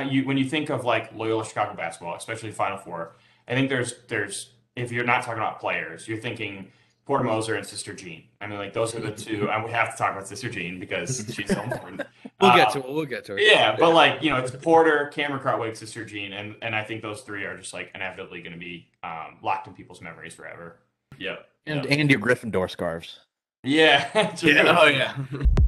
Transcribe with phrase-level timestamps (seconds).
[0.00, 3.16] you when you think of like Loyola Chicago basketball, especially Final Four,
[3.48, 6.70] I think there's there's if you're not talking about players, you're thinking
[7.06, 8.22] Porter Moser and Sister Jean.
[8.40, 10.78] I mean, like those are the two, and we have to talk about Sister Jean
[10.78, 12.02] because she's so important.
[12.40, 12.88] we'll uh, get to it.
[12.88, 13.42] We'll get to it.
[13.46, 17.02] Yeah, but like you know, it's Porter, Cameron Krutwig, Sister Jean, and and I think
[17.02, 20.76] those three are just like inevitably going to be um, locked in people's memories forever.
[21.18, 21.48] Yep.
[21.66, 21.98] And yep.
[21.98, 23.18] and your Gryffindor scarves.
[23.64, 24.08] Yeah.
[24.42, 24.78] yeah.
[24.80, 25.16] Oh yeah.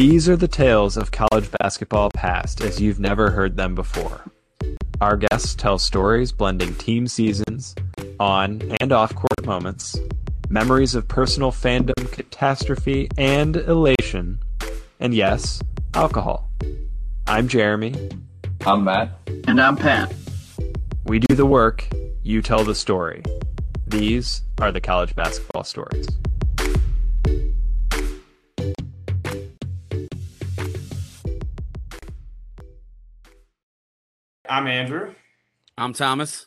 [0.00, 4.24] These are the tales of college basketball past as you've never heard them before.
[4.98, 7.74] Our guests tell stories blending team seasons,
[8.18, 10.00] on and off court moments,
[10.48, 14.38] memories of personal fandom, catastrophe, and elation,
[15.00, 15.60] and yes,
[15.92, 16.50] alcohol.
[17.26, 17.94] I'm Jeremy.
[18.64, 19.10] I'm Matt.
[19.46, 20.14] And I'm Pat.
[21.04, 21.86] We do the work,
[22.22, 23.22] you tell the story.
[23.86, 26.06] These are the college basketball stories.
[34.50, 35.14] I'm Andrew.
[35.78, 36.46] I'm Thomas,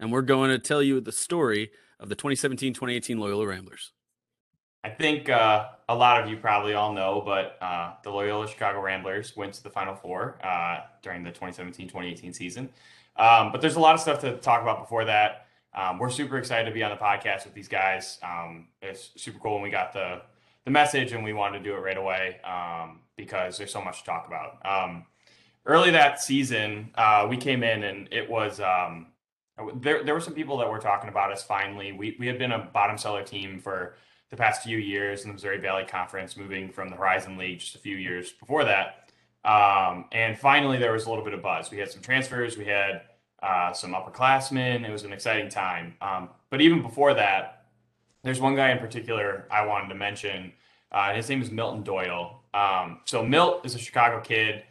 [0.00, 3.92] and we're going to tell you the story of the 2017-2018 Loyola Ramblers.
[4.82, 8.80] I think uh, a lot of you probably all know, but uh, the Loyola Chicago
[8.80, 12.68] Ramblers went to the Final Four uh, during the 2017-2018 season.
[13.14, 15.46] Um, but there's a lot of stuff to talk about before that.
[15.72, 18.18] Um, we're super excited to be on the podcast with these guys.
[18.24, 20.22] Um, it's super cool when we got the
[20.64, 24.00] the message, and we wanted to do it right away um, because there's so much
[24.00, 24.58] to talk about.
[25.66, 29.08] Early that season, uh, we came in and it was um,
[29.76, 30.04] there.
[30.04, 31.42] There were some people that were talking about us.
[31.42, 33.96] Finally, we we had been a bottom cellar team for
[34.30, 37.74] the past few years in the Missouri Valley Conference, moving from the Horizon League just
[37.74, 39.10] a few years before that.
[39.44, 41.70] Um, and finally, there was a little bit of buzz.
[41.70, 42.56] We had some transfers.
[42.56, 43.02] We had
[43.42, 44.86] uh, some upperclassmen.
[44.86, 45.94] It was an exciting time.
[46.00, 47.66] Um, but even before that,
[48.24, 50.52] there's one guy in particular I wanted to mention.
[50.90, 52.42] Uh, his name is Milton Doyle.
[52.54, 54.64] Um, so Milt is a Chicago kid.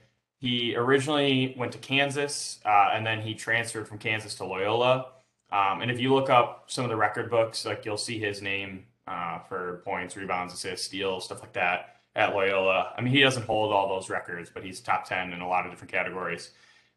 [0.45, 5.07] He originally went to Kansas, uh, and then he transferred from Kansas to Loyola.
[5.51, 8.43] Um, and if you look up some of the record books, like you'll see his
[8.43, 12.93] name uh, for points, rebounds, assists, steals, stuff like that at Loyola.
[12.95, 15.65] I mean, he doesn't hold all those records, but he's top ten in a lot
[15.65, 16.51] of different categories.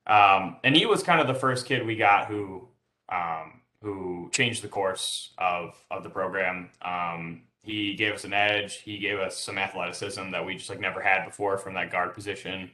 [0.06, 2.68] Um, and he was kind of the first kid we got who
[3.08, 6.68] um, who changed the course of of the program.
[6.82, 8.82] Um, he gave us an edge.
[8.82, 12.12] He gave us some athleticism that we just like never had before from that guard
[12.12, 12.72] position.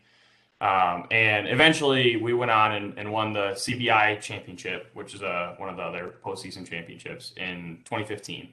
[0.61, 5.27] Um, and eventually we went on and, and, won the CBI championship, which is a,
[5.27, 8.49] uh, one of the other postseason championships in 2015.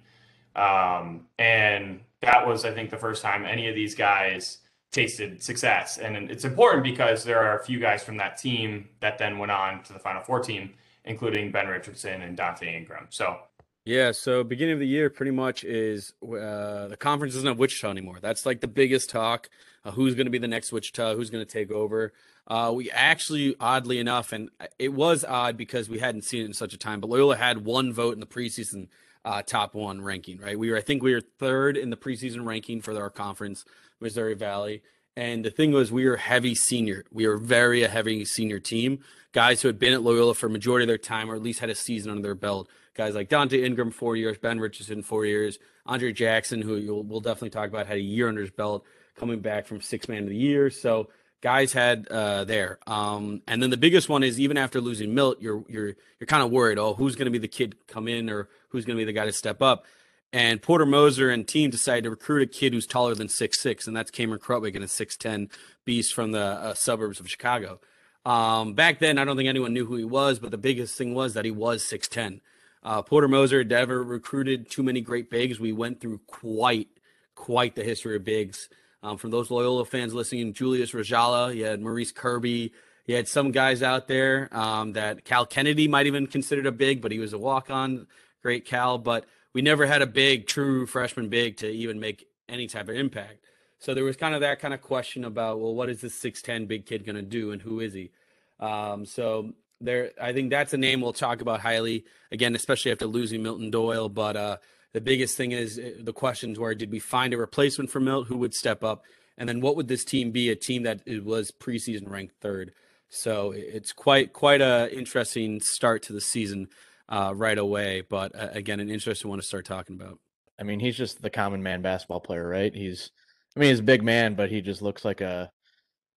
[0.55, 4.57] Um, and that was, I think, the first time any of these guys
[4.91, 5.99] tasted success.
[5.99, 9.51] And it's important because there are a few guys from that team that then went
[9.51, 10.73] on to the Final Four team,
[11.05, 13.07] including Ben Richardson and Donte Ingram.
[13.09, 13.37] So
[13.85, 17.89] yeah, so beginning of the year pretty much is uh, the conference isn't at Wichita
[17.89, 18.19] anymore.
[18.21, 19.49] That's like the biggest talk.
[19.83, 21.15] Uh, who's going to be the next Wichita?
[21.15, 22.13] Who's going to take over?
[22.47, 26.53] Uh, we actually, oddly enough, and it was odd because we hadn't seen it in
[26.53, 28.87] such a time, but Loyola had one vote in the preseason
[29.23, 30.57] uh, top one ranking, right?
[30.57, 33.63] We were, I think we were third in the preseason ranking for our conference,
[33.99, 34.81] Missouri Valley.
[35.15, 37.05] And the thing was, we were heavy senior.
[37.11, 38.99] We were very a heavy senior team.
[39.33, 41.59] Guys who had been at Loyola for a majority of their time, or at least
[41.59, 45.25] had a season under their belt guys like Donte Ingram, four years, Ben Richardson, four
[45.25, 48.85] years, Aundre Jackson, who we'll definitely talk about, had a year under his belt
[49.21, 50.71] coming back from six man of the year.
[50.71, 51.09] So
[51.41, 52.79] guys had uh, there.
[52.87, 56.43] Um, and then the biggest one is even after losing Milt, you're you're you're kind
[56.43, 56.79] of worried.
[56.79, 59.13] Oh, who's going to be the kid come in, or who's going to be the
[59.13, 59.85] guy to step up?
[60.33, 63.85] And Porter Moser and team decided to recruit a kid who's taller than six six,
[63.85, 65.49] and that's Cameron Krutwig, and a six ten
[65.85, 67.79] beast from the uh, suburbs of Chicago.
[68.25, 71.13] Um, back then, I don't think anyone knew who he was, but the biggest thing
[71.13, 72.41] was that he was six ten.
[72.83, 75.59] Uh, Porter Moser never recruited too many great bigs.
[75.59, 76.87] We went through quite,
[77.35, 78.69] quite the history of bigs.
[79.03, 82.71] Um, from those Loyola fans listening, Julius Rajala, you had Maurice Kirby,
[83.07, 87.01] you had some guys out there um, that Cal Kennedy might even considered a big,
[87.01, 88.07] but he was a walk-on,
[88.41, 88.97] great Cal.
[88.97, 92.95] But we never had a big, true freshman big to even make any type of
[92.95, 93.45] impact.
[93.79, 96.67] So there was kind of that kind of question about, well, what is this 6'10
[96.67, 98.11] big kid going to do and who is he?
[98.59, 103.07] Um, so there I think that's a name we'll talk about highly again, especially after
[103.07, 104.07] losing Milton Doyle.
[104.07, 104.57] But uh,
[104.93, 108.27] the biggest thing is uh, the questions were: Did we find a replacement for Milt?
[108.27, 109.03] Who would step up?
[109.37, 110.49] And then what would this team be?
[110.49, 112.73] A team that was preseason ranked third.
[113.09, 116.67] So it's quite quite a interesting start to the season
[117.09, 118.01] uh, right away.
[118.01, 120.19] But uh, again, an interesting one to start talking about.
[120.59, 122.73] I mean, he's just the common man basketball player, right?
[122.73, 123.11] He's,
[123.55, 125.51] I mean, he's a big man, but he just looks like a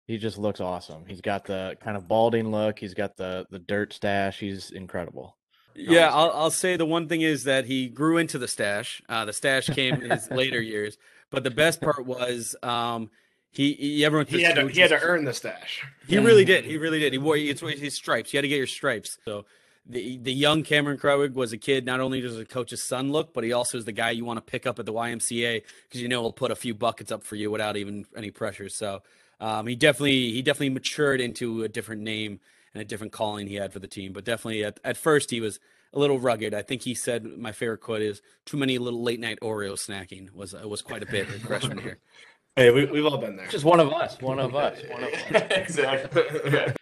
[0.06, 1.06] he just looks awesome.
[1.06, 2.78] He's got the kind of balding look.
[2.78, 4.38] He's got the the dirt stash.
[4.38, 5.36] He's incredible.
[5.74, 9.02] Yeah, I'll, I'll say the one thing is that he grew into the stash.
[9.08, 10.98] Uh, the stash came in his later years,
[11.30, 13.10] but the best part was um,
[13.50, 15.84] he, he everyone He had to he had to earn the stash.
[16.06, 16.64] He really did.
[16.64, 17.12] He really did.
[17.12, 18.32] He wore it's his stripes.
[18.32, 19.18] You had to get your stripes.
[19.24, 19.44] So
[19.86, 21.84] the the young Cameron Krutwig was a kid.
[21.84, 24.38] Not only does a coach's son look, but he also is the guy you want
[24.38, 27.22] to pick up at the YMCA because you know he'll put a few buckets up
[27.22, 28.68] for you without even any pressure.
[28.68, 29.02] So
[29.40, 32.40] um, he definitely he definitely matured into a different name
[32.74, 34.12] and a different calling he had for the team.
[34.12, 35.60] But definitely at, at first he was
[35.92, 36.52] a little rugged.
[36.52, 40.32] I think he said my favorite quote is "too many little late night Oreo snacking"
[40.32, 41.98] was was quite a bit in freshman year.
[42.56, 43.48] Hey, we, we've all been there.
[43.48, 44.20] Just one of us.
[44.20, 44.78] One of us.
[44.88, 45.22] One of us.
[45.50, 46.22] exactly.
[46.44, 46.72] Yeah.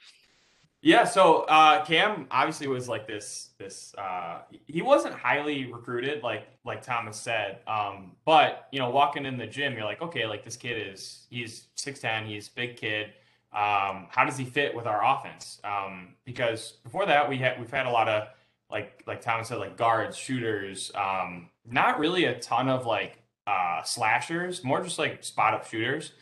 [0.84, 3.50] Yeah, so uh, Cam obviously was like this.
[3.56, 7.60] This uh, he wasn't highly recruited, like like Thomas said.
[7.68, 11.28] Um, but you know, walking in the gym, you're like, okay, like this kid is
[11.30, 13.12] he's six ten, he's big kid.
[13.52, 15.60] Um, how does he fit with our offense?
[15.62, 18.28] Um, because before that, we had we've had a lot of
[18.70, 20.90] like like Thomas said, like guards, shooters.
[20.94, 26.12] Um, not really a ton of like uh, slashers, more just like spot up shooters.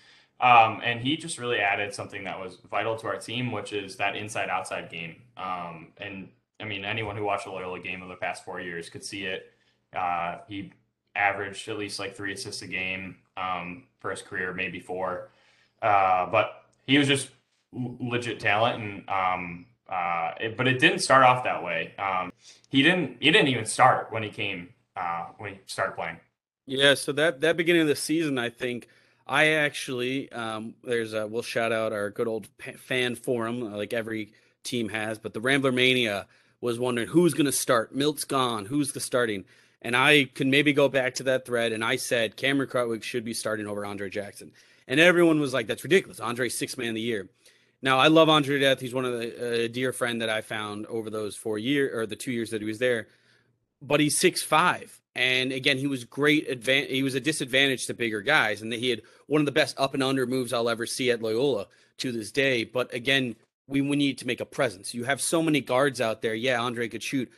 [0.40, 3.96] Um, and he just really added something that was vital to our team, which is
[3.96, 5.16] that inside outside game.
[5.36, 6.28] Um, and
[6.58, 9.24] I mean, anyone who watched a Loyola game of the past four years could see
[9.24, 9.52] it.
[9.94, 10.72] Uh, he
[11.14, 15.28] averaged at least like three assists a game um, for his career, maybe four.
[15.82, 17.30] Uh, but he was just
[17.72, 21.94] legit talent, and um, uh, it, but it didn't start off that way.
[21.98, 22.32] Um,
[22.68, 23.16] he didn't.
[23.20, 26.18] He didn't even start when he came uh, when he started playing.
[26.66, 28.88] Yeah, so that that beginning of the season, I think
[29.26, 32.48] I actually um, there's a we'll shout out our good old
[32.78, 34.32] fan forum like every
[34.62, 36.26] team has, but the Rambler Mania
[36.60, 37.94] was wondering who's going to start.
[37.94, 38.66] Milt's gone.
[38.66, 39.44] Who's the starting?
[39.82, 43.24] And I can maybe go back to that thread, and I said Cameron Krutwig should
[43.24, 44.52] be starting over Aundre Jackson,
[44.90, 47.30] and everyone was like, "That's ridiculous." Aundre six man of the year.
[47.80, 48.80] Now I love Aundre to death.
[48.80, 52.04] He's one of the uh, dear friend that I found over those four years or
[52.04, 53.08] the two years that he was there,
[53.80, 56.48] but he's six five and again, he was great.
[56.48, 59.78] Advan- he was a disadvantage to bigger guys, and he had one of the best
[59.78, 61.66] up and under moves I'll ever see at Loyola
[61.98, 62.64] to this day.
[62.64, 64.94] But again, we, we need to make a presence.
[64.94, 66.34] You have so many guards out there.
[66.34, 67.30] Yeah, Aundre could shoot,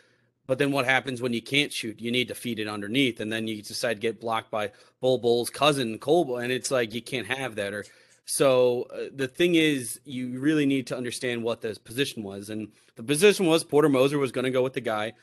[0.53, 1.99] but then what happens when you can't shoot?
[1.99, 4.71] You need to feed it underneath, and then you decide to get blocked by
[5.01, 7.73] Bol Bol's cousin Cole, and it's like you can't have that.
[7.73, 7.87] Or
[8.27, 12.69] so uh, the thing is, you really need to understand what the position was, and
[12.97, 15.15] the position was Porter Moser was going to go with the guy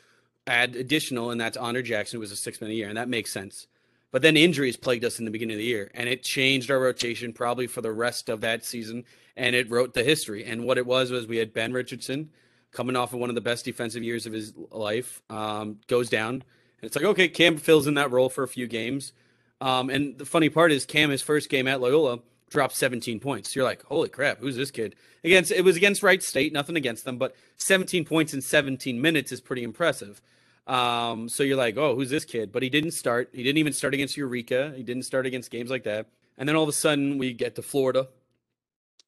[0.48, 3.08] add additional, and that's Aundre Jackson, who was a six man a year, and that
[3.08, 3.68] makes sense.
[4.10, 6.80] But then injuries plagued us in the beginning of the year, and it changed our
[6.80, 9.04] rotation probably for the rest of that season,
[9.38, 10.44] and it wrote the history.
[10.44, 12.32] And what it was was we had Ben Richardson
[12.72, 16.36] coming off of one of the best defensive years of his life, um, goes down.
[16.36, 16.44] And
[16.84, 19.14] it's like, okay, Cam fills in that role for a few games.
[19.62, 22.20] Um, and the funny part is, Cam, his first game at Loyola,
[22.50, 23.56] dropped 17 points.
[23.56, 24.96] You're like, holy crap, who's this kid?
[25.24, 29.32] Against it was against Wright State, nothing against them, but 17 points in 17 minutes
[29.32, 30.22] is pretty impressive.
[30.66, 32.52] Um, so you're like, oh, who's this kid?
[32.52, 33.30] But he didn't start.
[33.34, 34.74] He didn't even start against Eureka.
[34.76, 36.08] He didn't start against games like that.
[36.38, 38.08] And then all of a sudden we get to Florida,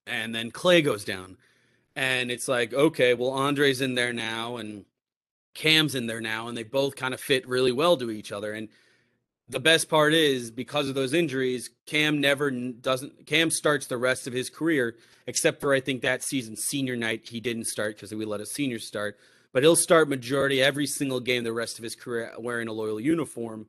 [0.05, 1.37] and then Clay goes down,
[1.95, 4.85] and it's like, okay, well Aundre's in there now, and
[5.53, 8.53] Cam's in there now, and they both kind of fit really well to each other.
[8.53, 8.69] And
[9.49, 13.25] the best part is because of those injuries, Cam never doesn't.
[13.25, 14.95] Cam starts the rest of his career,
[15.27, 18.45] except for I think that season, senior night, he didn't start because we let a
[18.45, 19.17] senior start
[19.53, 22.99] but he'll start majority every single game the rest of his career wearing a loyal
[22.99, 23.67] uniform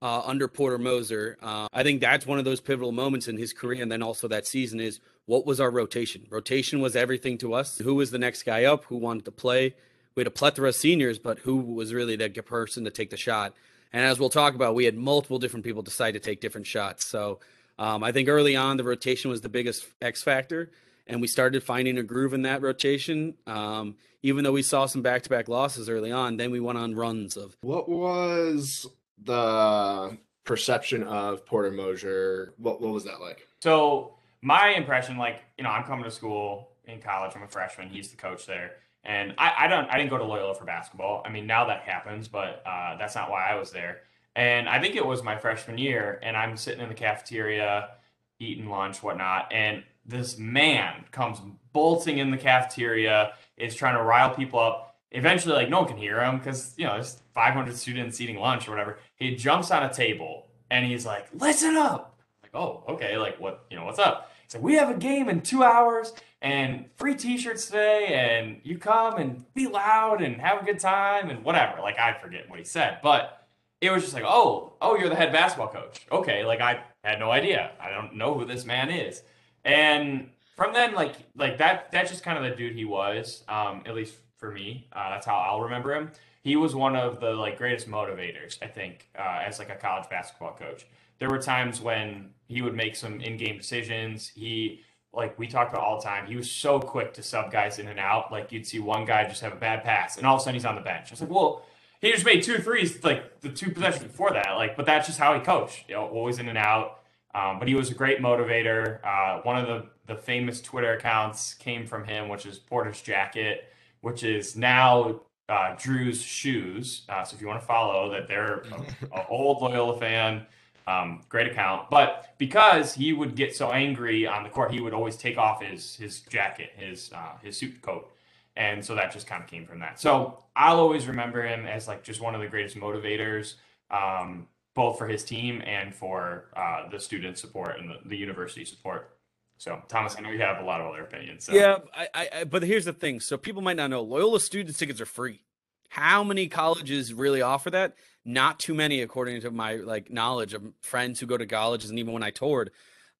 [0.00, 1.36] uh, under Porter Moser.
[1.42, 4.28] Uh, I think that's one of those pivotal moments in his career, and then also
[4.28, 6.26] that season is what was our rotation?
[6.30, 7.76] Rotation was everything to us.
[7.78, 8.86] Who was the next guy up?
[8.86, 9.74] Who wanted to play?
[10.14, 13.16] We had a plethora of seniors, but who was really the person to take the
[13.16, 13.54] shot?
[13.92, 17.04] And as we'll talk about, we had multiple different people decide to take different shots.
[17.04, 17.40] So
[17.78, 20.70] um, I think early on, the rotation was the biggest X factor
[21.08, 23.34] and we started finding a groove in that rotation.
[23.46, 26.78] Um, even though we saw some back to back losses early on, then we went
[26.78, 27.56] on runs of.
[27.62, 28.86] What was
[29.22, 32.54] the perception of Porter Moser?
[32.58, 33.46] What, what was that like?
[33.60, 37.88] So, my impression, like, you know, I'm coming to school in college, I'm a freshman,
[37.88, 38.72] he's the coach there.
[39.04, 41.22] And I, I don't I didn't go to Loyola for basketball.
[41.24, 44.00] I mean now that happens, but uh, that's not why I was there.
[44.36, 47.90] And I think it was my freshman year, and I'm sitting in the cafeteria,
[48.38, 51.40] eating lunch, whatnot, and this man comes
[51.72, 54.96] bolting in the cafeteria, is trying to rile people up.
[55.10, 58.68] Eventually, like no one can hear him because you know there's 500 students eating lunch
[58.68, 58.98] or whatever.
[59.16, 63.64] He jumps on a table and he's like, "Listen up!" Like, oh, okay, like what?
[63.70, 64.27] You know, what's up?
[64.54, 69.16] Like, "We have a game in two hours and free T-shirts today, and you come
[69.16, 72.64] and be loud and have a good time and whatever." Like I forget what he
[72.64, 73.46] said, but
[73.80, 77.18] it was just like, "Oh, oh, you're the head basketball coach." Okay, like I had
[77.18, 77.72] no idea.
[77.80, 79.22] I don't know who this man is.
[79.64, 83.44] And from then, like like that that's just kind of the dude he was.
[83.48, 86.10] Um, at least for me, uh, that's how I'll remember him.
[86.42, 90.08] He was one of the like greatest motivators, I think, uh, as like a college
[90.08, 90.86] basketball coach.
[91.18, 94.28] There were times when he would make some in-game decisions.
[94.28, 96.26] He like we talked about all the time.
[96.26, 98.32] He was so quick to sub guys in and out.
[98.32, 100.54] Like you'd see one guy just have a bad pass, and all of a sudden
[100.54, 101.08] he's on the bench.
[101.08, 101.64] I was like, well,
[102.00, 104.52] he just made two threes like the two possessions before that.
[104.56, 105.84] Like, but that's just how he coached.
[105.88, 107.00] You know, always in and out.
[107.34, 109.04] Um, but he was a great motivator.
[109.04, 113.72] Uh, one of the the famous Twitter accounts came from him, which is Porter's Jacket,
[114.00, 117.02] which is now uh, Drew's Shoes.
[117.08, 118.86] Uh, so if you want to follow that, they're an
[119.28, 120.46] old Loyola fan.
[120.88, 124.94] Um, great account, but because he would get so angry on the court, he would
[124.94, 128.10] always take off his his jacket, his uh, his suit coat,
[128.56, 130.00] and so that just kind of came from that.
[130.00, 133.56] So I'll always remember him as like just one of the greatest motivators,
[133.90, 138.64] um, both for his team and for uh, the student support and the, the university
[138.64, 139.10] support.
[139.58, 141.44] So Thomas, I know you have a lot of other opinions.
[141.44, 141.52] So.
[141.52, 143.20] Yeah, I, I, but here's the thing.
[143.20, 145.42] So people might not know Loyola student tickets are free.
[145.90, 147.94] How many colleges really offer that?
[148.28, 151.98] Not too many, according to my like knowledge of friends who go to colleges, and
[151.98, 152.70] even when I toured.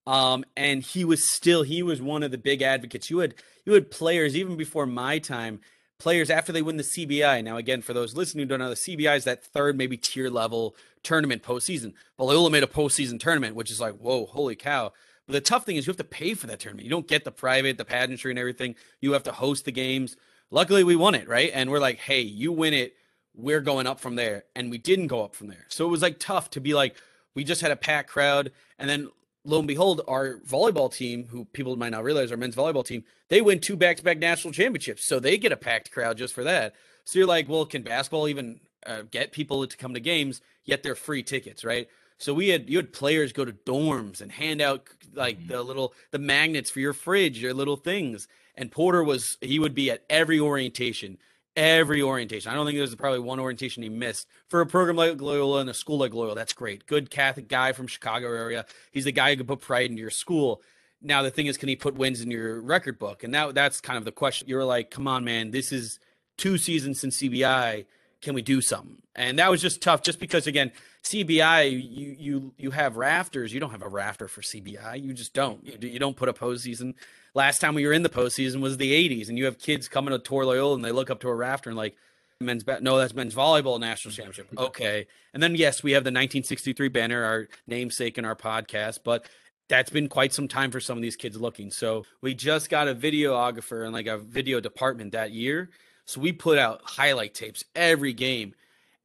[0.07, 3.09] Um, and he was still he was one of the big advocates.
[3.09, 3.35] You had
[3.65, 5.61] you had players even before my time,
[5.99, 7.43] players after they win the CBI.
[7.43, 10.29] Now, again, for those listening who don't know, the CBI is that third, maybe tier
[10.29, 11.95] level tournament postseason.
[12.19, 14.93] Loyola made a postseason tournament, which is like, whoa, holy cow.
[15.27, 16.85] But the tough thing is you have to pay for that tournament.
[16.85, 18.75] You don't get the private, the pageantry, and everything.
[19.01, 20.17] You have to host the games.
[20.51, 21.51] Luckily, we won it, right?
[21.55, 22.95] And we're like, hey, you win it,
[23.39, 24.45] we're going up from there.
[24.55, 25.65] And we didn't go up from there.
[25.69, 26.97] So it was like tough to be like,
[27.35, 28.51] we just had a packed crowd.
[28.79, 29.09] And then
[29.45, 33.05] lo and behold, our volleyball team, who people might not realize, our men's volleyball team,
[33.29, 35.07] they win two back to back national championships.
[35.07, 36.75] So they get a packed crowd just for that.
[37.05, 40.41] So you're like, well, can basketball even uh, get people to come to games?
[40.65, 41.89] Yet they're free tickets, right?
[42.19, 45.95] So we had you had players go to dorms and hand out like the little
[46.11, 48.27] the magnets for your fridge, your little things.
[48.57, 51.19] And Porter was he would be at every orientation,
[51.59, 52.53] every orientation.
[52.53, 55.69] I don't think there's probably one orientation he missed for a program like Loyola and
[55.69, 56.37] a school like Loyola.
[56.37, 56.87] That's great.
[56.87, 58.65] Good Catholic guy from Chicago area.
[58.93, 60.63] He's the guy who can put pride into your school.
[61.03, 63.25] Now the thing is, can he put wins in your record book?
[63.25, 64.49] And that that's kind of the question.
[64.49, 65.99] You're like, come on, man, this is
[66.37, 67.87] two seasons since CBI.
[68.23, 69.03] Can we do something?
[69.17, 70.71] And that was just tough, just because again,
[71.03, 73.53] CBI, you you you have rafters.
[73.53, 75.03] You don't have a rafter for CBI.
[75.03, 75.65] You just don't.
[75.65, 76.95] You, you don't put a postseason.
[77.39, 80.11] Last time we were in the postseason was the '80s, and you have kids coming
[80.11, 81.95] to tour Loyola and they look up to a rafter and like
[82.41, 84.49] men's ba- no, that's men's volleyball national championship.
[84.59, 89.25] Okay, and then yes, we have the 1963 banner, our namesake in our podcast, but
[89.69, 91.71] that's been quite some time for some of these kids looking.
[91.71, 95.71] So we just got a videographer and like a video department that year.
[96.07, 98.57] So we put out highlight tapes every game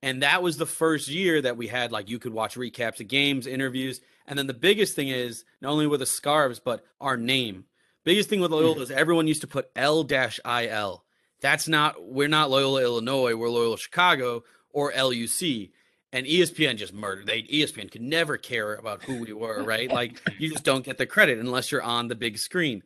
[0.04, 3.08] and that was the first year that we had like you could watch recaps of
[3.08, 4.02] games, interviews.
[4.28, 7.66] And then the biggest thing is not only were the scarves, but our name.
[8.04, 8.82] Biggest thing with Loyola hmm.
[8.82, 11.04] is everyone used to put L IL.
[11.42, 15.70] That's not, we're not Loyola, Illinois, we're Loyola, Chicago or LUC.
[16.14, 17.26] And ESPN just murdered.
[17.26, 19.92] They ESPN could never care about who we were, right?
[19.92, 22.84] like you just don't get the credit unless you're on the big screen.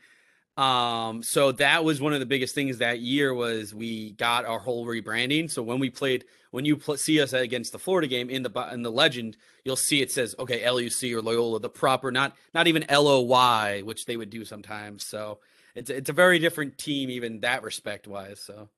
[0.57, 4.57] Um, so that was one of the biggest things that year was we got our
[4.57, 5.51] whole rebranding.
[5.51, 8.69] So when we played, when you pl- see us against the Florida game in the
[8.73, 12.65] in the legend, you'll see it says okay LUC or Loyola, the proper, not not
[12.65, 15.05] even LOY, which they would do sometimes.
[15.05, 15.37] So
[15.75, 18.39] it's it's a very different team, even that respect wise.
[18.39, 18.69] So.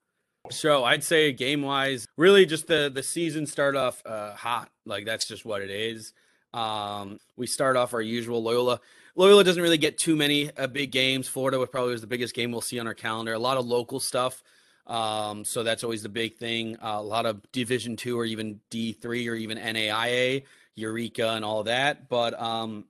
[0.52, 4.70] So I'd say game wise, really just the the season start off uh, hot.
[4.86, 6.14] Like that's just what it is.
[6.54, 8.80] Um, we start off our usual Loyola.
[9.16, 11.28] Loyola doesn't really get too many uh, big games.
[11.28, 13.34] Florida was probably was the biggest game we'll see on our calendar.
[13.34, 14.44] A lot of local stuff.
[14.88, 16.78] Um, so that's always the big thing.
[16.78, 20.44] Uh, a lot of Division two or even D three or even NAIA,
[20.76, 22.10] Eureka, and all that.
[22.10, 22.86] But um,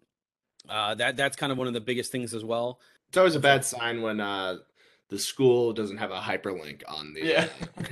[0.69, 2.79] uh, that that's kind of one of the biggest things as well.
[3.09, 4.57] It's always a bad sign when uh,
[5.09, 7.25] the school doesn't have a hyperlink on the.
[7.25, 7.47] Yeah.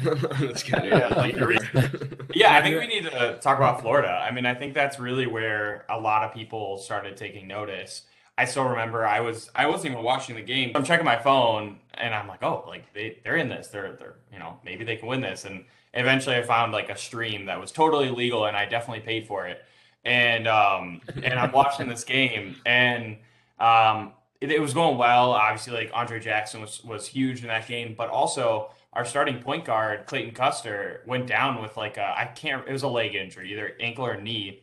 [0.06, 0.54] uh,
[0.88, 1.36] Yeah, like
[2.36, 4.10] Yeah, I think we need to talk about Florida.
[4.10, 8.04] I mean, I think that's really where a lot of people started taking notice.
[8.38, 10.72] I still remember I was I wasn't even watching the game.
[10.76, 13.68] I'm checking my phone and I'm like, oh, like they they're in this.
[13.68, 15.46] They're they're you know maybe they can win this.
[15.46, 19.26] And eventually I found like a stream that was totally legal and I definitely paid
[19.26, 19.64] for it.
[20.06, 23.18] And um and I'm watching this game and
[23.60, 25.32] um it, it was going well.
[25.32, 29.66] Obviously, like Aundre Jackson was was huge in that game, but also our starting point
[29.66, 33.52] guard Clayton Custer went down with like a I can't it was a leg injury,
[33.52, 34.62] either ankle or knee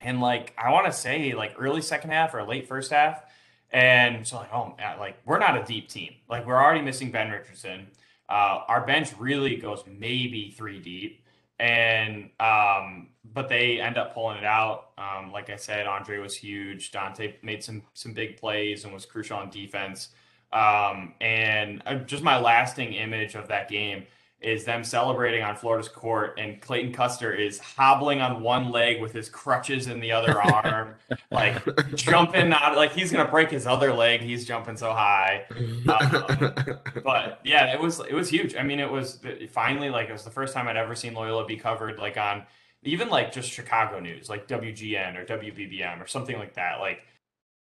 [0.00, 3.22] and like I want to say like early second half or late first half.
[3.70, 6.14] And so like, oh man, like we're not a deep team.
[6.28, 7.88] Like we're already missing Ben Richardson.
[8.28, 11.24] Uh, our bench really goes maybe three deep.
[11.58, 14.90] And um, but they end up pulling it out.
[14.96, 16.92] Um, like I said, Aundre was huge.
[16.92, 20.10] Donte made some some big plays and was crucial on defense.
[20.52, 24.06] Um, and uh, just my lasting image of that game
[24.40, 29.12] is them celebrating on Florida's court, and Clayton Custer is hobbling on one leg with
[29.12, 30.94] his crutches in the other arm,
[31.30, 31.60] like
[31.96, 34.20] jumping out, like he's gonna break his other leg.
[34.20, 35.44] He's jumping so high.
[35.88, 36.72] Um,
[37.04, 38.54] but yeah, it was it was huge.
[38.54, 41.44] I mean, it was finally like it was the first time I'd ever seen Loyola
[41.44, 42.44] be covered like on
[42.84, 46.78] even like just Chicago news, like WGN or WBBM or something like that.
[46.78, 47.00] Like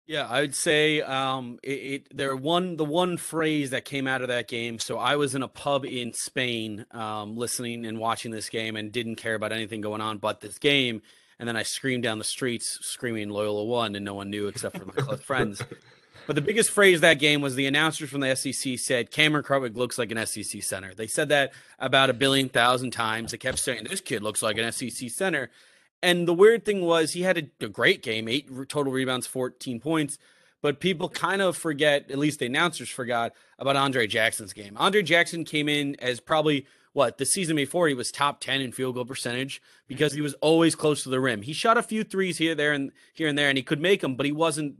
[0.06, 4.22] yeah, I would say um, it, it there one the one phrase that came out
[4.22, 4.78] of that game.
[4.78, 8.92] So I was in a pub in Spain, um, listening and watching this game, and
[8.92, 11.02] didn't care about anything going on but this game.
[11.38, 14.78] And then I screamed down the streets, screaming Loyola won, and no one knew except
[14.78, 15.62] for my close friends.
[16.26, 19.76] But the biggest phrase that game was the announcers from the SEC said Cameron Krutwig
[19.76, 20.92] looks like an SEC center.
[20.92, 23.30] They said that about a billion thousand times.
[23.30, 25.50] They kept saying this kid looks like an SEC center.
[26.02, 29.80] And the weird thing was he had a, a great game, eight total rebounds, 14
[29.80, 30.18] points.
[30.62, 34.74] But people kind of forget, at least the announcers forgot, about Aundre Jackson's game.
[34.74, 38.72] Aundre Jackson came in as probably what the season before he was top 10 in
[38.72, 40.18] field goal percentage because mm-hmm.
[40.18, 41.42] he was always close to the rim.
[41.42, 44.00] He shot a few threes here, there, and here and there, and he could make
[44.00, 44.76] them, but he wasn't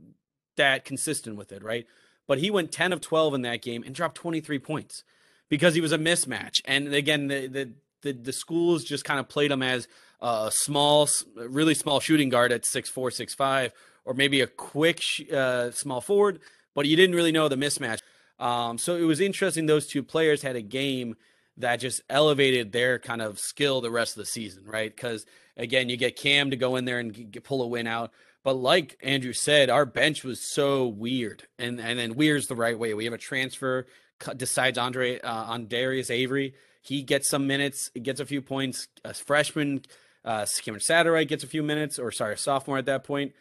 [0.55, 1.85] that consistent with it, right?
[2.27, 5.03] But he went 10 of 12 in that game and dropped 23 points
[5.47, 6.61] because he was a mismatch.
[6.65, 9.87] And again, the the the, the schools just kind of played him as
[10.21, 13.71] a small, really small shooting guard at six four, six five,
[14.05, 15.01] or maybe a quick
[15.33, 16.39] uh, small forward,
[16.73, 17.99] but you didn't really know the mismatch.
[18.39, 19.65] Um, so it was interesting.
[19.65, 21.15] Those two players had a game
[21.57, 24.95] that just elevated their kind of skill the rest of the season, right?
[24.95, 28.11] Because again, you get Cam to go in there and pull a win out.
[28.43, 32.77] But like Andrew said, our bench was so weird, and and then weird's the right
[32.77, 32.93] way.
[32.93, 33.87] We have a transfer
[34.35, 36.53] decides Aundre uh, on Darius Avery.
[36.81, 38.87] He gets some minutes, gets a few points.
[39.03, 39.81] A freshman
[40.27, 43.31] uh, Cameron Satterwhite gets a few minutes, or sorry, sophomore at that point.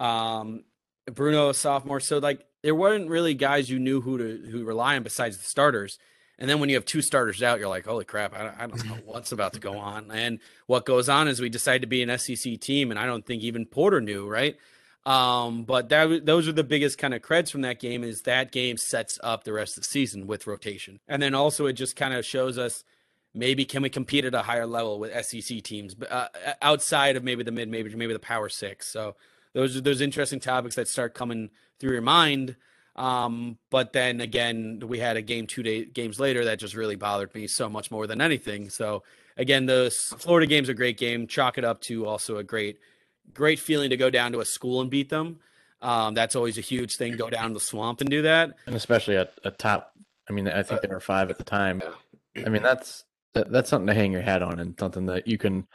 [0.00, 0.64] Um,
[1.06, 2.00] Bruno, a sophomore.
[2.00, 5.44] So like there weren't really guys you knew who to who rely on besides the
[5.44, 5.98] starters.
[6.38, 8.84] And then when you have two starters out, you're like, holy crap, I, I don't
[8.84, 10.10] know what's about to go on.
[10.10, 13.24] And what goes on is we decide to be an SEC team, and I don't
[13.24, 14.56] think even Porter knew, right?
[15.06, 18.02] Um, but that those are the biggest kind of creds from that game.
[18.02, 21.66] Is that game sets up the rest of the season with rotation, and then also
[21.66, 22.82] it just kind of shows us
[23.34, 26.28] maybe can we compete at a higher level with SEC teams, uh,
[26.60, 28.88] outside of maybe the mid major, maybe the Power Six.
[28.88, 29.16] So
[29.52, 32.56] those are those interesting topics that start coming through your mind.
[32.94, 36.96] Um, but then again, we had a game two day, games later that just really
[36.96, 38.68] bothered me so much more than anything.
[38.68, 39.02] So
[39.36, 41.26] again, the Florida game's a great game.
[41.26, 42.78] Chalk it up to also a great,
[43.32, 45.38] great feeling to go down to a school and beat them.
[45.80, 47.16] Um, that's always a huge thing.
[47.16, 49.92] Go down to the swamp and do that, and especially at a top.
[50.30, 51.82] I mean, I think there were five at the time.
[52.36, 55.38] I mean, that's that, that's something to hang your hat on and something that you
[55.38, 55.66] can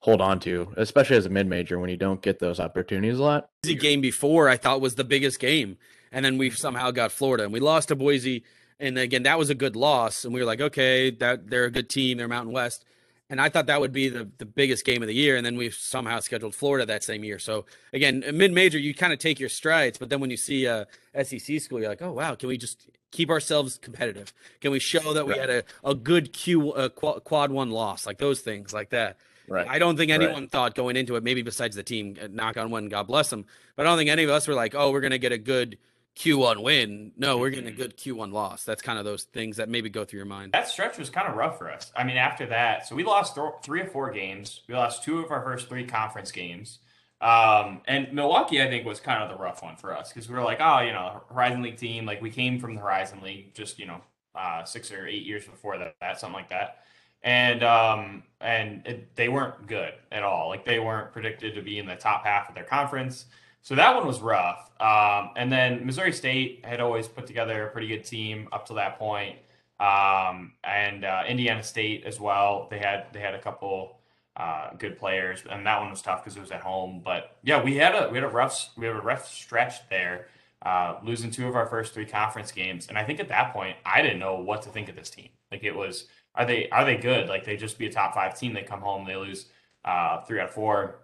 [0.00, 3.22] hold on to, especially as a mid major when you don't get those opportunities a
[3.22, 3.50] lot.
[3.62, 5.78] The game before I thought was the biggest game,
[6.12, 8.44] and then we somehow got Florida and we lost to Boise,
[8.78, 11.70] and again that was a good loss, and we were like, okay, that they're a
[11.70, 12.84] good team, they're Mountain West,
[13.28, 15.56] and I thought that would be the the biggest game of the year, and then
[15.56, 17.38] we somehow scheduled Florida that same year.
[17.38, 20.66] So again, mid major, you kind of take your strides, but then when you see
[20.66, 20.86] a
[21.22, 24.32] SEC school, you're like, oh wow, can we just keep ourselves competitive?
[24.60, 25.40] Can we show that we right.
[25.40, 29.16] had a, a good Q a quad one loss, like those things like that?
[29.48, 29.66] Right.
[29.68, 30.50] I don't think anyone right.
[30.50, 33.46] thought going into it, maybe besides the team, uh, knock on one, God bless them.
[33.76, 35.38] But I don't think any of us were like, oh, we're going to get a
[35.38, 35.78] good
[36.16, 37.12] Q1 win.
[37.16, 38.64] No, we're getting a good Q1 loss.
[38.64, 40.52] That's kind of those things that maybe go through your mind.
[40.52, 41.92] That stretch was kind of rough for us.
[41.94, 44.62] I mean, after that, so we lost th- three or four games.
[44.66, 46.78] We lost two of our first three conference games.
[47.20, 50.34] Um, and Milwaukee, I think, was kind of the rough one for us because we
[50.34, 52.06] were like, oh, you know, Horizon League team.
[52.06, 54.00] Like we came from the Horizon League just, you know,
[54.34, 56.78] uh, six or eight years before that, that something like that.
[57.22, 60.48] And um, and it, they weren't good at all.
[60.48, 63.26] Like they weren't predicted to be in the top half of their conference.
[63.66, 64.70] So that one was rough.
[64.78, 68.74] Um, and then Missouri State had always put together a pretty good team up to
[68.74, 69.38] that point.
[69.80, 72.68] Um, and uh, Indiana State as well.
[72.70, 73.98] They had they had a couple
[74.36, 77.02] uh, good players, and that one was tough because it was at home.
[77.04, 80.28] But yeah, we had a we had a rough we had a rough stretch there,
[80.64, 82.86] uh, losing two of our first three conference games.
[82.86, 85.30] And I think at that point, I didn't know what to think of this team.
[85.50, 87.28] Like it was, are they are they good?
[87.28, 88.52] Like they just be a top five team.
[88.52, 89.46] They come home, they lose
[89.84, 91.00] uh, three out of four.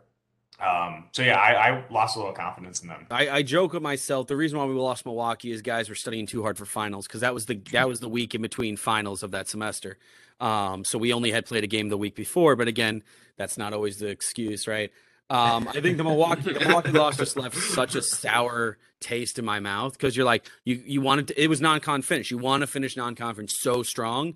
[0.63, 3.07] Um, so yeah, I, I, lost a little confidence in them.
[3.11, 4.29] I, I, joke with myself.
[4.29, 7.23] The reason why we lost Milwaukee is guys were studying too hard for finals because
[7.23, 9.99] that was the that was the week in between finals of that semester.
[10.39, 13.03] Um, so we only had played a game the week before, but again,
[13.37, 14.93] that's not always the excuse, right?
[15.31, 19.45] Um, I think the Milwaukee the Milwaukee loss just left such a sour taste in
[19.45, 22.31] my mouth because you're like you you wanted to, it was non-con finish.
[22.31, 24.35] You want to finish non-conference so strong,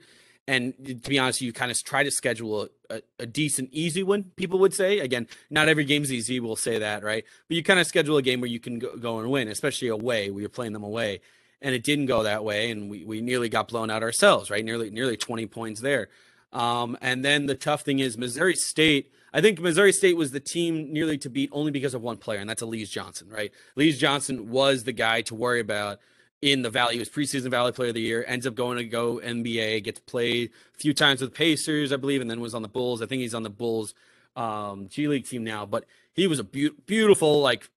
[0.48, 4.24] and to be honest, you kind of try to schedule a, a, decent, easy win.
[4.37, 6.38] People would say again, not every game's easy.
[6.38, 7.24] We'll say that, right?
[7.48, 9.88] But you kind of schedule a game where you can go, go and win, especially
[9.88, 11.20] away where you're playing them away
[11.61, 14.64] and it didn't go that way, and we, we nearly got blown out ourselves, right?
[14.64, 16.09] Nearly nearly 20 points there.
[16.52, 19.12] Um, and then the tough thing is Missouri State.
[19.32, 22.40] I think Missouri State was the team nearly to beat only because of one player,
[22.40, 23.52] and that's Alize Johnson, right?
[23.76, 25.98] Alize Johnson was the guy to worry about
[26.42, 26.94] in the Valley.
[26.94, 28.25] He was preseason Valley Player of the Year.
[28.27, 29.85] Ends up going to go NBA.
[29.85, 33.03] Gets played a few times with Pacers, I believe, and then was on the Bulls.
[33.03, 33.94] I think he's on the Bulls
[34.37, 35.66] um, G League team now.
[35.66, 37.68] But he was a be- beautiful like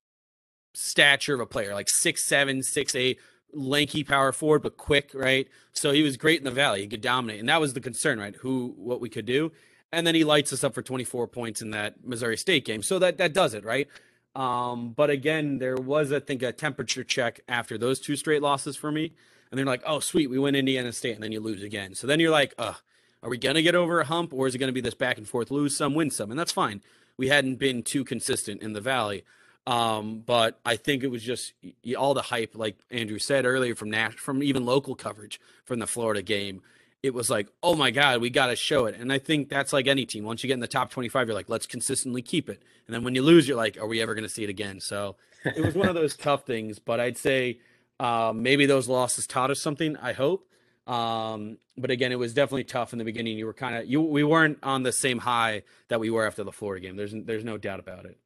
[0.74, 3.20] stature of a player, like six seven, six eight,
[3.54, 5.48] lanky power forward, but quick, right?
[5.72, 6.82] So he was great in the Valley.
[6.82, 8.36] He could dominate, and that was the concern, right?
[8.38, 9.52] Who, what we could do.
[9.92, 12.84] And then he lights us up for 24 points in that Missouri State game.
[12.84, 13.88] So that that does it, right?
[14.36, 18.76] Um, but again, there was, I think, a temperature check after those two straight losses
[18.76, 19.14] for me.
[19.52, 21.96] And they're like, oh, sweet, we win Indiana State, and then you lose again.
[21.96, 22.76] So then you're like, are
[23.24, 25.18] we going to get over a hump, or is it going to be this back
[25.18, 26.30] and forth, lose some, win some?
[26.30, 26.82] And that's fine.
[27.18, 29.24] We hadn't been too consistent in the Valley.
[29.68, 31.54] Um, but I think it was just
[31.98, 35.88] all the hype, like Andrew said earlier, from Nash, from even local coverage from the
[35.88, 36.62] Florida game.
[37.02, 38.96] It was like, oh my God, we got to show it.
[39.00, 40.26] And I think that's like any team.
[40.26, 42.62] Once you get in the top 25, you're like, let's consistently keep it.
[42.88, 44.82] And then when you lose, you're like, are we ever going to see it again?
[44.82, 46.78] So it was one of those tough things.
[46.80, 47.60] But I'd say
[48.00, 49.96] um, maybe those losses taught us something.
[49.98, 50.46] I hope.
[50.88, 53.38] Um, but again, it was definitely tough in the beginning.
[53.38, 54.02] You were kind of you.
[54.02, 56.96] We weren't on the same high that we were after the Florida game.
[56.96, 58.18] There's there's no doubt about it.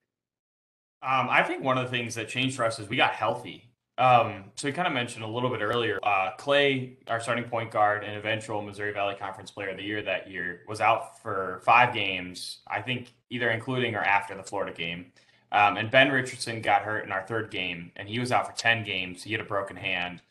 [1.02, 3.70] Um, I think one of the things that changed for us is we got healthy.
[3.98, 7.70] Um, so we kind of mentioned a little bit earlier, uh, Clay, our starting point
[7.70, 11.62] guard and eventual Missouri Valley Conference Player of the Year that year, was out for
[11.64, 12.60] five games.
[12.68, 15.12] I think either including or after the Florida game.
[15.52, 18.58] Um, and Ben Richardson got hurt in our third game, and he was out for
[18.58, 19.22] ten games.
[19.22, 20.22] He had a broken hand.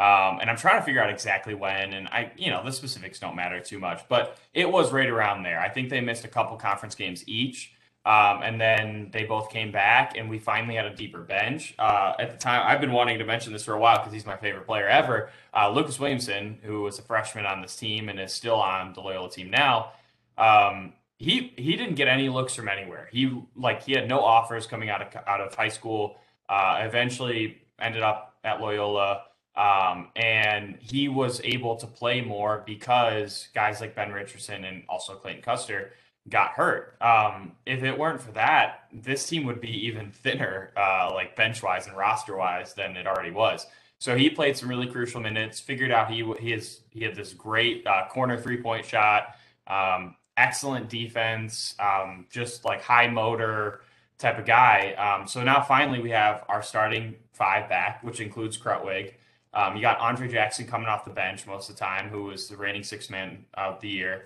[0.00, 3.20] Um, and I'm trying to figure out exactly when, and I, you know, the specifics
[3.20, 5.60] don't matter too much, but it was right around there.
[5.60, 7.72] I think they missed a couple conference games each.
[8.04, 11.74] Um, and then they both came back, and we finally had a deeper bench.
[11.78, 14.26] Uh, at the time, I've been wanting to mention this for a while because he's
[14.26, 15.30] my favorite player ever.
[15.54, 19.00] Uh, Lucas Williamson, who was a freshman on this team and is still on the
[19.00, 19.92] Loyola team now,
[20.36, 23.08] um, he he didn't get any looks from anywhere.
[23.12, 26.18] He like he had no offers coming out of out of high school.
[26.48, 29.22] Uh, eventually, ended up at Loyola.
[29.54, 35.14] Um, and he was able to play more because guys like Ben Richardson and also
[35.14, 35.92] Clayton Custer
[36.28, 36.96] got hurt.
[37.00, 41.62] Um, if it weren't for that, this team would be even thinner, uh, like bench
[41.62, 43.66] wise and roster wise, than it already was.
[43.98, 45.60] So he played some really crucial minutes.
[45.60, 50.16] Figured out he he is he had this great uh, corner three point shot, um,
[50.36, 53.80] excellent defense, um, just like high motor
[54.18, 54.94] type of guy.
[54.94, 59.12] Um, so now finally we have our starting five back, which includes Krutwig.
[59.54, 62.48] Um, you got Aundre Jackson coming off the bench most of the time, who was
[62.48, 64.24] the reigning six man of the year.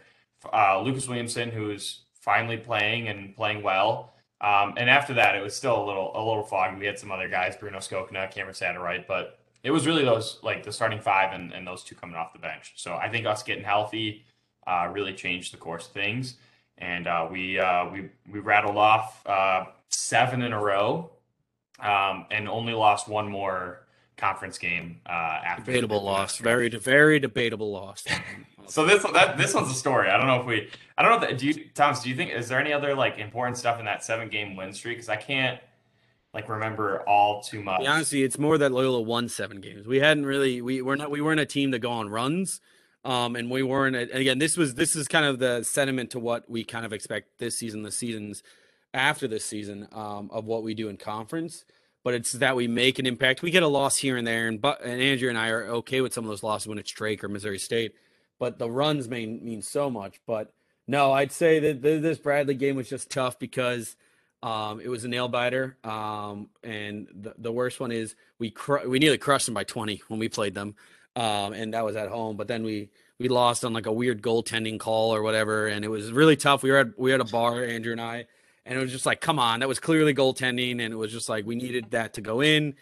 [0.53, 4.13] Uh, Lucas Williamson, who's finally playing and playing well.
[4.41, 6.79] Um, and after that, it was still a little a little foggy.
[6.79, 10.63] We had some other guys, Bruno Skokna, Cameron Satterwhite, but it was really those like
[10.63, 12.75] the starting five and, and those two coming off the bench.
[12.77, 14.27] So I think us getting healthy
[14.67, 16.37] uh, really changed the course of things,
[16.79, 21.11] and uh, we uh, we we rattled off uh, seven in a row,
[21.81, 23.86] um, and only lost one more
[24.17, 26.39] conference game uh, after debatable loss.
[26.39, 28.05] Very very debatable loss.
[28.67, 30.11] so this that this one's a story.
[30.11, 30.71] I don't know if we.
[30.97, 31.29] I don't know.
[31.29, 32.03] If, do you, Thomas?
[32.03, 34.73] Do you think is there any other like important stuff in that seven game win
[34.73, 34.97] streak?
[34.97, 35.61] Because I can't
[36.33, 37.81] like remember all too much.
[37.81, 39.87] Be honestly, it's more that Loyola won seven games.
[39.87, 40.63] We hadn't really.
[40.63, 41.11] We were not.
[41.11, 42.61] We weren't a team to go on runs.
[43.05, 43.95] Um, and we weren't.
[43.95, 46.93] And again, this was this is kind of the sentiment to what we kind of
[46.93, 48.43] expect this season, the seasons
[48.93, 51.65] after this season um, of what we do in conference
[52.07, 53.43] but it's that we make an impact.
[53.43, 56.01] We get a loss here and there, and but and Andrew and I are okay
[56.01, 57.97] with some of those losses when it's Drake or Missouri State,
[58.39, 60.21] but the runs mean mean so much.
[60.25, 60.53] But
[60.87, 63.97] no, I'd say that this Bradley game was just tough because
[64.41, 68.87] um, it was a nail biter, um, and the, the worst one is we cr-
[68.87, 70.77] we nearly crushed them by twenty when we played them,
[71.17, 72.37] um, and that was at home.
[72.37, 72.89] But then we
[73.19, 76.63] we lost on like a weird goaltending call or whatever, and it was really tough.
[76.63, 78.27] We were at we were at a bar, Andrew and I
[78.67, 81.29] and it was just like, come on, that was clearly goaltending, and it was just
[81.29, 82.75] like we needed that to go in.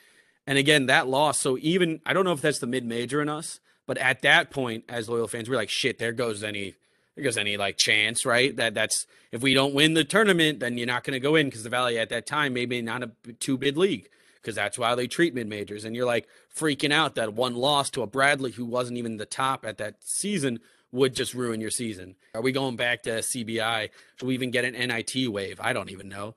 [0.47, 1.41] And again, that loss.
[1.41, 4.51] So even I don't know if that's the mid major in us, but at that
[4.51, 6.75] point, as loyal fans, we're like, shit, there goes any
[7.15, 8.57] there goes any like chance, right?
[8.57, 11.47] That that's if we don't win the tournament, then you're not going to go in
[11.47, 14.95] because the Valley at that time maybe not a two bid league because that's why
[14.95, 18.53] they treat mid majors, and you're like freaking out that one loss to a Bradley
[18.53, 20.61] who wasn't even the top at that season
[20.95, 22.15] would just ruin your season.
[22.35, 23.91] Are we going back to CBI?
[24.17, 25.61] Should we even get an NIT wave?
[25.61, 26.35] I don't even know.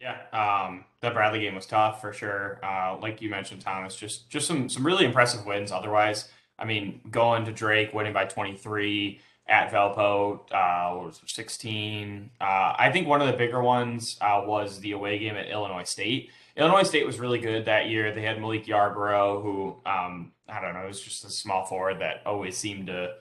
[0.00, 2.58] Yeah, um, the Bradley game was tough for sure.
[2.64, 5.70] Uh, like you mentioned, Thomas, just just some some really impressive wins.
[5.70, 12.30] Otherwise, I mean, going to Drake, winning by 23 at Valpo, uh, was 16.
[12.40, 15.84] Uh, I think one of the bigger ones uh, was the away game at Illinois
[15.84, 16.30] State.
[16.56, 18.12] Illinois State was really good that year.
[18.12, 22.00] They had Milik Yarbrough, who um, I don't know, it was just a small forward
[22.00, 23.14] that always seemed to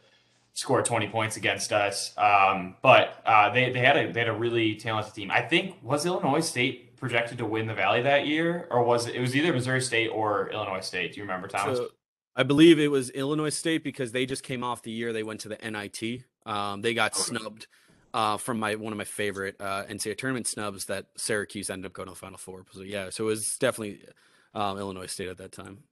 [0.53, 2.15] score 20 points against us.
[2.17, 5.31] Um, but uh, they they had a they had a really talented team.
[5.31, 9.15] I think was Illinois State projected to win the Valley that year, or was it?
[9.15, 11.13] It was either Missouri State or Illinois State.
[11.13, 11.77] Do you remember, Thomas?
[11.77, 11.89] So,
[12.35, 15.41] I believe it was Illinois State because they just came off the year they went
[15.41, 16.23] to the NIT.
[16.45, 17.35] Um, they got Okay.
[17.39, 17.67] snubbed
[18.13, 21.93] uh, from my one of my favorite uh, NCAA tournament snubs that Syracuse ended up
[21.93, 22.65] going to the Final Four.
[22.71, 24.05] So yeah, so it was definitely
[24.53, 25.83] um, Illinois State at that time.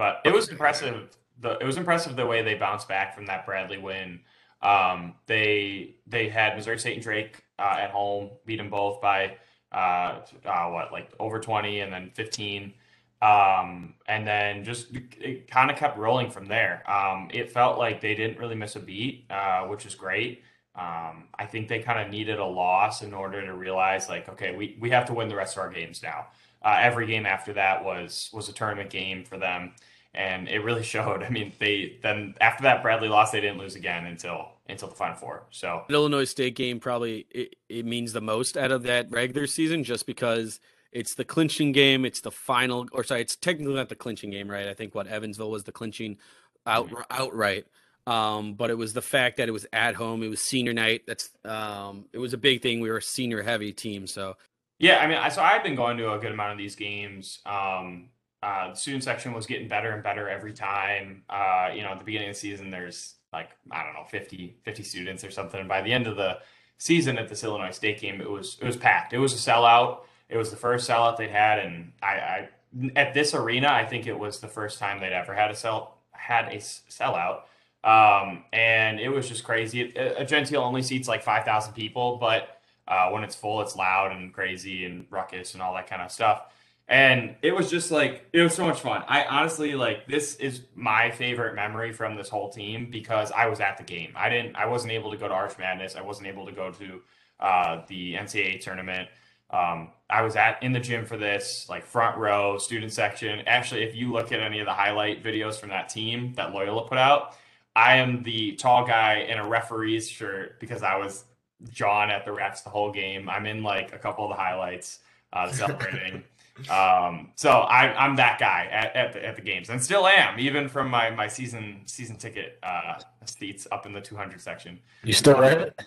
[0.00, 1.10] But it was impressive.
[1.42, 4.20] The it was impressive the way they bounced back from that Bradley win.
[4.62, 9.36] Um, they they had Missouri State and Drake uh, at home, beat them both by
[9.70, 12.72] uh, uh, what like over twenty and then fifteen,
[13.20, 14.86] um, and then just
[15.20, 16.82] it kind of kept rolling from there.
[16.90, 20.42] Um, it felt like they didn't really miss a beat, uh, which is great.
[20.76, 24.56] Um, I think they kind of needed a loss in order to realize like, okay,
[24.56, 26.28] we, we have to win the rest of our games now.
[26.62, 29.72] Uh, every game after that was was a tournament game for them,
[30.14, 31.22] and it really showed.
[31.22, 34.94] I mean, they then after that Bradley loss, they didn't lose again until until the
[34.94, 35.44] final four.
[35.50, 39.46] So The Illinois State game probably it, it means the most out of that regular
[39.46, 40.60] season just because
[40.92, 42.04] it's the clinching game.
[42.04, 44.66] It's the final, or sorry, it's technically not the clinching game, right?
[44.66, 46.18] I think what Evansville was the clinching
[46.66, 47.66] out outright.
[48.06, 50.22] Um, but it was the fact that it was at home.
[50.22, 51.02] It was senior night.
[51.06, 52.80] That's um, it was a big thing.
[52.80, 54.36] We were a senior heavy team, so
[54.78, 57.40] Yeah, I mean, I, so I've been going to a good amount of these games.
[57.46, 58.08] Um,
[58.42, 61.22] uh, the student section was getting better and better every time.
[61.28, 64.56] Uh, you know, at the beginning of the season, there's like I don't know, 50,
[64.62, 65.60] 50 students or something.
[65.60, 66.38] And by the end of the
[66.78, 69.12] season at this Illinois State game, it was it was packed.
[69.12, 70.00] It was a sellout.
[70.28, 72.48] It was the first sellout they'd had, and I, I
[72.96, 75.98] at this arena, I think it was the first time they'd ever had a sell
[76.12, 77.42] had a sellout.
[77.82, 79.92] Um, and it was just crazy.
[79.96, 83.76] A, a Gentile only seats like five thousand people, but uh, when it's full, it's
[83.76, 86.46] loud and crazy and ruckus and all that kind of stuff.
[86.90, 89.04] And it was just like it was so much fun.
[89.06, 93.60] I honestly like this is my favorite memory from this whole team because I was
[93.60, 94.12] at the game.
[94.16, 94.56] I didn't.
[94.56, 95.94] I wasn't able to go to Arch Madness.
[95.94, 97.00] I wasn't able to go to
[97.38, 99.08] uh, the NCAA tournament.
[99.50, 103.40] Um, I was at in the gym for this, like front row, student section.
[103.46, 106.88] Actually, if you look at any of the highlight videos from that team that Loyola
[106.88, 107.36] put out,
[107.76, 111.24] I am the tall guy in a referee's shirt because I was
[111.70, 113.28] John at the refs the whole game.
[113.28, 114.98] I'm in like a couple of the highlights
[115.32, 116.24] uh, celebrating.
[116.70, 120.38] Um, so I, I'm that guy at, at, the, at the games and still am,
[120.38, 124.78] even from my, my season season ticket uh, seats up in the 200 section.
[125.02, 125.80] You still wear it?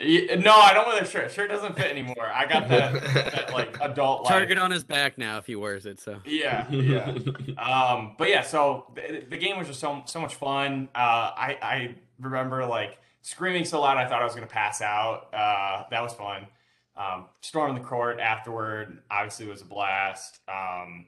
[0.00, 1.30] Yeah, No, I don't wear the shirt.
[1.30, 2.28] Shirt doesn't fit anymore.
[2.32, 2.92] I got that,
[3.24, 4.30] that like adult life.
[4.32, 6.00] target on his back now if he wears it.
[6.00, 7.12] So Yeah, yeah.
[7.58, 10.88] um, but yeah, so the, the game was just so so much fun.
[10.94, 10.98] Uh,
[11.36, 15.32] I I remember like screaming so loud I thought I was gonna pass out.
[15.32, 16.46] Uh, that was fun.
[16.96, 20.40] Um, storming the court afterward obviously was a blast.
[20.48, 21.06] Um,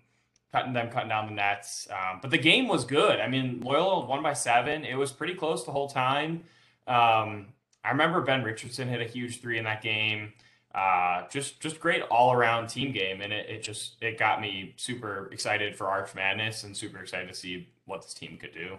[0.53, 1.89] cutting them cutting down the nets.
[1.91, 3.19] Um, but the game was good.
[3.19, 4.85] I mean, Loyola won by seven.
[4.85, 6.45] It was pretty close the whole time.
[6.87, 7.47] Um,
[7.83, 10.33] I remember Ben Richardson hit a huge three in that game.
[10.75, 14.75] Uh, just just great all around team game, and it, it just it got me
[14.77, 18.79] super excited for Arch Madness and super excited to see what this team could do.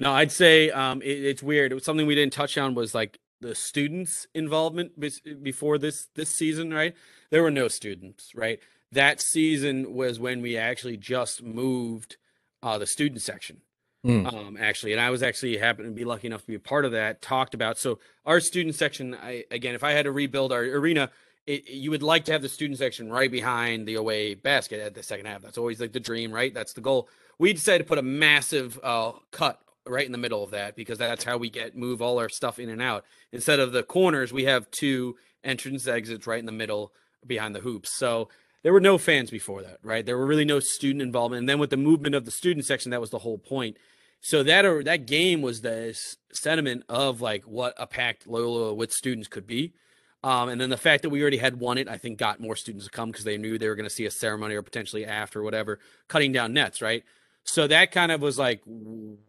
[0.00, 1.72] No, I'd say um, it, it's weird.
[1.72, 4.98] It was something we didn't touch on was like the students' involvement
[5.42, 6.72] before this this season.
[6.72, 6.94] Right,
[7.30, 8.34] there were no students.
[8.34, 8.58] Right,
[8.90, 12.16] that season was when we actually just moved
[12.62, 13.60] uh, the student section.
[14.04, 14.32] Mm.
[14.32, 16.84] Um, actually, and I was actually happened to be lucky enough to be a part
[16.84, 17.22] of that.
[17.22, 19.14] Talked about so our student section.
[19.14, 21.10] I again, if I had to rebuild our arena,
[21.46, 24.94] it, you would like to have the student section right behind the away basket at
[24.94, 25.42] the second half.
[25.42, 26.52] That's always like the dream, right?
[26.52, 27.08] That's the goal.
[27.38, 30.98] We decided to put a massive uh, cut right in the middle of that because
[30.98, 33.04] that's how we get move all our stuff in and out.
[33.32, 36.92] Instead of the corners, we have two entrance exits right in the middle
[37.26, 37.90] behind the hoops.
[37.90, 38.28] So
[38.62, 40.04] there were no fans before that, right?
[40.04, 41.40] There were really no student involvement.
[41.40, 43.76] And then with the movement of the student section, that was the whole point.
[44.20, 45.94] So that or that game was the
[46.32, 49.74] sentiment of like what a packed Loyola with students could be.
[50.22, 52.56] Um, and then the fact that we already had won it, I think, got more
[52.56, 55.04] students to come because they knew they were going to see a ceremony or potentially
[55.04, 57.04] after whatever, cutting down nets, right?
[57.44, 58.62] So that kind of was like,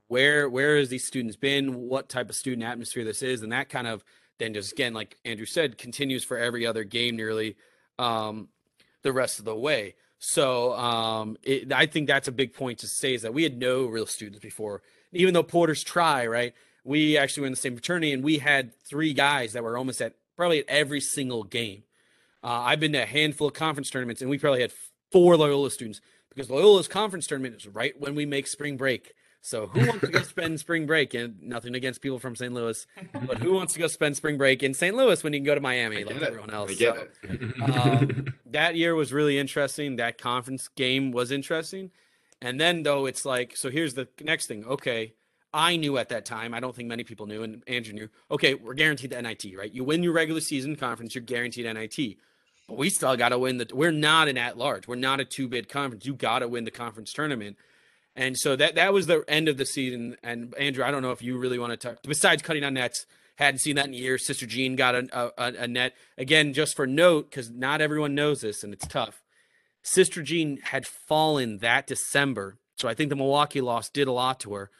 [0.08, 1.76] where where has these students been?
[1.76, 4.04] What type of student atmosphere this is, and that kind of
[4.38, 7.56] then just again, like Andrew said, continues for every other game nearly
[8.00, 8.50] um,
[9.02, 9.96] the rest of the way.
[10.18, 13.58] So um, it, I think that's a big point to say is that we had
[13.58, 16.54] no real students before, even though Porter's try right.
[16.84, 20.02] We actually were in the same fraternity, and we had three guys that were almost
[20.02, 21.84] at probably at every single game.
[22.44, 24.72] Uh, I've been to a handful of conference tournaments, and we probably had
[25.12, 26.00] four Loyola students
[26.36, 29.14] because Loyola's conference tournament is right when we make spring break.
[29.42, 31.14] So who wants to go spend spring break?
[31.14, 32.52] And nothing against people from St.
[32.52, 32.86] Louis,
[33.28, 34.96] but who wants to go spend spring break in St.
[34.96, 36.24] Louis when you can go to Miami like it.
[36.24, 36.78] everyone else?
[36.78, 37.08] So,
[37.62, 39.98] um, that year was really interesting.
[39.98, 41.92] That conference game was interesting.
[42.42, 44.66] And then though it's like, so here's the next thing.
[44.66, 45.14] Okay,
[45.54, 48.56] I knew at that time, I don't think many people knew, and Andrew knew, okay,
[48.56, 49.72] we're guaranteed the NIT, right?
[49.72, 52.18] You win your regular season conference, you're guaranteed NIT.
[52.68, 53.68] But we still got to win the.
[53.74, 54.88] We're not an at large.
[54.88, 56.06] We're not a two bid conference.
[56.06, 57.58] You got to win the conference tournament.
[58.16, 60.18] And so that that was the end of the season.
[60.24, 62.00] And Andrew, I don't know if you really want to talk.
[62.04, 64.26] Besides cutting on nets, hadn't seen that in years.
[64.26, 68.42] Sister Jean got a, a, a net again, just for note, because not everyone knows
[68.42, 69.22] this, and it's tough.
[69.84, 74.40] Sister Jean had fallen that December, so I think the Milwaukee loss did a lot
[74.42, 74.72] to her.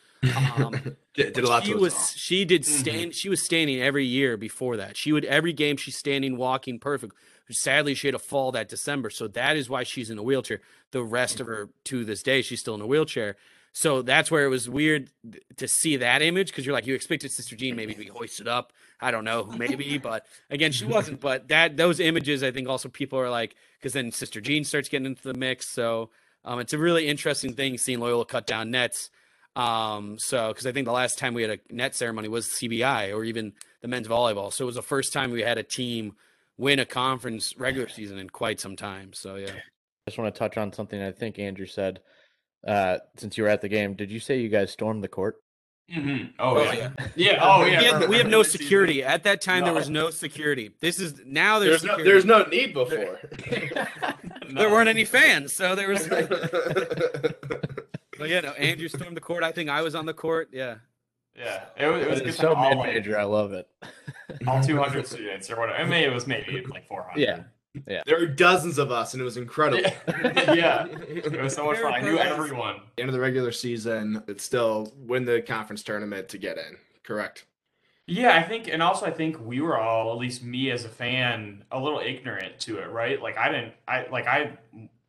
[0.58, 2.02] Um, Did, did a lot she to was all.
[2.02, 4.98] she did stand she was standing every year before that.
[4.98, 7.14] She would every game she's standing, walking perfect.
[7.50, 10.62] Sadly, she had a fall that December, so that is why she's in a wheelchair.
[10.92, 13.36] The rest of her to this day, she's still in a wheelchair.
[13.72, 15.10] So that's where it was weird
[15.58, 18.48] to see that image because you're like you expected Sister Jean maybe to be hoisted
[18.48, 18.72] up.
[19.02, 21.20] I don't know, maybe, but again, she wasn't.
[21.20, 24.88] But that those images, I think, also people are like because then Sister Jean starts
[24.88, 25.68] getting into the mix.
[25.68, 26.10] So
[26.46, 29.10] um, it's a really interesting thing seeing Loyola cut down nets.
[29.58, 33.14] Um, so because I think the last time we had a net ceremony was CBI
[33.14, 34.54] or even the men's volleyball.
[34.54, 36.16] So it was the first time we had a team
[36.58, 39.14] win a conference regular season in quite some time.
[39.14, 39.52] So yeah.
[40.08, 42.00] I just want to touch on something I think Andrew said.
[42.66, 45.36] Uh, since you were at the game, did you say you guys stormed the court?
[45.92, 46.32] Mm-hmm.
[46.40, 46.74] Oh, Oh, yeah.
[46.74, 46.92] yeah.
[47.16, 47.40] yeah.
[47.42, 47.80] Oh yeah.
[47.80, 49.64] we, had, we have no security at that time.
[49.64, 50.72] There was no security.
[50.80, 53.20] This is now there's There's no, there's no need before.
[54.54, 56.08] there weren't any fans, so there was.
[58.18, 58.52] But yeah, no.
[58.52, 59.44] Andrew stormed the court.
[59.44, 60.50] I think I was on the court.
[60.52, 60.76] Yeah.
[61.36, 63.20] Yeah, it was, it was It's good so mid-major.
[63.20, 63.68] I love it.
[64.48, 65.78] all 200 students or whatever.
[65.78, 67.20] I mean, it was maybe like 400.
[67.20, 67.44] Yeah.
[67.88, 68.04] Yeah.
[68.06, 69.84] there were dozens of us, and it was incredible.
[70.08, 70.54] Yeah.
[70.54, 70.88] yeah.
[71.10, 71.94] It was so much fun.
[71.94, 72.78] I knew everyone.
[72.96, 76.78] the end of the regular season, it's still win the conference tournament to get in.
[77.04, 77.46] Correct.
[78.08, 80.90] Yeah, I think, and also I think we were all, at least me as a
[80.90, 83.22] fan, a little ignorant to it, right?
[83.22, 84.52] Like I didn't, I like I,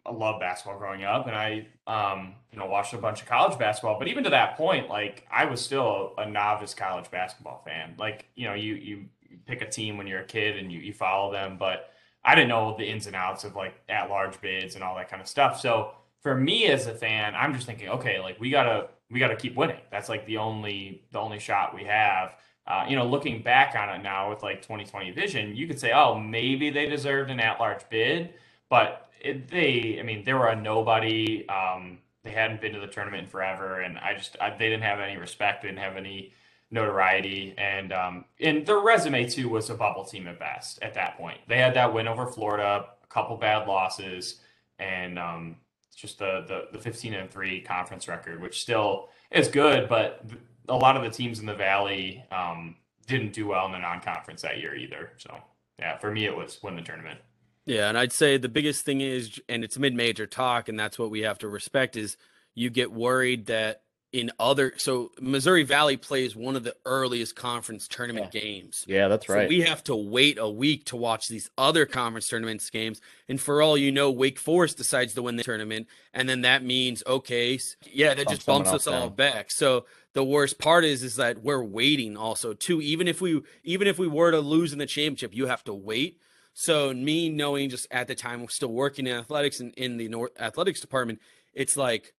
[0.06, 3.58] I love basketball growing up, and I, um, you know, watched a bunch of college
[3.58, 3.98] basketball.
[3.98, 7.94] But even to that point, like I was still a novice college basketball fan.
[7.98, 9.04] Like you know, you you
[9.46, 11.90] pick a team when you're a kid and you you follow them, but
[12.24, 15.08] I didn't know the ins and outs of like at large bids and all that
[15.08, 15.60] kind of stuff.
[15.60, 19.36] So for me as a fan, I'm just thinking, okay, like we gotta we gotta
[19.36, 19.80] keep winning.
[19.90, 22.34] That's like the only the only shot we have.
[22.66, 25.92] Uh, you know, looking back on it now with like 2020 vision, you could say,
[25.92, 28.34] oh, maybe they deserved an at-large bid,
[28.68, 31.48] but it, they, I mean, they were a nobody.
[31.48, 34.82] Um, they hadn't been to the tournament in forever, and I just I, they didn't
[34.82, 36.32] have any respect, didn't have any
[36.70, 41.16] notoriety, and um, and their resume too was a bubble team at best at that
[41.16, 41.38] point.
[41.48, 44.40] They had that win over Florida, a couple bad losses,
[44.78, 45.56] and um,
[45.94, 50.24] just the, the the 15 and three conference record, which still is good, but
[50.68, 52.76] a lot of the teams in the Valley um,
[53.06, 55.12] didn't do well in the non-conference that year either.
[55.16, 55.38] So
[55.78, 57.20] yeah, for me it was win the tournament.
[57.66, 61.10] Yeah, and I'd say the biggest thing is, and it's mid-major talk, and that's what
[61.10, 62.16] we have to respect is
[62.54, 67.86] you get worried that in other so Missouri Valley plays one of the earliest conference
[67.86, 68.84] tournament games.
[68.86, 69.48] Yeah, that's So right.
[69.48, 73.00] we have to wait a week to watch these other conference tournaments games.
[73.28, 75.88] And for all you know, Wake Forest decides to win the tournament.
[76.14, 77.58] And then that means, okay,
[77.92, 79.16] yeah, that Bump just bumps us all down.
[79.16, 79.50] back.
[79.50, 82.80] So the worst part is is that we're waiting also too.
[82.80, 85.74] Even if we even if we were to lose in the championship, you have to
[85.74, 86.20] wait.
[86.58, 90.08] So me knowing just at the time I'm still working in athletics and in the
[90.08, 91.20] North athletics department,
[91.52, 92.14] it's like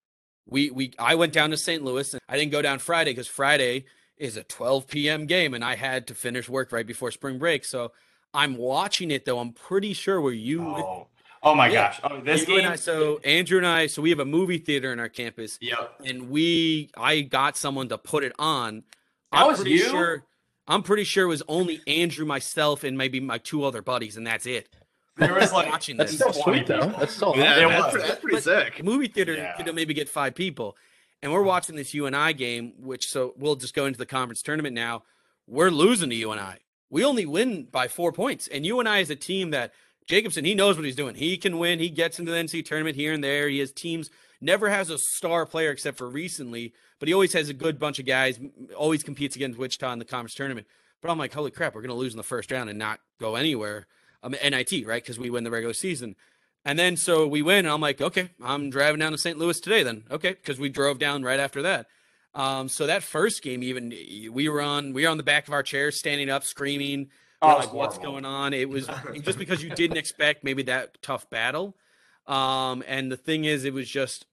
[0.46, 1.84] we we I went down to St.
[1.84, 5.26] Louis and I didn't go down Friday because Friday is a 12 p.m.
[5.26, 7.66] game and I had to finish work right before spring break.
[7.66, 7.92] So
[8.32, 9.40] I'm watching it though.
[9.40, 11.08] I'm pretty sure were you Oh,
[11.42, 11.88] oh my Yeah.
[11.88, 12.02] gosh!
[12.04, 12.58] Oh, this you game.
[12.60, 15.58] and I, so Andrew and I, so we have a movie theater in our campus,
[15.62, 15.96] yep.
[16.06, 18.84] and we, I got someone to put it on.
[19.32, 19.90] That I'm was pretty you?
[19.90, 20.24] sure.
[20.68, 24.28] I'm pretty sure it was only Andrew, myself, and maybe my two other buddies, and
[24.28, 24.68] that's it.
[25.16, 26.20] There was like watching That's this.
[26.20, 26.88] still 20 sweet though.
[27.00, 28.04] That's still Yeah, it that's, was.
[28.04, 28.84] that's pretty But- sick.
[28.84, 29.54] movie theater Yeah.
[29.56, 30.78] could maybe get five people,
[31.24, 32.74] and we're watching this UNI game.
[32.78, 35.04] Which so we'll just go into the conference tournament now.
[35.48, 36.58] We're losing to UNI.
[36.90, 39.74] We only win by four points, and UNI is a team that
[40.06, 41.16] Jacobson he knows what he's doing.
[41.16, 41.80] He can win.
[41.80, 43.50] He gets into the NC tournament here and there.
[43.50, 44.10] He has teams.
[44.40, 48.00] Never has a star player except for recently, but he always has a good bunch
[48.00, 48.40] of guys.
[48.76, 50.68] Always competes against Wichita in the conference tournament.
[51.02, 53.36] But I'm like, holy crap, we're gonna lose in the first round and not go
[53.36, 53.88] anywhere.
[54.24, 56.16] Um, NIT right because we win the regular season.
[56.66, 59.38] And then so we win, and I'm like, okay, I'm driving down to St.
[59.38, 60.04] Louis today then.
[60.12, 61.86] Okay, because we drove down right after that.
[62.34, 63.90] Um, so that first game, even
[64.32, 67.10] we were on we were on the back of our chairs, standing up, screaming,
[67.42, 68.54] Oh, like, what's going on?
[68.54, 68.90] It was
[69.22, 71.76] just because you didn't expect maybe that tough battle.
[72.26, 74.26] Um, and the thing is, it was just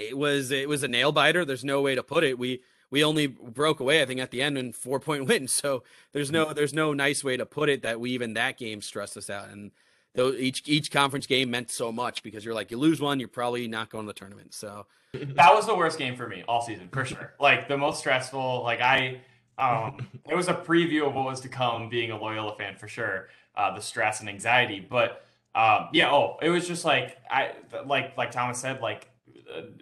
[0.00, 1.44] it was it was a nail biter.
[1.44, 2.38] There's no way to put it.
[2.38, 5.48] We we only broke away, I think, at the end in four point win.
[5.48, 5.82] So
[6.12, 9.16] there's no there's no nice way to put it that we even that game stressed
[9.16, 9.48] us out.
[9.48, 9.70] And
[10.14, 13.28] though each each conference game meant so much because you're like you lose one, you're
[13.28, 14.54] probably not going to the tournament.
[14.54, 17.34] So that was the worst game for me all season for sure.
[17.40, 18.62] Like the most stressful.
[18.62, 19.20] Like I,
[19.58, 21.88] um, it was a preview of what was to come.
[21.88, 24.80] Being a Loyola fan for sure, uh, the stress and anxiety.
[24.80, 25.24] But
[25.54, 27.52] um, yeah, oh, it was just like I
[27.86, 29.09] like like Thomas said, like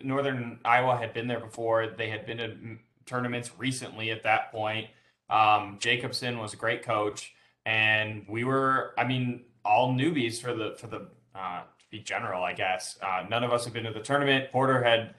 [0.02, 1.86] Northern Iowa had been there before.
[1.96, 2.56] They had been to
[3.06, 4.88] tournaments recently at that point.
[5.30, 7.32] Um, Jacobson was a great coach,
[7.66, 12.42] and we were, I mean, all newbies for the for the uh, to be general,
[12.42, 12.98] I guess.
[13.02, 14.50] Uh, none of us had been to the tournament.
[14.50, 15.14] Porter had,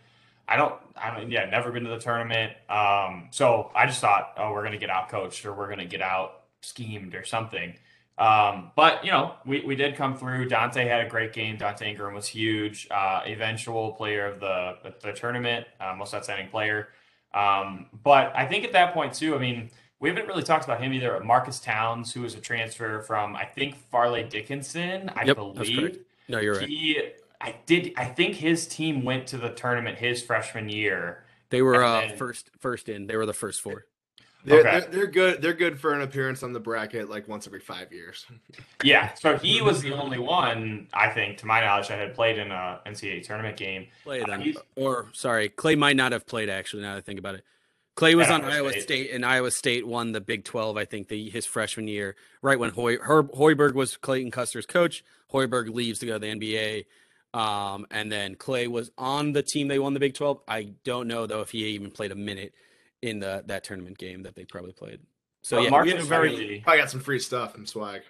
[0.47, 2.53] I don't, I don't, yeah, never been to the tournament.
[2.69, 6.01] Um, so I just thought, oh, we're gonna get out coached or we're gonna get
[6.01, 7.75] out schemed or something.
[8.19, 10.49] Um, but you know, we, we did come through.
[10.49, 11.57] Donte had a great game.
[11.57, 12.87] Donte Ingram was huge.
[12.91, 16.89] Uh, eventual player of the the, tournament, uh, most outstanding player.
[17.33, 19.69] Um, but I think at that point too, I mean,
[20.01, 21.19] we haven't really talked about him either.
[21.23, 25.99] Marques Townes, who was a transfer from I think Fairleigh Dickinson, I Yep, believe.
[26.27, 26.67] no, you're right.
[26.67, 27.01] He,
[27.39, 27.93] I did.
[27.95, 31.23] I think his team went to the tournament his freshman year.
[31.51, 33.07] They were uh, then- first first in.
[33.07, 33.85] They were the first four.
[34.45, 34.79] They're, Okay.
[34.79, 35.41] they're, they're good.
[35.41, 38.25] They're good for an appearance on the bracket like once every five years.
[38.83, 42.37] Yeah, so he was the only one I think, to my knowledge, that had played
[42.37, 43.87] in a NCAA tournament game.
[44.05, 44.39] Play Uh, them.
[44.41, 46.83] he's- Or sorry, Clay might not have played actually.
[46.83, 47.43] Now that I think about it,
[47.95, 48.81] Clay was on Iowa Iowa State.
[48.83, 49.11] State.
[49.11, 50.77] and Iowa State won the Big Twelve.
[50.77, 55.03] I think the his freshman year, right when Hoy, Herb, Hoiberg was Clayton Custer's coach.
[55.33, 56.85] Hoiberg leaves to go to the NBA,
[57.37, 59.67] um, and then Clay was on the team.
[59.67, 60.39] They won the Big Twelve.
[60.47, 62.53] I don't know though if he even played a minute
[63.01, 64.99] in the that tournament game that they probably played.
[65.41, 67.67] So But yeah, we Marques had a very really- Probably got some free stuff and
[67.67, 68.01] swag.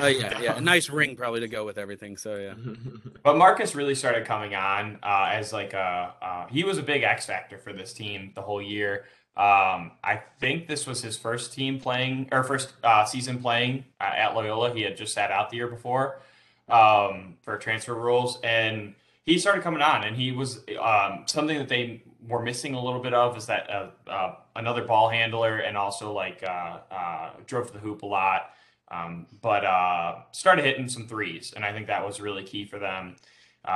[0.00, 2.16] uh, yeah yeah a nice ring probably to go with everything.
[2.16, 2.54] So yeah.
[3.22, 7.02] But Marques really started coming on uh, as like a uh, he was a big
[7.04, 9.04] X factor for this team the whole year.
[9.36, 14.04] Um, I think this was his first team playing or first uh, season playing uh,
[14.14, 14.74] at Loyola.
[14.74, 16.20] He had just sat out the year before
[16.68, 20.04] um, for transfer rules, and he started coming on.
[20.04, 23.68] And he was um, something that they were missing a little bit of is that
[23.70, 28.50] uh, uh, another ball handler and also like uh, uh, drove the hoop a lot.
[28.90, 32.78] Um, but uh, started hitting some threes, and I think that was really key for
[32.78, 33.16] them.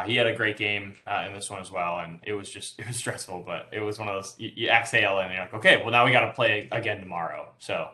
[0.04, 2.86] He had a great game in this one as well, and it was just it
[2.86, 5.78] was stressful, but it was one of those you, you exhale and you're like, okay,
[5.78, 7.48] well now we got to play again tomorrow.
[7.58, 7.88] So,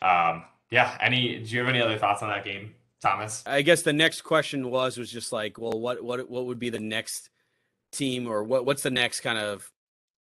[0.00, 0.96] um, yeah.
[1.00, 1.38] Any?
[1.38, 3.44] Do you have any other thoughts on that game, Thomas?
[3.46, 6.70] I guess the next question was was just like, well, what what what would be
[6.70, 7.28] the next
[7.92, 9.70] team or what what's the next kind of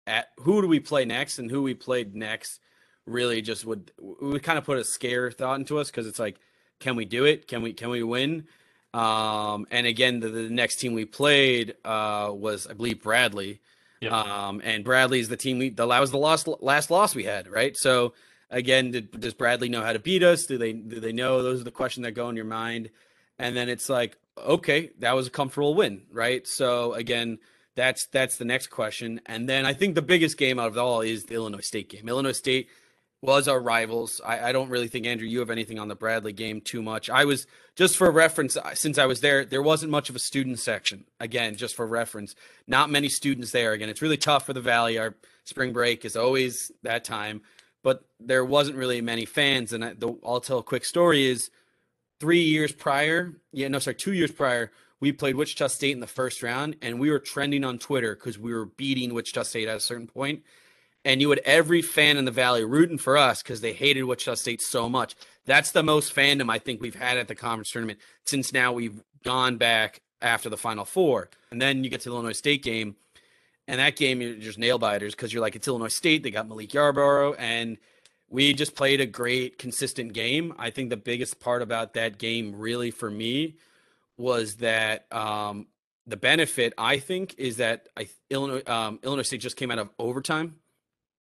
[0.06, 2.60] at who do we play next and who we played next
[3.06, 6.36] really just would would kind of put a scare thought into us because it's like,
[6.80, 7.48] can we do it?
[7.48, 8.46] Can we can we win?
[8.92, 13.60] Um, and again, the, the next team we played uh, was I believe Bradley.
[14.00, 14.12] Yep.
[14.12, 17.48] Um, and Bradley's the team we the that was the last last loss we had,
[17.48, 17.76] right?
[17.76, 18.14] So
[18.50, 20.46] again, did, does Bradley know how to beat us?
[20.46, 21.42] Do they do they know?
[21.42, 22.90] Those are the questions that go in your mind.
[23.38, 26.46] And then it's like, okay, that was a comfortable win, right?
[26.46, 27.38] So again,
[27.76, 29.20] that's that's the next question.
[29.26, 32.08] And then I think the biggest game out of all is the Illinois State game.
[32.08, 32.68] Illinois State
[33.22, 34.20] was our rivals.
[34.24, 37.08] I, I don't really think Andrew, you have anything on the Bradley game too much.
[37.08, 40.58] I was just for reference, since I was there, there wasn't much of a student
[40.58, 41.04] section.
[41.18, 42.34] Again, just for reference,
[42.66, 43.72] not many students there.
[43.72, 44.98] Again, it's really tough for the Valley.
[44.98, 45.14] Our
[45.44, 47.42] spring break is always that time,
[47.82, 49.72] but there wasn't really many fans.
[49.72, 51.50] And I, the, I'll tell a quick story: is
[52.20, 54.70] three years prior, yeah, no, sorry, two years prior,
[55.00, 58.38] we played Wichita State in the first round, and we were trending on Twitter because
[58.38, 60.42] we were beating Wichita State at a certain point.
[61.06, 64.34] and you had every fan in the valley rooting for us because they hated Wichita
[64.34, 65.14] State so much.
[65.44, 69.00] That's the most fandom I think we've had at the conference tournament since now we've
[69.22, 71.30] gone back after the Final Four.
[71.52, 72.96] And then you get to the Illinois State game,
[73.68, 76.24] and that game you're just nail biters because you're like it's Illinois State.
[76.24, 77.78] They got Milik Yarbrough, and
[78.28, 80.54] we just played a great, consistent game.
[80.58, 83.58] I think the biggest part about that game, really for me,
[84.18, 85.66] was that um,
[86.06, 89.90] the benefit I think is that I Illinois um, Illinois State just came out of
[89.98, 90.56] overtime.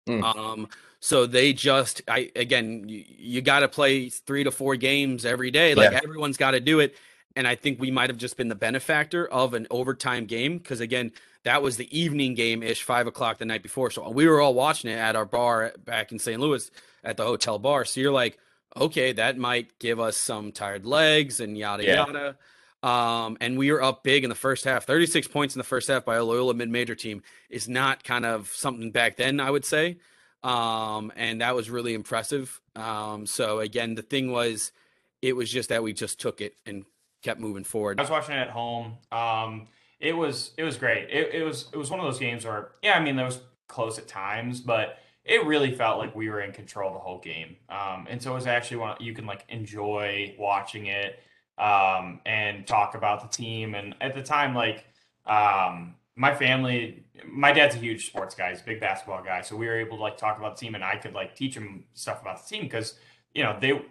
[0.08, 0.24] Mm.
[0.36, 0.70] Um,
[1.00, 5.52] so they just, I again, you, you got to play three to four games every
[5.52, 5.76] day.
[5.76, 6.00] Like Yeah.
[6.04, 6.96] everyone's got to do it.
[7.36, 10.82] And I think we might have just been the benefactor of an overtime game because
[10.82, 11.12] again,
[11.46, 13.92] that was the evening game ish, five o'clock the night before.
[13.92, 16.40] So we were all watching it at our bar back in St.
[16.40, 16.70] Louis
[17.04, 17.86] at the hotel bar.
[17.86, 18.38] So you're like,
[18.78, 22.06] okay, that might give us some tired legs and yada Yeah.
[22.06, 22.38] yada.
[22.84, 24.86] Um, and we were up big in the first half.
[24.86, 28.50] 36 points in the first half by a Loyola mid-major team is not kind of
[28.50, 29.98] something back then, I would say.
[30.44, 32.60] Um, and that was really impressive.
[32.76, 34.74] Um, so again, the thing was,
[35.22, 36.84] it was just that we just took it and
[37.24, 38.00] kept moving forward.
[38.00, 38.98] I was watching it at home.
[39.12, 39.68] Um,
[40.02, 41.10] it was it was great.
[41.10, 43.40] It, it was it was one of those games where yeah, I mean there was
[43.70, 47.56] close at times, but it really felt like we were in control the whole game.
[47.70, 51.20] Um, and so it was actually one you can like enjoy watching it.
[51.58, 53.76] Um, and talk about the team.
[53.76, 54.86] And at the time, like
[55.26, 59.56] um, my family, my dad's a huge sports guy, he's a big basketball guy, so
[59.56, 61.86] we were able to like talk about the team, and I could like teach him
[61.94, 62.96] stuff about the team because
[63.34, 63.82] you know they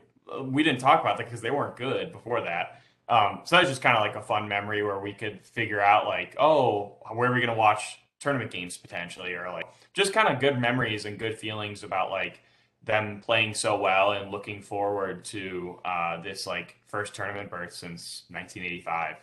[0.44, 2.80] we didn't talk about that because they weren't good before that.
[3.08, 5.80] Um, so that was just kind of like a fun memory where we could figure
[5.80, 10.28] out like, oh, where are we gonna watch tournament games potentially, or like just kind
[10.28, 12.40] of good memories and good feelings about like
[12.84, 18.24] them playing so well and looking forward to uh, this like first tournament berth since
[18.30, 19.16] 1985.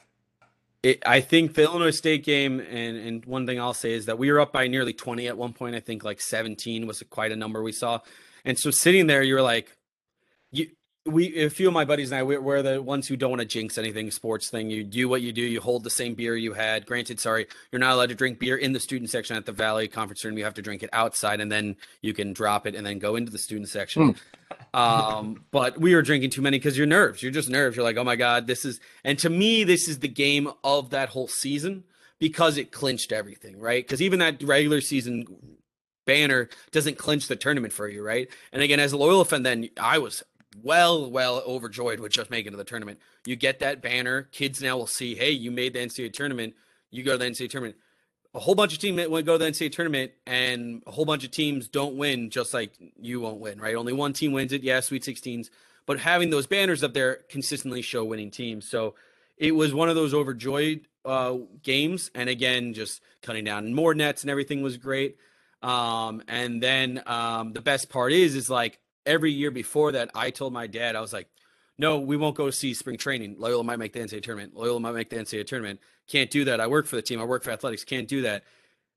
[0.81, 4.17] It, I think the Illinois State game, and and one thing I'll say is that
[4.17, 5.75] we were up by nearly 20 at one point.
[5.75, 7.99] I think like 17 was quite a number we saw,
[8.45, 9.75] and so sitting there, you're like,
[10.51, 10.67] you
[11.09, 13.41] we a few of my buddies and I we're, we're the ones who don't want
[13.41, 14.69] to jinx anything sports thing.
[14.69, 15.41] You do what you do.
[15.41, 16.85] You hold the same beer you had.
[16.85, 19.87] Granted, sorry, you're not allowed to drink beer in the student section at the Valley
[19.87, 20.37] Conference Room.
[20.37, 23.15] You have to drink it outside, and then you can drop it and then go
[23.15, 24.15] into the student section.
[24.73, 27.21] um, but we were drinking too many because you're nerves.
[27.21, 27.75] You're just nerves.
[27.75, 28.79] You're like, oh my god, this is.
[29.03, 31.83] And to me, this is the game of that whole season
[32.19, 33.83] because it clinched everything, right?
[33.83, 35.25] Because even that regular season
[36.05, 38.29] banner doesn't clinch the tournament for you, right?
[38.51, 40.23] And again, as a Loyola fan, then I was
[40.63, 42.99] well, well overjoyed with just making to the tournament.
[43.25, 44.23] You get that banner.
[44.31, 46.55] Kids now will see, hey, you made the NCAA tournament.
[46.91, 47.75] You go to the NCAA tournament.
[48.33, 51.23] A whole bunch of teams that go to the NCAA tournament, and a whole bunch
[51.23, 53.75] of teams don't win, just like you won't win, right?
[53.75, 54.61] Only one team wins it.
[54.61, 55.49] Yeah, Sweet 16s.
[55.85, 58.69] But having those banners up there consistently show winning teams.
[58.69, 58.93] So
[59.37, 62.11] it was one of those overjoyed uh, games.
[62.13, 65.17] And again, just cutting down more nets and everything was great.
[65.61, 70.31] Um, and then um, the best part is, is like every year before that, I
[70.31, 71.27] told my dad, I was like,
[71.79, 73.37] no, we won't go see spring training.
[73.39, 74.53] Loyola might make the NCAA tournament.
[74.53, 75.79] Loyola might make the NCAA tournament.
[76.07, 76.59] Can't do that.
[76.59, 77.21] I work for the team.
[77.21, 77.85] I work for athletics.
[77.85, 78.43] Can't do that.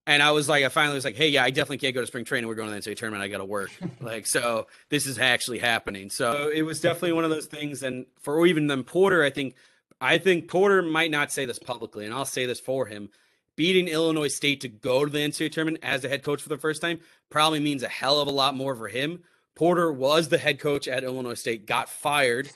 [0.04, 2.08] And I was like, I finally was like, hey, yeah, I definitely can't go to
[2.08, 2.48] spring training.
[2.48, 3.22] We're going to the NCAA tournament.
[3.22, 3.70] I got to work.
[4.00, 6.10] like, so this is actually happening.
[6.10, 7.84] So it was definitely one of those things.
[7.84, 9.54] And for even them, Porter, I think,
[10.00, 13.10] I think Porter might not say this publicly, and I'll say this for him.
[13.54, 16.58] Beating Illinois State to go to the NCAA tournament as the head coach for the
[16.58, 16.98] first time
[17.30, 19.22] probably means a hell of a lot more for him
[19.54, 22.50] Porter was the head coach at Illinois State, got fired.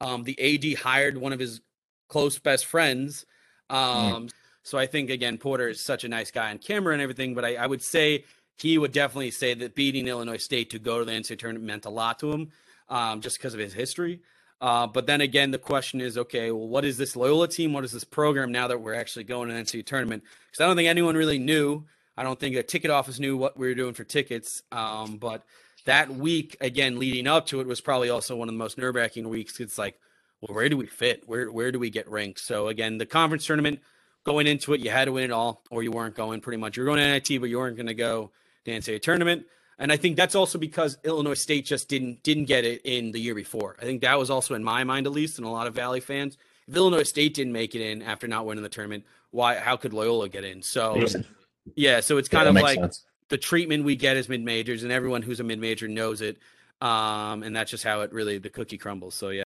[0.00, 1.60] Um, the AD hired one of his
[2.08, 3.24] close best friends.
[3.70, 4.30] Um, mm.
[4.62, 7.44] So I think, again, Porter is such a nice guy on camera and everything, but
[7.44, 8.24] I, I, would say
[8.56, 11.86] he would definitely say that beating Illinois State to go to the NCAA tournament meant
[11.86, 12.50] a lot to him
[12.88, 14.20] um, just because of his history.
[14.60, 17.72] Uh, but then again, the question is, okay, well, what is this Loyola team?
[17.72, 20.22] What is this program now that we're actually going to the NCAA tournament?
[20.46, 21.84] Because I don't think anyone really knew.
[22.16, 24.62] I don't think the ticket office knew what we were doing for tickets.
[24.70, 25.42] Um, but
[25.84, 28.94] that week again leading up to it was probably also one of the most nerve
[28.94, 29.60] wracking weeks.
[29.60, 29.98] It's like,
[30.40, 31.22] well, where do we fit?
[31.26, 32.40] Where where do we get ranked?
[32.40, 33.80] So again, the conference tournament
[34.24, 36.40] going into it, you had to win it all, or you weren't going.
[36.40, 38.30] Pretty much, you're going to NIT, but you weren't going to go
[38.64, 39.46] to NCAA tournament.
[39.78, 43.20] And I think that's also because Illinois State just didn't didn't get it in the
[43.20, 43.76] year before.
[43.80, 46.00] I think that was also in my mind, at least, and a lot of Valley
[46.00, 46.36] fans.
[46.68, 49.56] If Illinois State didn't make it in after not winning the tournament, why?
[49.56, 50.62] How could Loyola get in?
[50.62, 51.04] So,
[51.74, 54.92] yeah, so it's kind of like sense the treatment we get as mid majors, and
[54.92, 56.36] everyone who's a mid major knows it.
[56.82, 59.14] Um, and that's just how it really the cookie crumbles.
[59.14, 59.44] So yeah.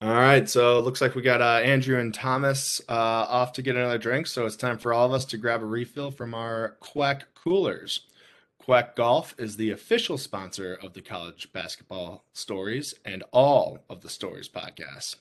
[0.00, 3.62] All right, so it looks like we got uh, Andrew and Thomas uh, off to
[3.62, 4.28] get another drink.
[4.28, 8.00] So it's time for all of us to grab a refill from our Quack coolers.
[8.58, 14.10] Quack Golf is the official sponsor of the College Basketball Stories and all of the
[14.10, 15.16] Stories podcasts.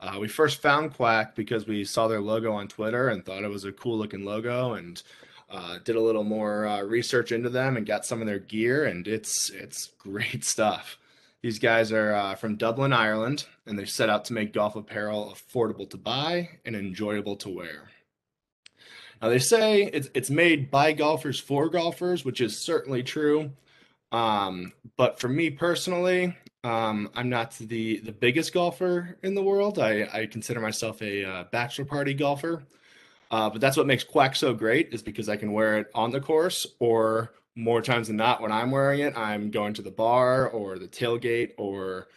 [0.00, 3.50] Uh, we first found Quack because we saw their logo on Twitter and thought it
[3.50, 5.02] was a cool looking logo, and
[5.48, 8.84] uh, did a little more uh, research into them and got some of their gear,
[8.84, 10.98] and it's it's great stuff.
[11.42, 15.34] These guys are uh, from Dublin, Ireland, and they set out to make golf apparel
[15.34, 17.90] affordable to buy and enjoyable to wear.
[19.22, 23.52] Now they say it's it's made by golfers for golfers, which is certainly true.
[24.12, 29.78] Um, but for me personally, um, I'm not the the biggest golfer in the world.
[29.78, 32.64] I, I consider myself a uh, bachelor party golfer.
[33.30, 36.10] Uh, but that's what makes Quack so great is because I can wear it on
[36.10, 39.90] the course or more times than not when I'm wearing it, I'm going to the
[39.90, 42.08] bar or the tailgate or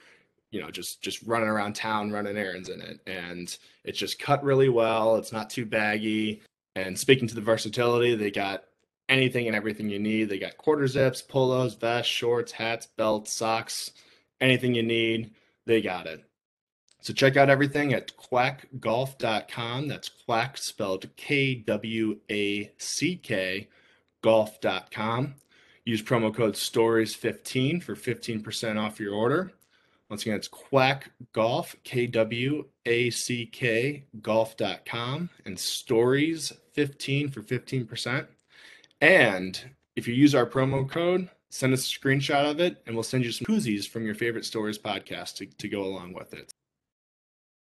[0.52, 3.00] you know just just running around town running errands in it.
[3.08, 5.16] And it's just cut really well.
[5.16, 6.42] It's not too baggy.
[6.76, 8.66] And speaking to the versatility they got
[9.08, 10.30] anything and everything you need.
[10.30, 13.92] They got quarter zips polos vests shorts hats belts socks
[14.42, 15.32] anything you need.
[15.66, 16.29] They got it
[17.02, 19.88] so check out everything at quackgolf.com.
[19.88, 23.68] That's quack spelled K W A C K
[24.22, 25.36] golf.com.
[25.86, 29.52] Use promo code STORIES15 for 15% off your order.
[30.10, 38.28] Once again, it's quack golf, K W A C K golf.com and stories15 for 15%.
[39.02, 39.60] And
[39.96, 43.24] if you use our promo code, send us a screenshot of it and we'll send
[43.24, 46.54] you some koozies from your favorite stories podcast to, to go along with it.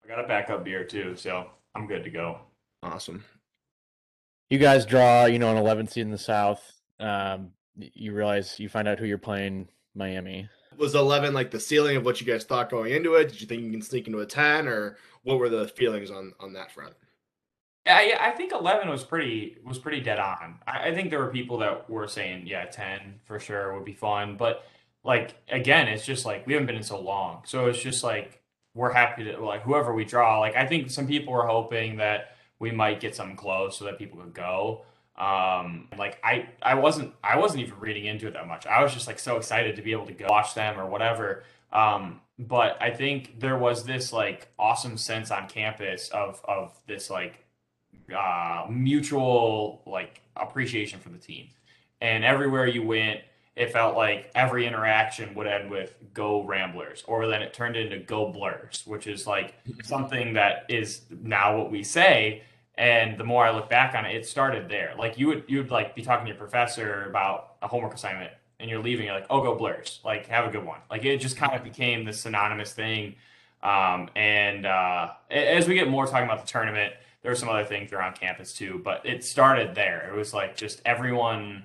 [0.04, 2.40] I got a backup beer too, so I'm good to go.
[2.82, 3.24] Awesome.
[4.50, 6.62] You guys draw, you know, an 11 seed in the South.
[7.00, 10.48] Um, you realize you find out who you're playing, Miami.
[10.76, 13.28] Was 11 like the ceiling of what you guys thought going into it?
[13.28, 16.32] Did you think you can sneak into a 10 or what were the feelings on
[16.38, 16.94] on that front?
[17.86, 20.58] Yeah, yeah, I think eleven was pretty was pretty dead on.
[20.66, 23.92] I, I think there were people that were saying, yeah, ten for sure would be
[23.92, 24.64] fun, but
[25.02, 28.42] like again, it's just like we haven't been in so long, so it's just like
[28.74, 30.40] we're happy to like whoever we draw.
[30.40, 33.98] Like I think some people were hoping that we might get something close so that
[33.98, 34.84] people could go.
[35.16, 38.66] Um, like I I wasn't I wasn't even reading into it that much.
[38.66, 41.44] I was just like so excited to be able to go watch them or whatever.
[41.72, 47.10] Um, but I think there was this like awesome sense on campus of of this
[47.10, 47.44] like
[48.16, 51.48] uh, mutual like appreciation for the team.
[52.00, 53.20] And everywhere you went,
[53.56, 57.98] it felt like every interaction would end with "Go Ramblers," or then it turned into
[57.98, 62.42] "Go Blers," which is like something that is now what we say.
[62.76, 64.94] And the more I look back on it, it started there.
[64.98, 68.32] Like you would you would like be talking to your professor about a homework assignment,
[68.58, 69.06] and you're leaving.
[69.06, 70.80] You're like, "Oh, go Blers!" Like have a good one.
[70.90, 73.14] Like it just kind of became this synonymous thing.
[73.62, 76.92] Um, and uh, as we get more talking about the tournament,
[77.22, 80.10] there are some other things around campus too, but it started there.
[80.12, 81.64] It was like just everyone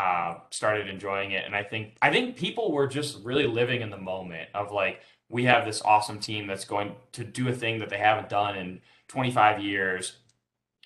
[0.00, 3.90] uh, started enjoying it, and I think I think people were just really living in
[3.90, 7.78] the moment of like we have this awesome team that's going to do a thing
[7.80, 10.16] that they haven't done in 25 years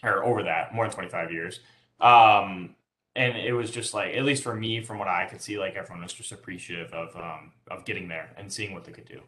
[0.03, 1.61] or over that, more than 25 years.
[2.01, 2.75] Um,
[3.17, 5.77] and it was just like, at least for me, from what I could see, like
[5.77, 9.21] everyone was just appreciative of um, of getting there and seeing what they could do.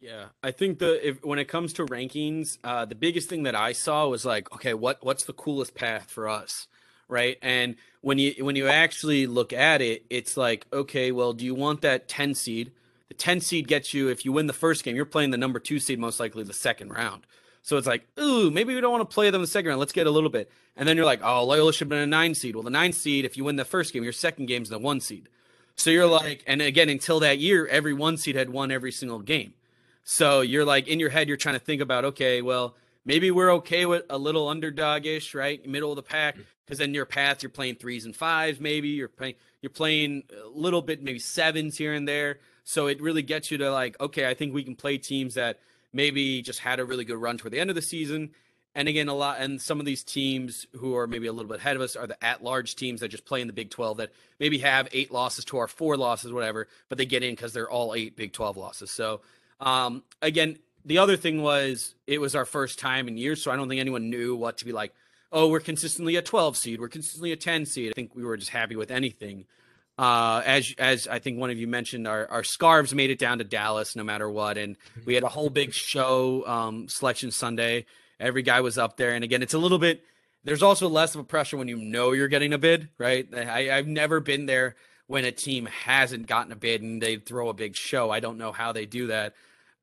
[0.00, 3.54] Yeah, I think the if when it comes to rankings, uh, the biggest thing that
[3.54, 6.66] I saw was like, okay, what what's the coolest path for us,
[7.12, 7.38] right?
[7.42, 11.54] And when you when you actually look at it, it's like, okay, well, do you
[11.54, 12.72] want that ten seed?
[13.08, 15.60] The ten seed gets you if you win the first game, you're playing the number
[15.60, 17.24] two seed most likely the second round.
[17.62, 19.78] So it's like, ooh, maybe we don't want to play them the second round.
[19.78, 20.50] Let's get a little bit.
[20.76, 22.56] And then you're like, oh, Loyola should have been a nine seed.
[22.56, 25.00] Well, the nine seed, if you win the first game, your second game's the one
[25.00, 25.28] seed.
[25.76, 29.20] So you're like, and again, until that year, every one seed had won every single
[29.20, 29.54] game.
[30.02, 32.74] So you're like in your head, you're trying to think about, okay, well,
[33.04, 37.06] maybe we're okay with a little underdogish, right, middle of the pack, because then your
[37.06, 41.18] path, you're playing threes and fives, maybe you're playing, you're playing a little bit, maybe
[41.18, 42.38] sevens here and there.
[42.64, 45.58] So it really gets you to like, okay, I think we can play teams that
[45.92, 48.30] maybe just had a really good run toward the end of the season.
[48.74, 51.58] And again, a lot, and some of these teams who are maybe a little bit
[51.58, 54.12] ahead of us are the at-large teams that just play in the Big 12 that
[54.40, 57.70] maybe have eight losses to our four losses, whatever, but they get in because they're
[57.70, 58.90] all eight Big 12 losses.
[58.90, 59.20] So
[59.60, 63.56] um, again, the other thing was it was our first time in years, so I
[63.56, 64.92] don't think anyone knew what to be like.
[65.30, 66.80] Oh, we're consistently a 12 seed.
[66.80, 67.90] We're consistently a 10 seed.
[67.90, 69.46] I think we were just happy with anything.
[69.98, 73.38] Uh, as as I think one of you mentioned, our our scarves made it down
[73.38, 77.86] to Dallas no matter what, and we had a whole big show um, selection Sunday.
[78.18, 80.02] Every guy was up there, and again, it's a little bit.
[80.44, 83.26] There's also less of a pressure when you know you're getting a bid, right?
[83.32, 84.76] I, I've never been there
[85.06, 88.10] when a team hasn't gotten a bid and they throw a big show.
[88.10, 89.34] I don't know how they do that.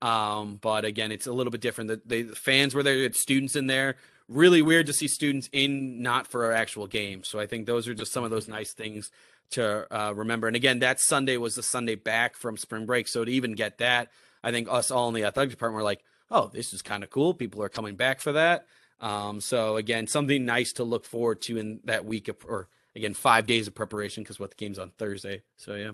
[0.02, 2.08] Um, but again, it's a little bit different.
[2.08, 3.96] The, the fans were there, had students in there.
[4.28, 7.24] Really weird to see students in not for our actual game.
[7.24, 9.12] So I think those are just some of those nice things
[9.52, 10.48] to uh, remember.
[10.48, 13.08] And again, that Sunday was the Sunday back from spring break.
[13.08, 14.10] So to even get that,
[14.44, 17.10] I think us all in the athletic department were like, oh, this is kind of
[17.10, 17.34] cool.
[17.34, 18.66] People are coming back for that.
[19.02, 23.14] Um, so again, something nice to look forward to in that week of, or again,
[23.14, 25.42] five days of preparation because what the game's on Thursday.
[25.58, 25.92] So yeah.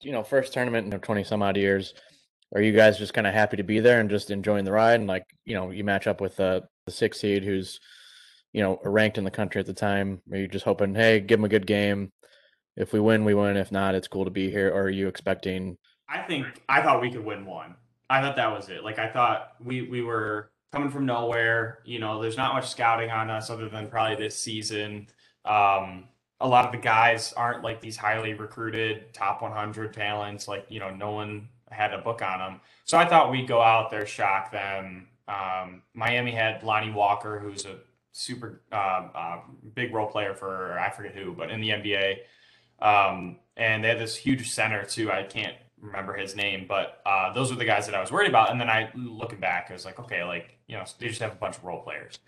[0.00, 1.92] You know, first tournament in 20 some odd years.
[2.54, 5.00] Are you guys just kind of happy to be there and just enjoying the ride?
[5.00, 7.78] And like, you know, you match up with uh, the six seed who's,
[8.52, 10.22] you know, ranked in the country at the time.
[10.32, 12.10] Are you just hoping, hey, give them a good game?
[12.76, 13.56] If we win, we win.
[13.56, 14.70] If not, it's cool to be here.
[14.70, 15.76] Or are you expecting?
[16.08, 17.74] I think I thought we could win one.
[18.08, 18.82] I thought that was it.
[18.82, 21.80] Like I thought we we were coming from nowhere.
[21.84, 25.08] You know, there's not much scouting on us other than probably this season.
[25.44, 26.04] Um,
[26.40, 30.48] a lot of the guys aren't like these highly recruited top 100 talents.
[30.48, 32.60] Like you know, no one had a book on them.
[32.84, 35.08] So I thought we'd go out there, shock them.
[35.26, 37.76] Um, Miami had Lonnie Walker, who's a
[38.12, 39.40] super uh, uh,
[39.74, 42.16] big role player for I forget who, but in the NBA.
[42.80, 45.10] Um, and they had this huge center too.
[45.10, 48.28] I can't remember his name, but uh, those were the guys that I was worried
[48.28, 48.50] about.
[48.50, 51.32] And then I, looking back, I was like, okay, like you know, they just have
[51.32, 52.18] a bunch of role players.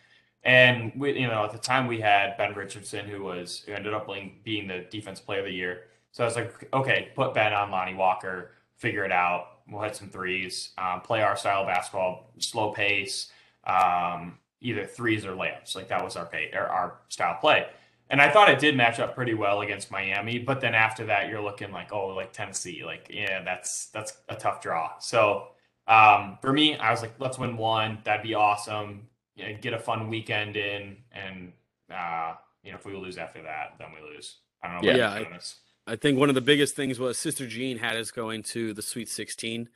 [0.43, 3.93] And we, you know, at the time we had Ben Richardson, who was who ended
[3.93, 5.83] up being, being the defense player of the year.
[6.13, 9.59] So I was like, okay, put Ben on Lonnie Walker, figure it out.
[9.69, 13.31] We'll hit some threes, um, play our style of basketball, slow pace,
[13.65, 15.77] um, either threes or layups.
[15.77, 17.67] Like that was our pay, or our style play.
[18.09, 21.29] And I thought it did match up pretty well against Miami, but then after that,
[21.29, 24.99] you're looking like, oh, like Tennessee, like yeah, that's that's a tough draw.
[24.99, 25.49] So
[25.87, 27.99] um, for me, I was like, let's win one.
[28.03, 29.07] That'd be awesome.
[29.37, 31.53] You know, get a fun weekend in, and
[31.95, 34.39] uh, you know, if we lose after that, then we lose.
[34.63, 34.89] I don't know.
[34.91, 34.97] Yeah.
[34.97, 35.61] about Yeah, I- Jonas.
[35.91, 38.83] I think one of the biggest things was Sister Jean had us going to the
[38.83, 39.69] Sweet 16.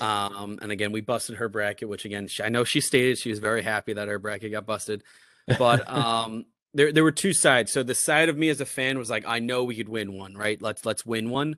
[0.00, 3.28] Um, and again, we busted her bracket, which again, she, I know she stated she
[3.28, 5.02] was very happy that her bracket got busted.
[5.58, 7.70] But um, there there were two sides.
[7.70, 10.16] So the side of me as a fan was like, I know we could win
[10.16, 10.60] one, right?
[10.60, 11.56] Let's let's win one.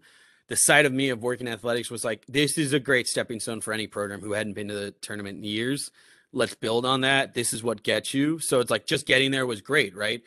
[0.48, 3.60] The side of me of working athletics was like, this is a great stepping stone
[3.60, 5.92] for any program who hadn't been to the tournament in years.
[6.32, 7.34] Let's build on that.
[7.34, 8.40] This is what gets you.
[8.40, 10.22] So it's like just getting there was great, right?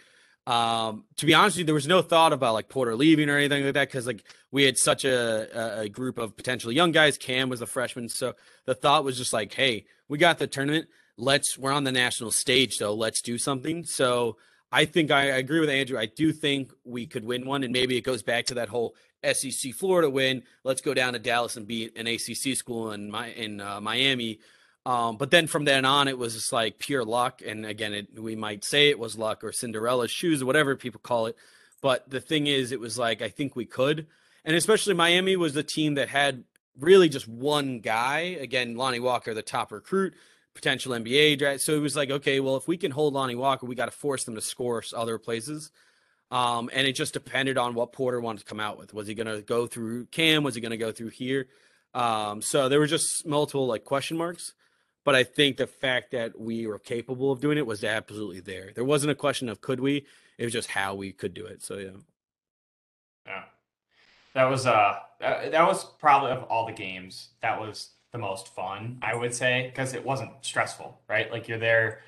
[0.45, 3.37] Um, to be honest with you, there was no thought about like Porter leaving or
[3.37, 7.17] anything like that because like we had such a, a group of potentially young guys.
[7.17, 8.33] Cam was a freshman, so
[8.65, 10.87] the thought was just like, hey, we got the tournament.
[11.17, 13.85] Let's we're on the national stage, so let's do something.
[13.85, 14.37] So
[14.71, 15.97] I think I, I agree with Andrew.
[15.97, 18.95] I do think we could win one, and maybe it goes back to that whole
[19.23, 20.43] SEC Florida win.
[20.63, 24.39] Let's go down to Dallas and beat an ACC school in my in uh, Miami.
[24.85, 27.41] Um, but then from then on, it was just like pure luck.
[27.45, 30.99] And again, it, we might say it was luck or Cinderella's shoes or whatever people
[31.01, 31.37] call it.
[31.81, 34.07] But the thing is, it was like I think we could,
[34.45, 36.43] and especially Miami was the team that had
[36.79, 38.19] really just one guy.
[38.19, 40.13] Again, Lonnie Walker, the top recruit,
[40.53, 41.61] potential NBA draft.
[41.61, 43.91] So it was like, okay, well, if we can hold Lonnie Walker, we got to
[43.91, 45.71] force them to score other places.
[46.31, 48.93] Um, and it just depended on what Porter wanted to come out with.
[48.93, 50.43] Was he going to go through Cam?
[50.43, 51.47] Was he going to go through here?
[51.93, 54.53] Um, so there were just multiple like question marks.
[55.03, 58.71] But I think the fact that we were capable of doing it was absolutely there.
[58.73, 60.05] There wasn't a question of could we.
[60.37, 61.61] It was just how we could do it.
[61.61, 61.89] So yeah.
[63.25, 63.43] Yeah.
[64.33, 68.53] That was uh that, that was probably of all the games that was the most
[68.53, 71.31] fun, I would say, because it wasn't stressful, right?
[71.31, 72.01] Like you're there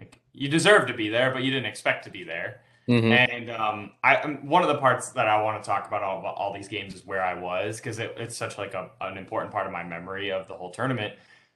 [0.00, 2.60] like you deserve to be there, but you didn't expect to be there.
[2.88, 3.12] Mhm.
[3.30, 6.24] And um, I um, one of the parts that I want to talk about all,
[6.26, 9.52] all these games is where I was because it, it's such like a, an important
[9.52, 11.14] part of my memory of the whole tournament.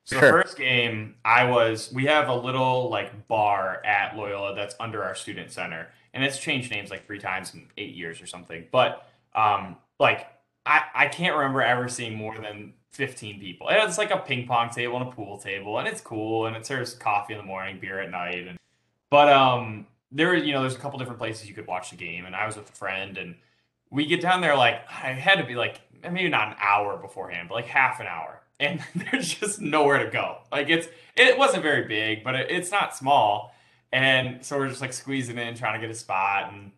[0.08, 4.74] So the first game, I was we have a little like bar at Loyola that's
[4.80, 8.26] under our student center, and it's changed names like three times in eight years or
[8.26, 8.64] something.
[8.72, 10.26] But um, like
[10.64, 13.68] I I can't remember ever seeing more than fifteen people.
[13.68, 16.56] And it's like a ping pong table and a pool table, and it's cool, and
[16.56, 18.58] it serves coffee in the morning, beer at night, and
[19.10, 22.24] but um, there, you know, there's a couple different places you could watch the game,
[22.24, 23.34] and I was with a friend, and
[23.90, 27.50] we get down there like I had to be like maybe not an hour beforehand,
[27.50, 30.38] but like half an hour, and there's just nowhere to go.
[30.50, 33.54] Like it's it wasn't very big, but it, it's not small,
[33.92, 36.72] and so we're just like squeezing in, trying to get a spot, and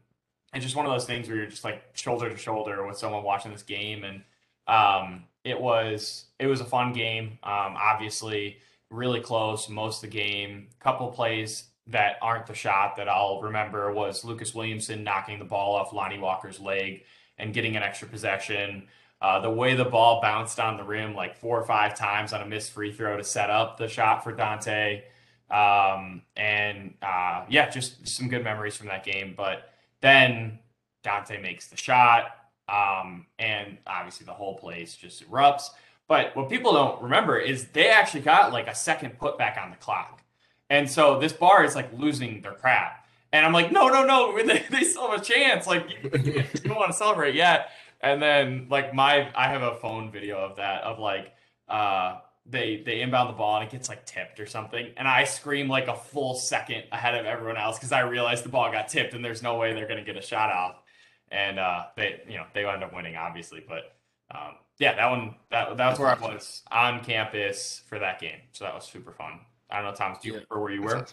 [0.54, 3.22] it's just one of those things where you're just like shoulder to shoulder with someone
[3.22, 4.22] watching this game, and
[4.66, 7.38] um, it was it was a fun game.
[7.42, 8.58] Um, obviously,
[8.90, 10.68] really close most of the game.
[10.80, 15.74] Couple plays that aren't the shot that I'll remember was Lucas Williamson knocking the ball
[15.74, 17.04] off Lonnie Walker's leg
[17.38, 18.86] and getting an extra possession.
[19.22, 22.40] Uh, the way the ball bounced on the rim like four or five times on
[22.40, 25.02] a missed free throw to set up the shot for Donte.
[25.50, 29.34] Um, and uh, yeah, just some good memories from that game.
[29.36, 30.58] But then
[31.04, 32.36] Donte makes the shot,
[32.68, 35.68] um, and obviously the whole place just erupts.
[36.08, 39.76] But what people don't remember is they actually got like a second putback on the
[39.76, 40.22] clock.
[40.70, 43.06] And so this bar is like losing their crap.
[43.32, 45.66] And I'm like, no, no, no, they, they still have a chance.
[45.66, 47.70] Like, you, you don't want to celebrate yet.
[48.00, 51.34] And then like my, I have a phone video of that of like,
[51.68, 55.24] uh, they they inbound the ball and it gets like tipped or something, and I
[55.24, 58.88] scream like a full second ahead of everyone else because I realized the ball got
[58.88, 60.82] tipped and there's no way they're gonna get a shot off.
[61.30, 63.94] And uh, they, you know, they end up winning obviously, but
[64.34, 68.64] um, yeah, that one that that's where I was on campus for that game, so
[68.64, 69.40] that was super fun.
[69.70, 70.40] I don't know, Thomas, do you Yeah.
[70.50, 71.06] remember where you were?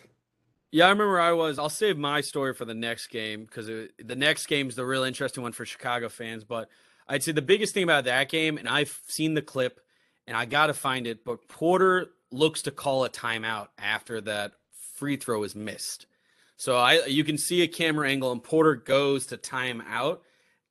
[0.72, 1.60] Yeah, I remember I was.
[1.60, 5.04] I'll save my story for the next game because the next game is the real
[5.04, 6.44] interesting one for Chicago fans.
[6.44, 6.70] But
[7.08, 9.80] I'd say the biggest thing about that game, and I've seen the clip,
[10.26, 11.24] and I got to find it.
[11.24, 14.54] But Porter looks to call a timeout after that
[14.96, 16.06] free throw is missed.
[16.58, 20.20] So I, you can see a camera angle, and Porter goes to timeout,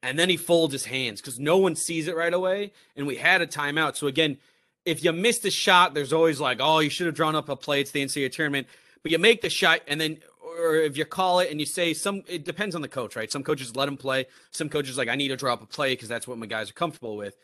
[0.02, 3.16] and then he folds his hands because no one sees it right away, and we
[3.16, 3.96] had a timeout.
[3.96, 4.36] So again,
[4.84, 7.56] if you missed a shot, there's always like, oh, you should have drawn up a
[7.56, 7.80] play.
[7.80, 8.66] It's the NCAA tournament
[9.06, 10.18] but you make the shot and then
[10.58, 13.30] or if you call it and you say some it depends on the coach right?
[13.30, 14.26] Some coaches let him play.
[14.50, 16.72] Some coaches like i need to drop a play because that's what my guys are
[16.72, 17.36] comfortable with.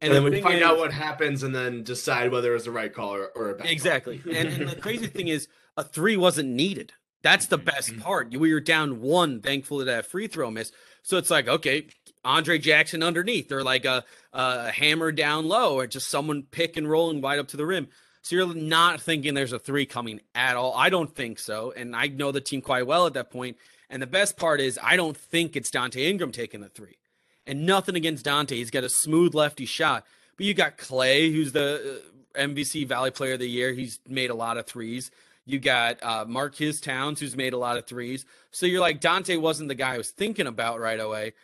[0.00, 2.72] And, then the we find out what happens and then decide whether it was the
[2.72, 4.20] right call or, or a bad exactly.
[4.26, 5.46] And, and the crazy thing is
[5.76, 6.92] a three wasn't needed.
[7.22, 7.66] That's the mm-hmm.
[7.66, 8.00] best mm-hmm.
[8.00, 8.36] part.
[8.36, 10.72] We were down one thankfully that free throw miss
[11.04, 11.86] so it's like okay
[12.24, 13.52] Aundre Jackson underneath.
[13.52, 17.38] Or like a, a hammer down low or just someone pick and roll and wide
[17.38, 17.86] up to the rim
[18.24, 20.72] so you're not thinking there's a three coming at all.
[20.74, 21.74] I don't think so.
[21.76, 23.58] And I know the team quite well at that point.
[23.90, 26.96] And the best part is I don't think it's Donte Ingram taking the three.
[27.46, 28.52] And nothing against Donte.
[28.52, 30.06] He's got a smooth lefty shot.
[30.38, 32.00] But you got Clay, who's the
[32.34, 33.74] MVC Valley Player of the Year.
[33.74, 35.10] He's made a lot of threes.
[35.44, 38.24] You got uh, Marques Townes, who's made a lot of threes.
[38.52, 41.34] So you're like Donte wasn't the guy I was thinking about right away,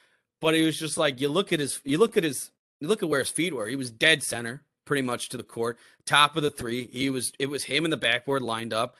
[0.40, 2.50] but it was just like you look at his, you look at his,
[2.80, 3.66] you look at where his feet were.
[3.66, 6.88] He was dead center, pretty much to the court, top of the three.
[6.91, 8.97] He was, it was him and the backboard lined up,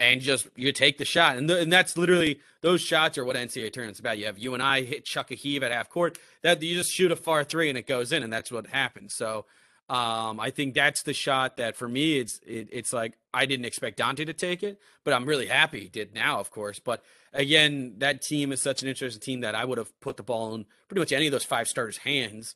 [0.00, 3.36] and just you take the shot, and the, and that's literally those shots are what
[3.36, 4.16] NCAA tournaments about.
[4.16, 6.18] You have you and I hit chuck a heave at half court.
[6.40, 9.12] That you just shoot a far three and it goes in, and that's what happens.
[9.12, 9.44] So.
[9.86, 13.66] Um, I think that's the shot that for me, it's it, it's like I didn't
[13.66, 16.78] expect Donte to take it, but I'm really happy he did now, of course.
[16.78, 20.22] But again, that team is such an interesting team that I would have put the
[20.22, 22.54] ball in pretty much any of those five starters' hands,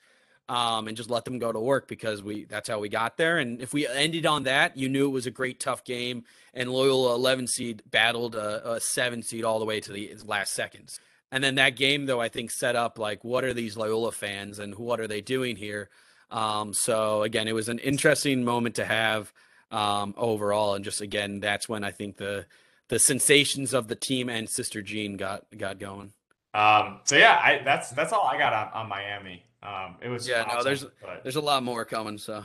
[0.49, 3.39] um, and just let them go to work because we that's how we got there.
[3.39, 6.25] And if we ended on that, you knew it was a great tough game,
[6.55, 10.55] and Loyola 11 seed battled a, a seven seed all the way to the last
[10.55, 11.01] seconds.
[11.31, 14.59] And then that game, though, I think set up like what are these Loyola fans
[14.59, 15.91] and what are they doing here?
[16.31, 19.33] Um, so again, it was an interesting moment to have
[19.71, 22.47] um, overall, and just again, that's when I think the
[22.89, 26.13] the sensations of the team and Sister Jean got got going.
[26.55, 29.43] Um, so yeah, I, that's that's all I got on, on Miami.
[29.63, 31.23] Um, it was yeah, awesome, no, there's but...
[31.23, 32.19] there's a lot more coming.
[32.19, 32.45] So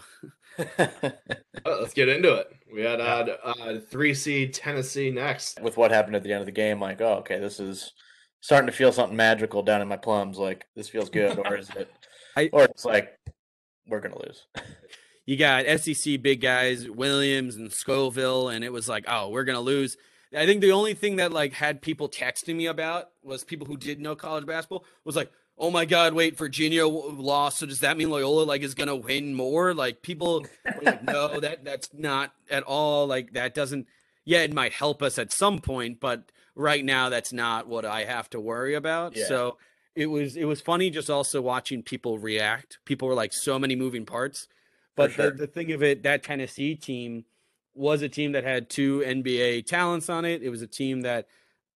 [1.65, 2.47] Well, let's get into it.
[2.73, 5.61] We had uh, uh, three seed Tennessee next.
[5.61, 7.93] With what happened at the end of the game, like, oh, okay, this is
[8.41, 10.37] starting to feel something magical down in my plums.
[10.37, 11.89] Like, this feels good, or is it?
[12.35, 13.17] I- or it's like
[13.87, 14.45] we're gonna lose.
[15.25, 19.61] you got SEC big guys, Williams and Schofield, and it was like, oh, we're gonna
[19.61, 19.97] lose.
[20.35, 23.77] I think the only thing that like had people texting me about was people who
[23.77, 27.97] did know college basketball was like, oh my god, wait, Virginia lost, so does that
[27.97, 29.73] mean Loyola like is gonna win more?
[29.73, 30.45] Like people,
[30.81, 33.07] like, no, that that's not at all.
[33.07, 33.87] Like that doesn't.
[34.25, 38.05] Yeah, it might help us at some point, but right now that's not what I
[38.05, 39.17] have to worry about.
[39.17, 39.25] Yeah.
[39.25, 39.57] So
[39.95, 42.79] it was it was funny just also watching people react.
[42.85, 44.47] People were like so many moving parts.
[44.95, 45.31] But sure.
[45.31, 47.25] the, the thing of it, that Tennessee team
[47.73, 50.43] was a team that had two NBA talents on it.
[50.43, 51.27] It was a team that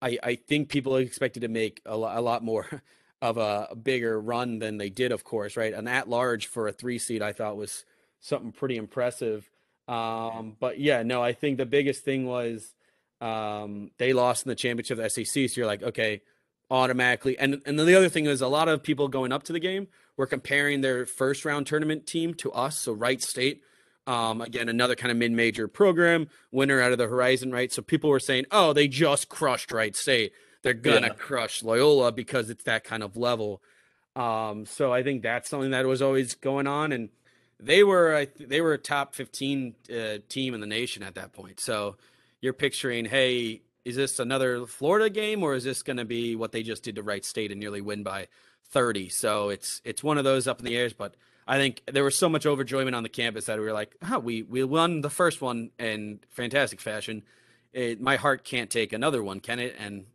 [0.02, 2.84] I, I think people expected to make a, a lot more
[3.22, 5.74] of a, bigger run than they did, of course, right?
[5.74, 7.86] And at large for a three seed, I thought was
[8.20, 9.50] something pretty impressive.
[9.88, 12.74] Um, but yeah, no, I think the biggest thing was
[13.22, 15.50] um, they lost in the championship of the SEC.
[15.50, 16.22] So you're like, okay,
[16.70, 17.38] automatically.
[17.38, 19.60] And and then the other thing is a lot of people going up to the
[19.60, 19.88] game
[20.18, 22.78] were comparing their first round tournament team to us.
[22.80, 23.62] So Wright State,
[24.06, 27.72] um, again, another kind of mid major program, winner out of the horizon, right?
[27.72, 30.34] So people were saying, oh, they just crushed Wright State.
[30.64, 31.14] They're gonna Yeah.
[31.14, 33.62] crush Loyola because it's that kind of level.
[34.16, 37.10] Um, so I think that's something that was always going on, and
[37.60, 41.16] they were I th- they were a top fifteen uh, team in the nation at
[41.16, 41.60] that point.
[41.60, 41.96] So
[42.42, 46.52] you're picturing, hey, is this another Florida game or is this going to be what
[46.52, 48.28] they just did to Wright State and nearly win by
[48.72, 49.10] 30?
[49.10, 51.16] So it's it's one of those up in the airs, but
[51.48, 54.20] I think there was so much overjoyment on the campus that we were like, oh,
[54.20, 57.24] we we won the first one in fantastic fashion.
[57.74, 59.76] It, my heart can't take another one, can it?
[59.80, 60.06] And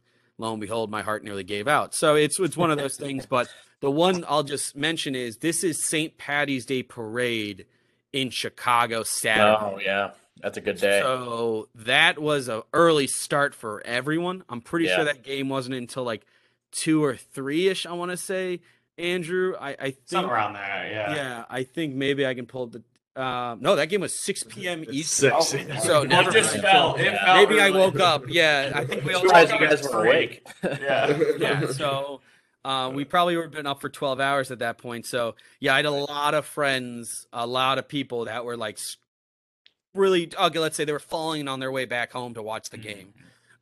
[0.43, 1.95] lo and behold, my heart nearly gave out.
[1.95, 3.24] So it's it's one of those things.
[3.26, 3.49] But
[3.80, 6.18] the one I'll just mention is this is St.
[6.18, 7.66] Patty's Day parade
[8.12, 9.57] in Chicago Saturday.
[9.61, 10.11] Oh yeah,
[10.43, 11.01] that's a good day.
[11.01, 14.45] So that was a early start for everyone.
[14.49, 14.97] I'm pretty Yeah.
[14.97, 16.26] sure that game wasn't until like
[16.72, 17.86] two or three ish.
[17.86, 18.61] I want to say,
[18.99, 19.55] Andrew.
[19.59, 20.88] I, I think something around there.
[20.90, 21.14] Yeah.
[21.14, 22.82] yeah, I think maybe I can pull the.
[23.15, 24.85] Uh, no, that game was 6 p.m.
[24.91, 25.43] Eastern.
[25.43, 25.71] Six.
[25.71, 26.63] Oh, So It never just mind.
[26.63, 26.95] fell.
[26.97, 27.79] It fell Maybe I early.
[27.79, 28.25] woke up.
[28.29, 30.09] Yeah, I think we all Surprised you guys were three.
[30.09, 30.47] awake.
[30.63, 31.19] Yeah.
[31.39, 31.67] yeah.
[31.67, 32.23] So
[32.65, 35.05] uh, we probably would have been up for 12 hours at that point.
[35.05, 38.79] So yeah, I had a lot of friends, a lot of people that were like
[39.95, 42.79] really, okay, let's say they were falling on their way back home to watch the
[42.79, 43.13] game.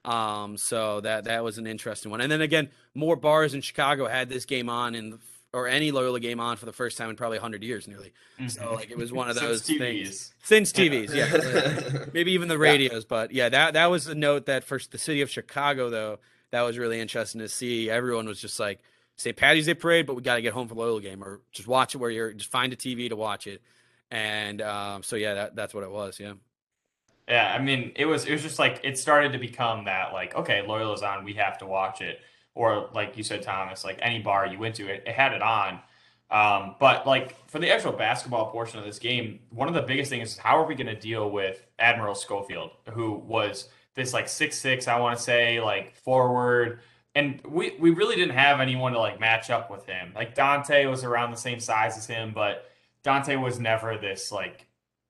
[0.04, 2.20] Um, so that that was an interesting one.
[2.20, 5.18] And then again, more bars in Chicago had this game on in the,
[5.52, 8.12] or any Loyola game on for the first time in probably 100 years nearly.
[8.48, 9.78] So like it was one of Since those TVs.
[9.78, 12.04] things since TVs, yeah.
[12.12, 13.04] maybe even the radios.
[13.04, 16.18] But yeah, that that was a note that for the city of Chicago, though,
[16.50, 17.90] that was really interesting to see.
[17.90, 18.80] Everyone was just like,
[19.16, 19.36] "St.
[19.36, 21.68] Patty's Day parade," but we got to get home for the Loyola game, or just
[21.68, 22.32] watch it where you're.
[22.32, 23.60] Just find a TV to watch it.
[24.10, 26.18] And um, so yeah, that, that's what it was.
[26.20, 26.34] Yeah.
[27.28, 30.34] Yeah, I mean, it was it was just like it started to become that like
[30.34, 32.20] okay, Loyola's on, we have to watch it,
[32.54, 35.42] or like you said, Thomas, like any bar you went to, it, it had it
[35.42, 35.80] on.
[36.30, 40.10] Um, but like for the actual basketball portion of this game, one of the biggest
[40.10, 44.28] things is how are we going to deal with Admiral Schofield, who was this like
[44.28, 46.80] six six, I want to say like forward,
[47.14, 50.12] and we we really didn't have anyone to like match up with him.
[50.14, 52.70] Like Donte was around the same size as him, but
[53.02, 54.66] Donte was never this like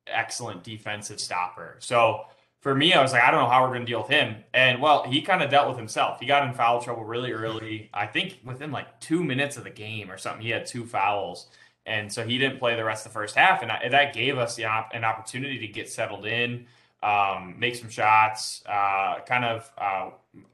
[0.07, 1.76] excellent defensive stopper.
[1.80, 2.24] So
[2.61, 4.36] for me, I was like, I don't know how we're going to deal with him.
[4.52, 6.20] And well, he kind of dealt with himself.
[6.20, 7.88] He got in foul trouble really early.
[7.94, 11.48] I think within like two minutes of the game or something, he had two fouls.
[11.86, 14.38] and so he didn't play the rest of the first half, and I, that gave
[14.38, 16.66] us op- an opportunity to get settled in,
[17.02, 19.70] um, make some shots, uh, kind of.
[19.78, 20.11] Uh,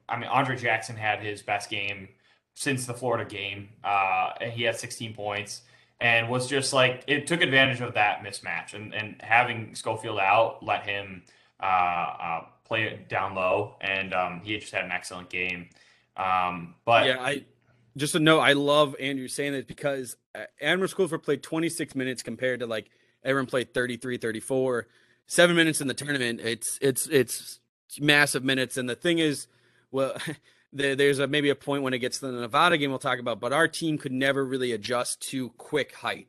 [0.09, 2.09] I mean, Aundre Jackson had his best game
[2.55, 5.61] since the Florida game, uh, and he had 16 points
[5.99, 10.63] and was just like it took advantage of that mismatch and and having Schofield out
[10.63, 11.23] let him
[11.59, 15.69] uh, uh, play it down low, and um, he just had an excellent game.
[16.15, 17.43] Um, but yeah, I
[17.95, 18.39] just a note.
[18.39, 22.89] I love Andrew saying this because uh, Admiral Schofield played 26 minutes compared to like
[23.23, 24.87] everyone played 33, 34,
[25.25, 26.39] seven minutes in the tournament.
[26.41, 27.59] It's it's it's
[27.99, 29.47] massive minutes, and the thing is,
[29.91, 30.15] well.
[30.73, 33.39] there's a maybe a point when it gets to the Nevada game we'll talk about,
[33.39, 36.27] but our team could never really adjust to quick height.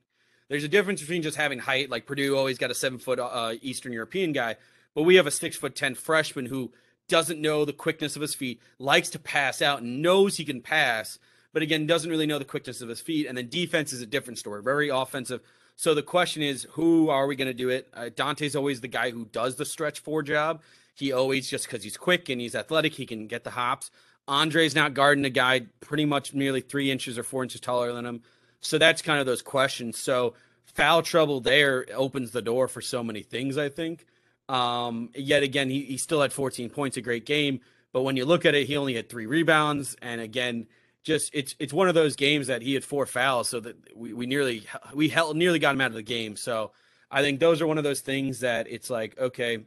[0.48, 3.54] There's a difference between just having height, like Purdue always got a seven foot uh,
[3.60, 4.56] Eastern European guy,
[4.98, 6.72] but we have a six foot ten freshman who
[7.08, 10.60] doesn't know the quickness of his feet, likes to pass out, and knows he can
[10.60, 11.20] pass,
[11.52, 13.28] but again doesn't really know the quickness of his feet.
[13.28, 15.40] And then defense is a different story, very offensive.
[15.76, 17.86] So the question is, who are we going to do it?
[17.94, 20.62] Uh, Donte's always the guy who does the stretch four job.
[20.96, 23.92] He always just because he's quick and he's athletic, he can get the hops.
[24.26, 28.04] Aundre's not guarding a guy pretty much nearly three inches or four inches taller than
[28.04, 28.22] him.
[28.60, 29.96] So that's kind of those questions.
[29.96, 30.34] So
[30.64, 34.04] foul trouble there opens the door for so many things, I think.
[34.48, 37.60] Um, yet again, he, he still had 14 points, a great game.
[37.92, 39.96] But when you look at it, he only had three rebounds.
[40.02, 40.66] And again,
[41.04, 44.12] just it's it's one of those games that he had four fouls, so that we,
[44.12, 46.36] we nearly we held, nearly got him out of the game.
[46.36, 46.72] So
[47.10, 49.64] I think those are one of those things that it's like, okay,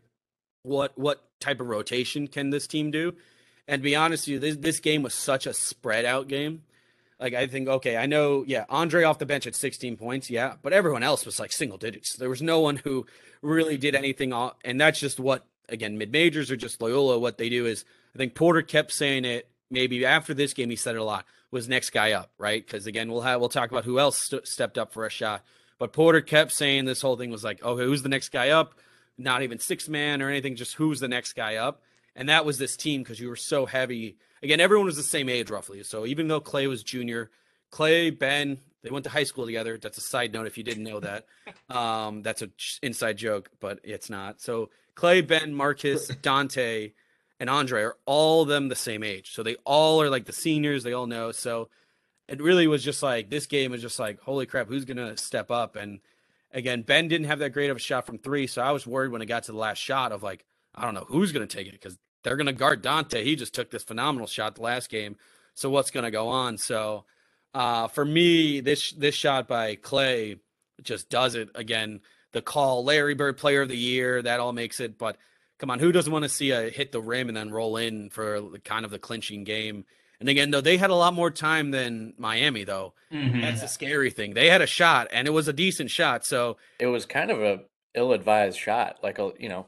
[0.64, 3.14] what what type of rotation can this team do?
[3.68, 6.64] And to be honest with you, this, this game was such a spread out game.
[7.22, 10.56] Like I think, okay, I know, yeah, Aundre off the bench at 16 points, yeah,
[10.62, 12.16] but everyone else was like single digits.
[12.16, 13.06] There was no one who
[13.42, 14.34] really did anything,
[14.66, 17.20] and that's just what again mid majors or just Loyola.
[17.20, 19.48] What they do is, I think Porter kept saying it.
[19.70, 21.26] Maybe after this game, he said it a lot.
[21.52, 22.66] Was next guy up, right?
[22.66, 25.44] Because again, we'll have we'll talk about who else st- stepped up for a shot.
[25.78, 28.76] But Porter kept saying this whole thing was like, okay, who's the next guy up?
[29.18, 31.82] Not even six man or anything, just who's the next guy up
[32.16, 34.18] and that was this team because you were so heavy.
[34.44, 35.84] Again, everyone was the same age roughly.
[35.84, 37.30] So even though Clay was junior,
[37.70, 39.78] Clay, Ben, they went to high school together.
[39.78, 41.26] That's a side note if you didn't know that.
[41.70, 42.52] Um, that's an
[42.84, 44.42] inside joke, but it's not.
[44.42, 46.92] So Clay, Ben, Marques, Donte,
[47.40, 49.34] and Aundre are all them the same age.
[49.34, 50.84] So they all are like the seniors.
[50.84, 51.32] They all know.
[51.32, 51.70] So
[52.28, 55.50] it really was just like this game was just like, holy crap, who's gonna step
[55.50, 55.78] up?
[55.78, 56.02] And
[56.54, 58.48] again, Ben didn't have that great of a shot from three.
[58.48, 60.94] So I was worried when it got to the last shot of like, I don't
[60.94, 63.24] know who's going to take it because they're going to guard Donte.
[63.24, 65.16] He just took this phenomenal shot the last game.
[65.54, 66.58] So what's going to go on?
[66.58, 67.06] So
[67.54, 70.38] uh, for me, this this shot by Clay
[70.82, 72.02] just does it again.
[72.32, 74.98] The call, Larry Bird Player of the Year, that all makes it.
[74.98, 75.18] But
[75.60, 78.10] come on, who doesn't want to see a hit the rim and then roll in
[78.10, 79.86] for kind of the clinching game?
[80.22, 83.42] And again, though they had a lot more time than Miami, though mm-hmm.
[83.42, 84.34] that's the scary thing.
[84.34, 86.26] They had a shot, and it was a decent shot.
[86.26, 87.62] So it was kind of a
[87.96, 89.66] ill-advised shot, like a you know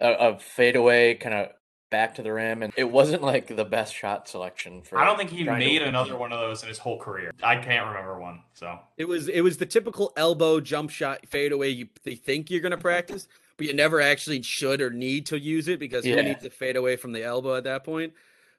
[0.00, 1.48] a, a fadeaway kind of
[1.90, 4.98] back to the rim, and it wasn't like the best shot selection for.
[4.98, 7.32] I don't think he made another one of those in his whole career.
[7.42, 8.42] I can't remember one.
[8.54, 12.60] So it was it was the typical elbow jump shot fadeaway you they think you're
[12.60, 16.16] gonna practice, but you never actually should or need to use it because yeah.
[16.16, 18.14] who needs to fade away from the elbow at that point?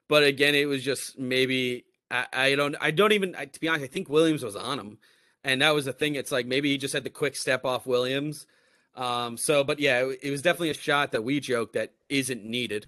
[0.08, 3.68] But again, it was just maybe I, I don't I don't even I, to be
[3.68, 3.84] honest.
[3.84, 4.98] I think Williams was on him,
[5.42, 6.14] and that was the thing.
[6.14, 8.46] It's like maybe he just had the quick step off Williams
[8.94, 12.44] um, so, but yeah, it, it was definitely a shot that we joked that isn't
[12.44, 12.86] needed.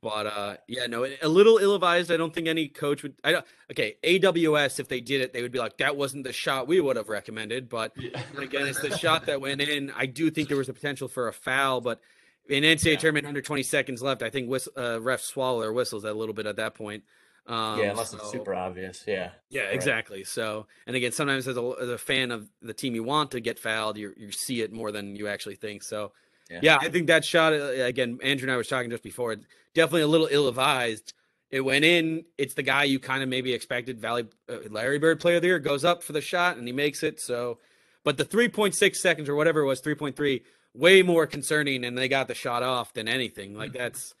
[0.00, 2.10] But uh, yeah, no, a little ill-advised.
[2.10, 3.14] I don't think any coach would.
[3.22, 3.46] I don't.
[3.70, 6.80] Okay, AWS, if they did it, they would be like, "That wasn't the shot we
[6.80, 8.20] would have recommended." But yeah.
[8.36, 9.92] again, it's the shot that went in.
[9.92, 12.00] I do think there was a potential for a foul, but
[12.48, 12.98] in NCAA yeah.
[12.98, 16.34] tournament under 20 seconds left, I think whist- uh, refs swallow or whistles a little
[16.34, 17.04] bit at that point.
[17.46, 19.04] Um, yeah, unless so, it's super obvious.
[19.06, 19.30] Yeah.
[19.50, 19.74] Yeah, right.
[19.74, 20.24] exactly.
[20.24, 23.40] So, and again, sometimes as a, as a fan of the team you want to
[23.40, 25.82] get fouled, you you see it more than you actually think.
[25.82, 26.12] So,
[26.52, 28.18] yeah, yeah I think that shot uh, again.
[28.22, 29.36] Andrew and I was talking just before.
[29.74, 31.14] Definitely a little ill-advised.
[31.50, 32.24] It went in.
[32.38, 34.00] It's the guy you kind of maybe expected.
[34.00, 36.72] Valley uh, Larry Bird player of the Year goes up for the shot and he
[36.72, 37.20] makes it.
[37.20, 37.58] So,
[38.04, 40.42] but the 3.6 seconds or whatever it was, 3.3,
[40.74, 43.54] way more concerning, and they got the shot off than anything.
[43.54, 44.14] Like that's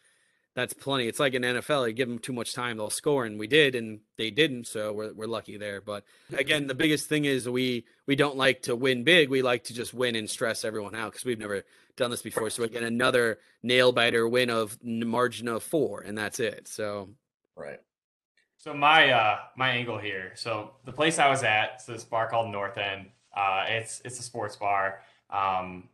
[0.54, 1.08] that's plenty.
[1.08, 3.74] It's like in NFL, you give them too much time, they'll score, and we did,
[3.74, 5.80] and they didn't, so we're we're lucky there.
[5.80, 9.30] But again, the biggest thing is we we don't like to win big.
[9.30, 11.64] We like to just win and stress everyone out because we've never
[11.96, 12.50] done this before.
[12.50, 16.68] So again, another nail biter win of margin of four, and that's it.
[16.68, 17.08] So
[17.56, 17.80] right.
[18.58, 20.32] So my uh my angle here.
[20.34, 23.06] So the place I was at, it's this bar called North End.
[23.34, 25.00] Uh, it's it's a sports bar.
[25.30, 25.88] Um,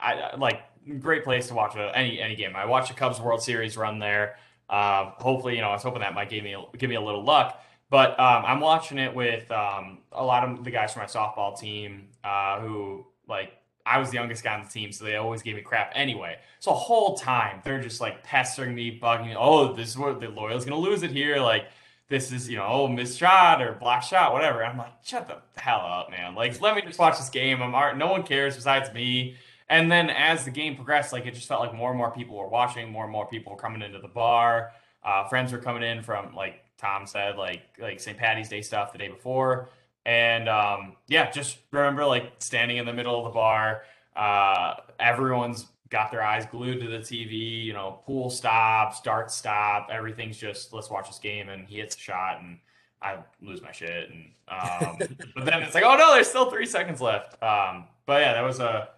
[0.00, 0.62] I like
[1.00, 2.56] great place to watch any any game.
[2.56, 4.36] I watched the Cubs World Series run there.
[4.68, 7.24] Uh, hopefully, you know, I was hoping that might give me give me a little
[7.24, 7.62] luck.
[7.90, 11.58] But um, I'm watching it with um, a lot of the guys from my softball
[11.58, 13.52] team uh, who like
[13.86, 16.36] I was the youngest guy on the team, so they always gave me crap anyway.
[16.60, 19.34] So whole time they're just like pestering me, bugging me.
[19.38, 21.38] Oh, this is what the Loyal's gonna lose it here.
[21.38, 21.68] Like
[22.08, 24.64] this is, you know, oh, missed shot or block shot, whatever.
[24.64, 26.34] I'm like, shut the hell up, man.
[26.34, 27.62] Like, let me just watch this game.
[27.62, 27.98] I'm.
[27.98, 29.36] No one cares besides me.
[29.70, 32.36] And then as the game progressed, like it just felt like more and more people
[32.36, 34.72] were watching, more and more people were coming into the bar.
[35.04, 38.16] Uh, friends were coming in from like Tom said, like like St.
[38.16, 39.68] Patty's Day stuff the day before.
[40.06, 43.82] And um, yeah, just remember like standing in the middle of the bar.
[44.16, 47.64] Uh, everyone's got their eyes glued to the TV.
[47.64, 49.88] You know, pool stops, dart stop.
[49.92, 51.50] Everything's just let's watch this game.
[51.50, 52.58] And he hits a shot, and
[53.02, 54.08] I lose my shit.
[54.08, 54.96] And um,
[55.36, 57.40] but then it's like, oh no, there's still three seconds left.
[57.42, 58.88] Um, but yeah, that was a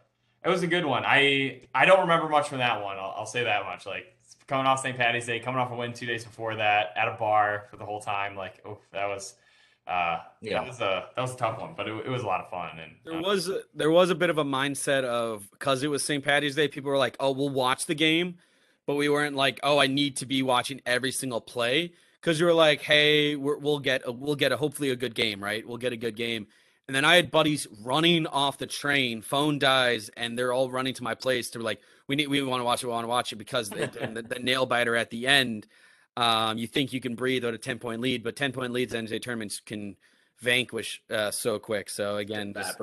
[0.44, 1.04] it was a good one.
[1.04, 2.96] I I don't remember much from that one.
[2.96, 3.86] I'll, I'll say that much.
[3.86, 4.16] Like
[4.46, 4.96] coming off St.
[4.96, 7.84] Patty's Day, coming off a win two days before that at a bar for the
[7.84, 8.36] whole time.
[8.36, 9.34] Like, oh, that was.
[9.86, 12.26] Uh, yeah, that was a that was a tough one, but it, it was a
[12.26, 12.78] lot of fun.
[12.78, 15.88] And there uh, was a, there was a bit of a mindset of because it
[15.88, 16.22] was St.
[16.22, 18.36] Patty's Day, people were like, "Oh, we'll watch the game,"
[18.86, 22.46] but we weren't like, "Oh, I need to be watching every single play." Because you
[22.46, 25.66] were like, "Hey, we will get a, we'll get a hopefully a good game, right?
[25.66, 26.46] We'll get a good game."
[26.90, 30.92] And then I had buddies running off the train, phone dies, and they're all running
[30.94, 33.08] to my place to like, we need, we want to watch it, we want to
[33.08, 35.68] watch it because the, the, the nail biter at the end
[36.16, 38.92] um, you think you can breathe at a 10 point lead, but 10 point leads
[38.92, 39.94] in NJ tournaments can
[40.40, 41.88] vanquish uh, so quick.
[41.88, 42.76] So again, just,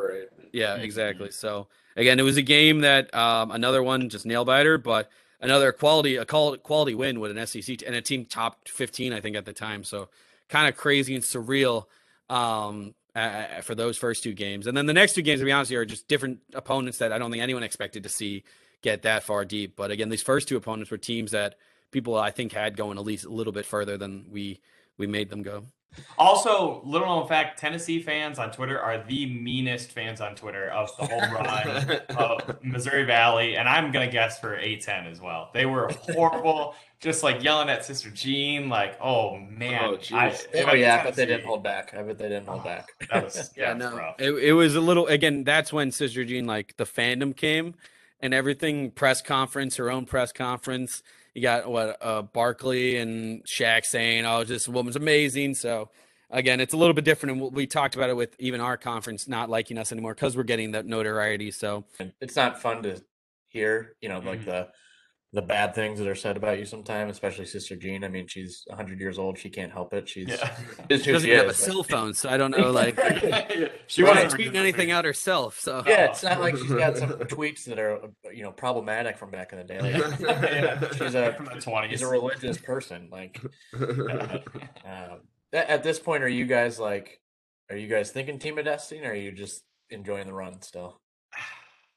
[0.54, 0.86] yeah, mm-hmm.
[0.86, 1.32] exactly.
[1.32, 5.10] So again, it was a game that um, another one just nail biter, but
[5.42, 9.36] another quality a quality win with an SEC and a team top 15, I think
[9.36, 9.84] at the time.
[9.84, 10.08] So
[10.48, 11.88] kind of crazy and surreal
[12.30, 14.68] um, uh, for those first two games.
[14.68, 17.18] And then the next two games, to be honest, are just different opponents that I
[17.18, 18.44] don't think anyone expected to see
[18.82, 19.76] get that far deep.
[19.76, 21.56] But again, these first two opponents were teams that
[21.92, 24.62] people I think had going at least a little bit further than we
[24.98, 25.66] we made them go.
[26.18, 30.90] Also, little known fact: Tennessee fans on Twitter are the meanest fans on Twitter of
[30.98, 35.50] the whole run of Missouri Valley, and I'm gonna guess for A10 as well.
[35.54, 40.36] They were horrible, just like yelling at Sister Jean, like, "Oh man!" Oh, I,
[40.68, 41.94] oh yeah, but they didn't hold back.
[41.94, 42.90] I bet they didn't hold oh, back.
[43.12, 45.06] That was yeah, yeah no, it, it was a little.
[45.08, 47.76] Again, that's when Sister Jean, like the fandom came,
[48.20, 51.04] and everything press conference, her own press conference
[51.38, 55.92] you got what uh, Barkley and Shaq saying, "Oh, this woman's amazing." So
[56.32, 59.28] again, it's a little bit different, and we talked about it with even our conference
[59.28, 61.52] not liking us anymore because we're getting that notoriety.
[61.52, 61.86] So
[62.20, 63.04] it's not fun to
[63.50, 64.50] hear, you know, like mm-hmm.
[64.50, 64.70] the
[65.34, 68.06] the bad things that are said about you sometimes, especially Sister Jean.
[68.06, 69.38] I mean, she's 100 years old.
[69.38, 70.08] She can't help it.
[70.08, 70.56] She's yeah.
[70.90, 72.72] she doesn't she have is, a cell phone, so I don't know.
[72.72, 72.98] Like
[73.88, 75.60] she wasn't tweeting anything out herself.
[75.60, 78.00] So yeah, it's not like she's got some tweets that are
[78.34, 79.82] you know problematic from back in the day.
[79.82, 83.10] Like, yeah, she's a she's a religious person.
[83.12, 83.42] Like
[83.74, 85.20] um,
[85.52, 87.20] at this point, are you guys like,
[87.70, 91.02] are you guys thinking Team of Destiny, or are you just enjoying the run still?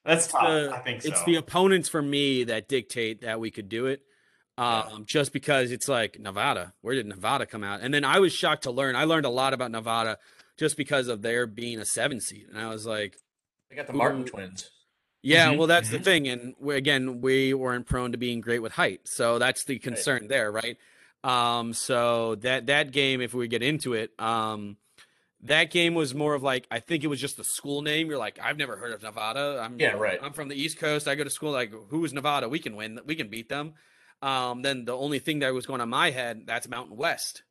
[0.04, 0.42] That's tough.
[0.42, 1.08] The, I think so.
[1.08, 4.02] It's the opponents for me that dictate that we could do it.
[4.58, 4.98] Um, yeah.
[5.06, 6.74] just because it's like Nevada.
[6.82, 7.80] Where did Nevada come out?
[7.80, 8.94] And then I was shocked to learn.
[8.94, 10.18] I learned a lot about Nevada
[10.58, 13.16] just because of their being a seven seed, and I was like,
[13.70, 14.70] "They got the Martin twins."
[15.22, 15.58] Yeah, mm-hmm.
[15.58, 15.96] well, that's mm-hmm.
[15.96, 19.64] the thing, and we, again, we weren't prone to being great with height, so that's
[19.64, 20.28] the concern right.
[20.28, 20.76] there, right?
[21.24, 24.76] Um, so that that game, if we get into it, um,
[25.42, 28.08] that game was more of like I think it was just the school name.
[28.08, 29.60] You're like, I've never heard of Nevada.
[29.62, 30.18] I'm yeah, right.
[30.22, 31.08] I'm from the East Coast.
[31.08, 31.52] I go to school.
[31.52, 32.48] Like, who is Nevada?
[32.48, 33.00] We can win.
[33.06, 33.74] We can beat them.
[34.22, 37.42] Um, then the only thing that was going on my head that's Mountain West.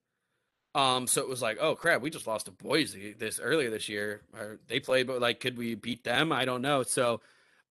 [0.76, 3.90] Um, so it was like, oh crap, we just lost to Boise this earlier this
[3.90, 4.22] year.
[4.38, 6.32] Or they played, but like, could we beat them?
[6.32, 6.84] I don't know.
[6.84, 7.22] So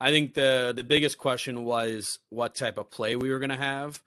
[0.00, 3.56] I think the the biggest question was what type of play we were going to
[3.56, 4.02] have.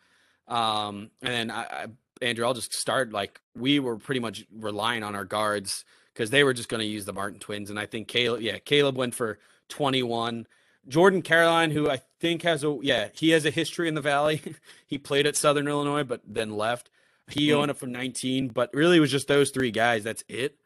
[0.47, 1.85] Um, and then I, I,
[2.21, 3.13] Andrew, I'll just start.
[3.13, 6.85] Like we were pretty much relying on our guards because they were just going to
[6.85, 7.69] use the Martin twins.
[7.69, 9.39] And I think Caleb, yeah, Caleb went for
[9.69, 10.47] 21.
[10.87, 14.41] Jordan Caroline, who I think has a, yeah, he has a history in the Valley.
[14.87, 16.89] he played at Southern Illinois, but then left.
[17.27, 17.61] He mm-hmm.
[17.61, 20.03] owned up from 19, but really it was just those three guys.
[20.03, 20.57] That's it.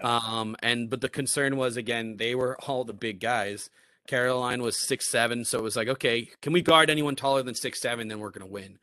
[0.00, 3.70] Um, and, but the concern was, again, they were all the big guys.
[4.06, 7.54] Caroline was six seven, so it was like, okay, can we guard anyone taller than
[7.54, 8.08] six seven?
[8.08, 8.78] Then we're gonna win.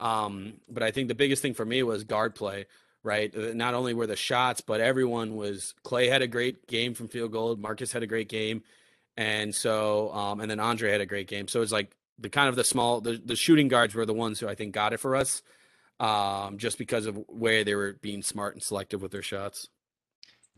[0.00, 2.66] Um, but I think the biggest thing for me was guard play
[3.04, 3.32] right?
[3.36, 5.74] Uh, not only were the shots, but everyone was.
[5.84, 7.54] Clay had a great game from field goal.
[7.54, 8.64] Marques had a great game,
[9.16, 11.46] and so um, and then Aundre had a great game.
[11.46, 14.40] So it's like the kind of the small the, the shooting guards were the ones
[14.40, 15.42] who I think got it for us,
[16.00, 19.68] um, just because of where they were being smart and selective with their shots.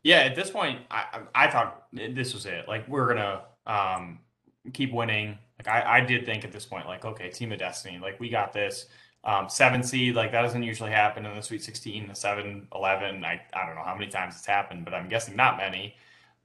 [0.02, 2.68] Yeah, at this point, I I thought this was it.
[2.68, 4.20] Like we're gonna um,
[4.72, 5.38] keep winning.
[5.58, 8.30] Like I, I did think at this point, like okay, team of destiny, like we
[8.30, 8.86] got this.
[9.26, 13.24] Um, seven seed, like that doesn't usually happen in the Sweet 16, the 7 11.
[13.24, 15.96] I, I don't know how many times it's happened, but I'm guessing not many.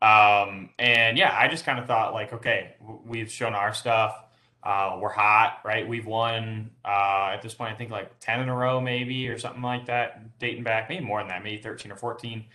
[0.01, 2.75] Um, and yeah, I just kind of thought, like, okay,
[3.05, 4.23] we've shown our stuff.
[4.63, 5.87] Uh, we're hot, right?
[5.87, 9.37] We've won uh, at this point, I think like 10 in a row, maybe, or
[9.37, 12.45] something like that, dating back, maybe more than that, maybe 13 or 14.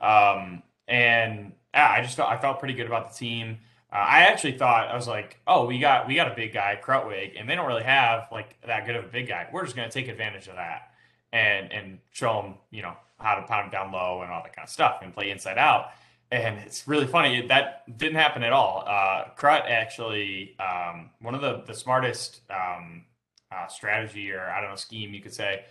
[0.00, 3.58] Um, and yeah, I just felt I felt pretty good about the team.
[3.94, 6.78] Uh, I actually thought I was like, oh, we got we got a big guy,
[6.82, 9.48] Krutwig, and they don't really have like that good of a big guy.
[9.52, 10.90] We're just going to take advantage of that
[11.32, 14.66] and and show them, you know, how to pound down low and all that kind
[14.66, 15.90] of stuff and play inside out.
[16.32, 18.82] And it's really funny that didn't happen at all.
[18.84, 23.04] Uh, Krut actually um, one of the the smartest um,
[23.52, 25.64] uh, strategy or I don't know scheme you could say.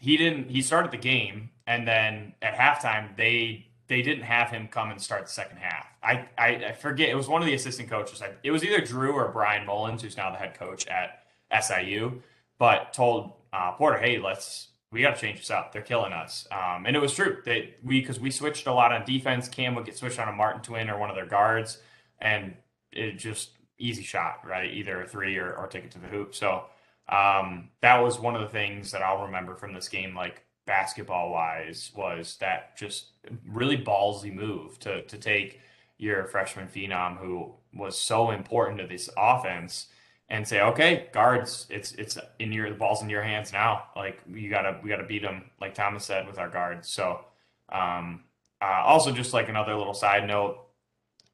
[0.00, 0.50] He didn't.
[0.50, 5.02] He started the game, and then at halftime they they didn't have him come and
[5.02, 5.84] start the second half.
[6.00, 7.08] I, I, I forget.
[7.08, 8.22] It was one of the assistant coaches.
[8.44, 11.24] It was either Drew or Bryan Mullins, who's now the head coach at
[11.60, 12.22] SIU,
[12.56, 15.72] but told uh, Porter, "Hey, let's we got to change this up.
[15.72, 17.38] They're killing us." Um, and it was true.
[17.46, 19.48] that we because we switched a lot on defense.
[19.48, 21.78] Cam would get switched on a Martin Twin or one of their guards,
[22.20, 22.54] and
[22.92, 24.72] it just easy shot, right?
[24.72, 26.36] Either a three or, or take it to the hoop.
[26.36, 26.66] So
[27.08, 30.14] um, that was one of the things that I'll remember from this game.
[30.14, 33.06] Like basketball wise was that just
[33.44, 35.58] really ballsy move to to take
[35.98, 39.88] your freshman phenom who was so important to this offense
[40.28, 43.86] and say, okay, guards, it's it's in your the ball's in your hands now.
[43.96, 46.88] Like you gotta we gotta beat them, like Thomas said, with our guards.
[46.88, 47.24] So
[47.68, 48.22] um,
[48.62, 50.56] uh, also just like another little side note,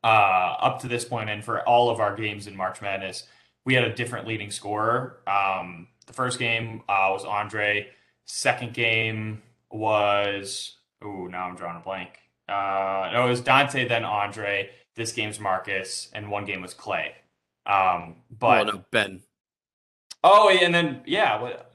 [0.03, 3.25] uh, up to this point and for all of our games in March Madness,
[3.67, 5.19] we had a different leading scorer.
[5.27, 7.89] Um, the first game uh, was Aundre.
[8.27, 12.11] Second game was oh now I'm drawing a blank.
[12.49, 14.69] Uh, no, it was Donte then Aundre.
[14.95, 17.15] This game's Marques, and one game was Clay.
[17.67, 19.23] Um, but oh, no, Ben.
[20.23, 21.67] Oh, and then yeah, well,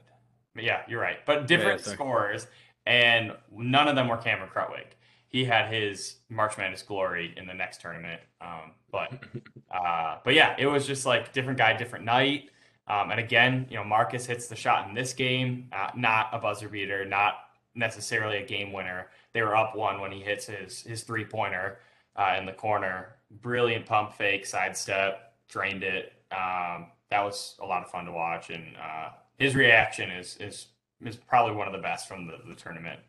[0.56, 1.24] yeah, you're right.
[1.24, 2.46] But different yeah, scores,
[2.86, 4.86] and none of them were Cameron Krutwig.
[5.28, 8.20] He had his March Madness glory in the next tournament.
[8.40, 9.12] Um, but
[9.74, 12.50] uh, but yeah, it was just like different guy, different night.
[12.92, 16.38] Um, and again, you know, Marques hits the shot in this game, uh, not a
[16.38, 17.34] buzzer beater, not
[17.74, 19.06] necessarily a game winner.
[19.32, 21.78] They were up one when he hits his his three pointer
[22.16, 23.16] uh, in the corner.
[23.40, 26.12] Brilliant pump fake, sidestep, drained it.
[26.30, 30.66] Um, that was a lot of fun to watch, and uh, his reaction is is
[31.02, 33.00] is probably one of the best from the, the tournament.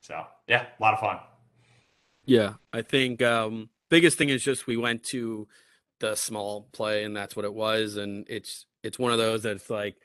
[0.00, 1.18] So yeah, a lot of fun.
[2.24, 5.46] Yeah, I think um, biggest thing is just we went to
[6.00, 9.70] the small play, and that's what it was, and it's it's one of those that's
[9.70, 9.96] like,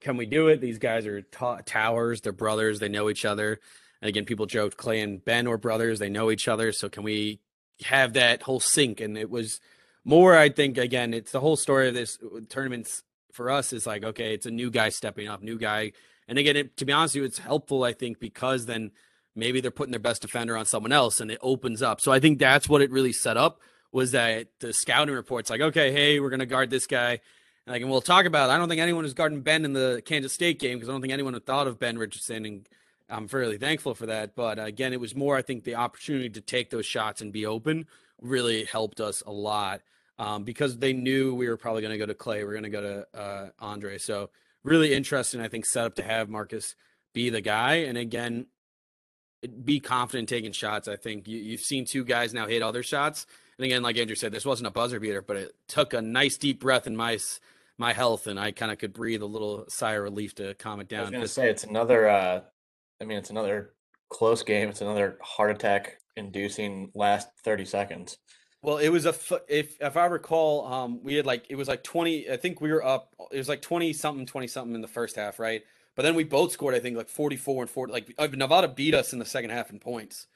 [0.00, 0.60] can we do it?
[0.60, 2.20] These guys are towers.
[2.20, 2.78] They're brothers.
[2.78, 3.58] They know each other.
[4.02, 5.98] And again, people joked Clay and Ben were brothers.
[5.98, 6.72] They know each other.
[6.72, 7.40] So can we
[7.84, 9.00] have that whole sync?
[9.00, 9.60] And it was
[10.04, 13.86] more, I think, again, it's the whole story of this uh, tournaments for us is
[13.86, 15.92] like, okay, it's a new guy stepping up, new guy.
[16.28, 18.90] And again, it, to be honest with you, it's helpful, I think, because then
[19.34, 22.00] maybe they're putting their best defender on someone else and it opens up.
[22.00, 23.60] So I think that's what it really set up
[23.92, 27.20] was that the scouting reports like, okay, hey, we're going to guard this guy.
[27.68, 28.48] Like, and we'll talk about.
[28.48, 28.52] It.
[28.54, 31.00] I don't think anyone was guarding Ben in the Kansas State game because I don't
[31.00, 32.68] think anyone had thought of Ben Richardson, and
[33.10, 34.34] I'm fairly thankful for that.
[34.34, 35.36] But uh, again, it was more.
[35.36, 37.86] I think the opportunity to take those shots and be open
[38.20, 39.82] really helped us a lot
[40.18, 42.42] um, because they knew we were probably going to go to Clay.
[42.42, 44.00] We are going to go to uh, Aundre.
[44.00, 44.30] So
[44.64, 45.40] really interesting.
[45.40, 46.74] I think setup to have Marques
[47.12, 48.46] be the guy, and again,
[49.64, 50.88] be confident taking shots.
[50.88, 53.26] I think you, you've seen two guys now hit other shots.
[53.56, 56.36] And again, like Andrew said, this wasn't a buzzer beater, but it took a nice
[56.36, 57.18] deep breath in my
[57.78, 60.80] my health, and I kind of could breathe a little sigh of relief to calm
[60.80, 61.00] it down.
[61.00, 62.08] I was going to say it's another.
[62.08, 62.40] Uh,
[63.00, 63.72] I mean, it's another
[64.10, 64.68] close game.
[64.68, 68.18] It's another heart attack inducing last thirty seconds.
[68.60, 69.14] Well, it was a
[69.48, 72.28] if if I recall, um, we had like it was like twenty.
[72.30, 73.14] I think we were up.
[73.30, 75.62] It was like twenty something, twenty something in the first half, right?
[75.94, 76.74] But then we both scored.
[76.74, 77.92] I think like forty four and forty.
[77.92, 80.26] Like uh, Nevada beat us in the second half in points.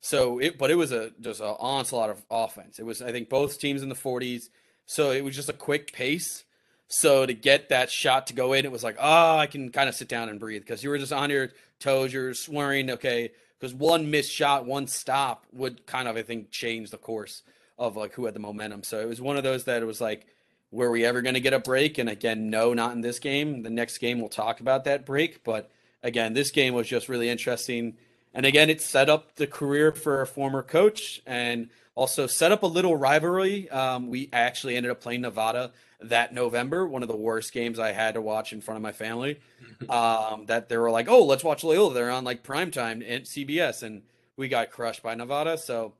[0.00, 2.80] So it, but it was a just an onslaught of offense.
[2.80, 4.50] It was I think both teams in the forties.
[4.86, 6.44] So it was just a quick pace
[6.88, 9.88] so to get that shot to go in, it was like, oh, I can kind
[9.88, 12.12] of sit down and breathe because you were just on your toes.
[12.12, 16.90] You're swearing, okay, because one missed shot, one stop would kind of, I think, change
[16.90, 17.42] the course
[17.78, 18.82] of like who had the momentum.
[18.82, 20.26] So it was one of those that it was like,
[20.70, 21.98] were we ever going to get a break?
[21.98, 23.62] And again, no, not in this game.
[23.62, 25.70] The next game we'll talk about that break, but
[26.02, 27.96] again, this game was just really interesting.
[28.34, 32.62] And again, it set up the career for a former coach and also set up
[32.62, 33.68] a little rivalry.
[33.70, 37.92] Um, we actually ended up playing Nevada that November, one of the worst games I
[37.92, 39.40] had to watch in front of my family.
[39.88, 43.84] Um, that they were like, "Oh, let's watch Loyola." They're on like primetime at CBS,
[43.84, 44.02] and
[44.36, 45.56] we got crushed by Nevada.
[45.56, 45.92] So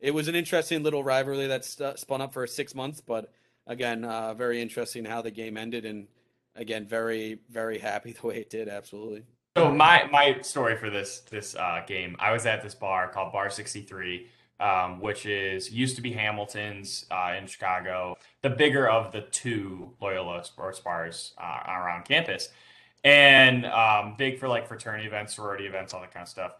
[0.00, 3.00] it was an interesting little rivalry that st- spun up for six months.
[3.00, 3.32] But
[3.66, 6.08] again, uh, very interesting how the game ended, and
[6.54, 8.68] again, very very happy the way it did.
[8.68, 9.22] Absolutely.
[9.56, 13.32] So my my story for this this uh, game, I was at this bar called
[13.32, 14.26] Bar 63,
[14.62, 19.90] um, which is used to be Hamilton's uh, in Chicago, the bigger of the two
[20.00, 22.48] Loyola sports bars uh, around campus,
[23.02, 26.52] and um, big for like fraternity events, sorority events, all that kind of stuff.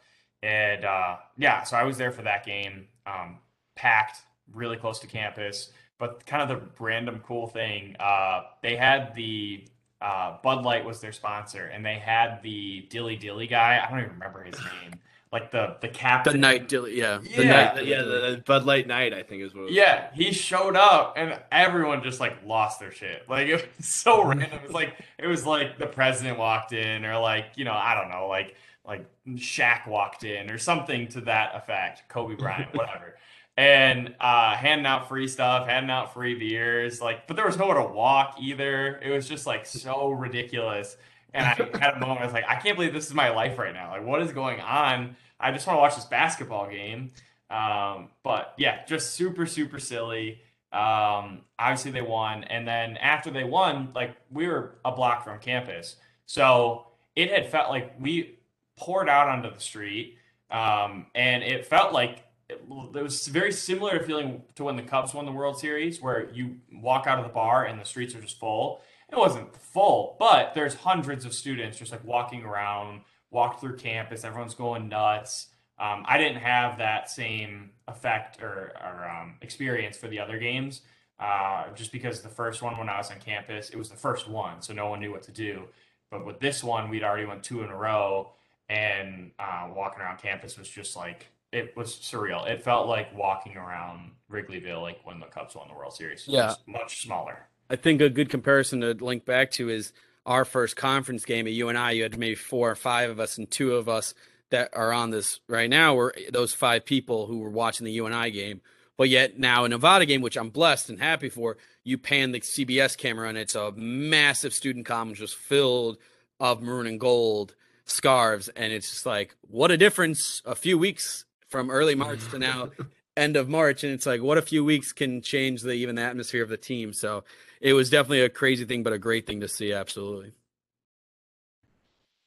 [0.43, 3.39] And uh, yeah, so I was there for that game, um,
[3.77, 4.23] packed,
[4.53, 5.71] really close to campus.
[5.99, 9.65] But kind of the random cool thing, uh, they had the
[10.01, 13.81] uh, Bud Light was their sponsor, and they had the Dilly Dilly guy.
[13.81, 14.95] I don't even remember his name.
[15.33, 18.05] Like the the captain, the night yeah, yeah, the night, yeah, the,
[18.37, 19.73] the, Bud Light night, I think is what.
[19.73, 23.27] yeah, he showed up, and everyone just like lost their shit.
[23.31, 24.51] Like it was so random.
[24.53, 27.95] It was like it was like the president walked in, or like you know, I
[27.95, 28.57] don't know, like
[28.87, 32.03] like Shaq walked in, or something to that effect.
[32.11, 33.15] Kobe Bryant, whatever
[33.57, 37.01] and uh, handing out free stuff, handing out free beers.
[37.01, 38.99] Like, but there was nowhere to walk either.
[39.03, 40.97] It was just like so ridiculous.
[41.35, 42.21] And I had a moment.
[42.21, 43.91] I was like, I can't believe this is my life right now.
[43.91, 45.17] Like, what is going on?
[45.43, 47.11] I just want to watch this basketball game.
[47.51, 50.41] Um, but yeah, just super super silly.
[50.73, 55.39] Um, obviously they won, and then after they won, like we were a block from
[55.39, 58.39] campus, so it had felt like we
[58.77, 60.17] poured out onto the street,
[60.51, 62.65] um, and it felt like it,
[62.95, 66.31] it was very similar to feeling to when the Cubs won the World Series, where
[66.33, 68.81] you walk out of the bar and the streets are just full.
[69.11, 73.03] It wasn't full, but there's hundreds of students just like walking around,
[73.33, 74.25] walk through campus.
[74.25, 75.49] Everyone's going nuts.
[75.79, 80.83] Um, I didn't have that same effect or, or um, experience for the other games,
[81.19, 84.29] uh, just because the first one when I was on campus, it was the first
[84.29, 85.65] one, so no one knew what to do.
[86.11, 88.33] But with this one, we'd already went two in a row,
[88.69, 92.49] and uh, walking around campus was just like it was surreal.
[92.49, 96.29] It felt like walking around Wrigleyville, like when the Cubs won the World Series.
[96.29, 97.49] Yeah, much smaller.
[97.71, 99.93] I think a good comparison to link back to is
[100.27, 101.95] our first conference game at UNI.
[101.95, 104.15] You had maybe four or five of us, and two of us
[104.51, 108.31] that are on this right now were those five people who were watching the UNI
[108.31, 108.61] game.
[108.99, 112.41] But yet now a Nevada game, which I'm blessed and happy for, you pan the
[112.41, 115.97] CBS camera and it's a massive student commons just filled
[116.39, 117.55] of maroon and gold
[117.85, 122.39] scarves, and it's just like what a difference a few weeks from early March to
[122.39, 122.71] now
[123.17, 126.03] end of March, and it's like what a few weeks can change the even the
[126.03, 126.93] atmosphere of the team.
[126.93, 127.25] So
[127.63, 129.73] it was definitely a crazy thing, but a great thing to see.
[129.73, 130.33] Absolutely.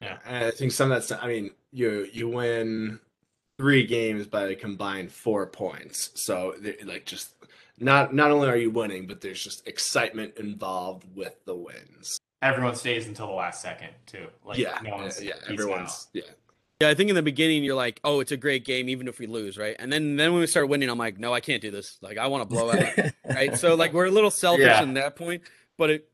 [0.01, 1.11] Yeah, I think some of that's.
[1.11, 2.99] I mean, you you win
[3.59, 6.55] three games by a combined four points, so
[6.85, 7.33] like just
[7.79, 12.17] not not only are you winning, but there's just excitement involved with the wins.
[12.41, 14.27] Everyone stays until the last second too.
[14.45, 16.23] Like yeah, no one's yeah, everyone's out.
[16.23, 16.31] yeah
[16.81, 19.17] yeah, I think in the beginning you're like, "Oh, it's a great game, even if
[19.19, 19.75] we lose," right?
[19.79, 21.97] And then then when we start winning, I'm like, "No, I can't do this.
[22.01, 23.57] Like, I want to blow out." right?
[23.57, 24.83] So like we're a little selfish yeah.
[24.83, 25.43] in that point,
[25.77, 26.09] but it,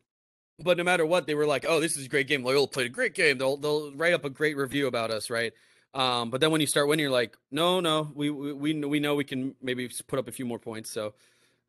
[0.60, 2.44] but no matter what, they were like, "Oh, this is a great game.
[2.44, 3.38] Loyola played a great game.
[3.40, 5.54] They'll they'll write up a great review about us, right?"
[5.94, 9.16] Um, but then when you start winning, you're like, "No, no, we we we know
[9.16, 11.14] we can maybe put up a few more points." So,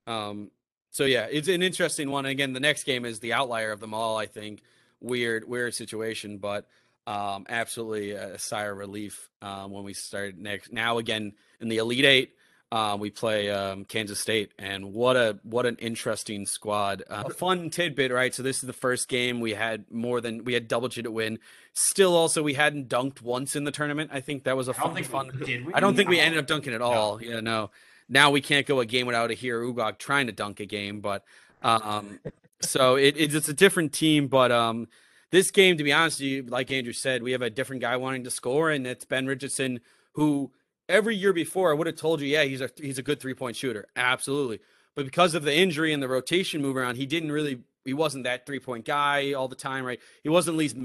[0.06, 0.50] um,
[0.90, 2.26] so yeah, it's an interesting one.
[2.26, 4.18] Again, the next game is the outlier of them all.
[4.18, 4.62] I think
[5.00, 6.68] weird weird situation, but
[7.06, 10.72] um, absolutely a sigh of relief um, when we started next.
[10.72, 12.34] Now again in the Elite Eight,
[12.72, 17.02] uh, we play um, Kansas State, and what a what an interesting squad.
[17.08, 18.34] Uh, a fun tidbit, right?
[18.34, 21.38] So this is the first game we had more than we had double digit win.
[21.74, 24.10] Still, also we hadn't dunked once in the tournament.
[24.12, 25.02] I think that was a fun.
[25.04, 25.30] fun.
[25.44, 25.74] did we?
[25.74, 27.18] I don't think we ended up dunking at all.
[27.18, 27.22] No.
[27.22, 27.70] Yeah, no.
[28.08, 31.00] Now we can't go a game without a Hero Ugog trying to dunk a game,
[31.00, 31.24] but
[31.62, 32.20] um,
[32.60, 34.88] so it, it's a different team, but um,
[35.32, 37.96] this game, to be honest with you, like Andrew said, we have a different guy
[37.96, 39.80] wanting to score, and it's Ben Richardson,
[40.12, 40.52] who
[40.88, 43.34] every year before I would have told you, yeah, he's a he's a good three
[43.34, 44.60] point shooter, absolutely.
[44.94, 48.24] But because of the injury and the rotation move around, he didn't really he wasn't
[48.24, 50.00] that three point guy all the time, right?
[50.22, 50.76] He wasn't at least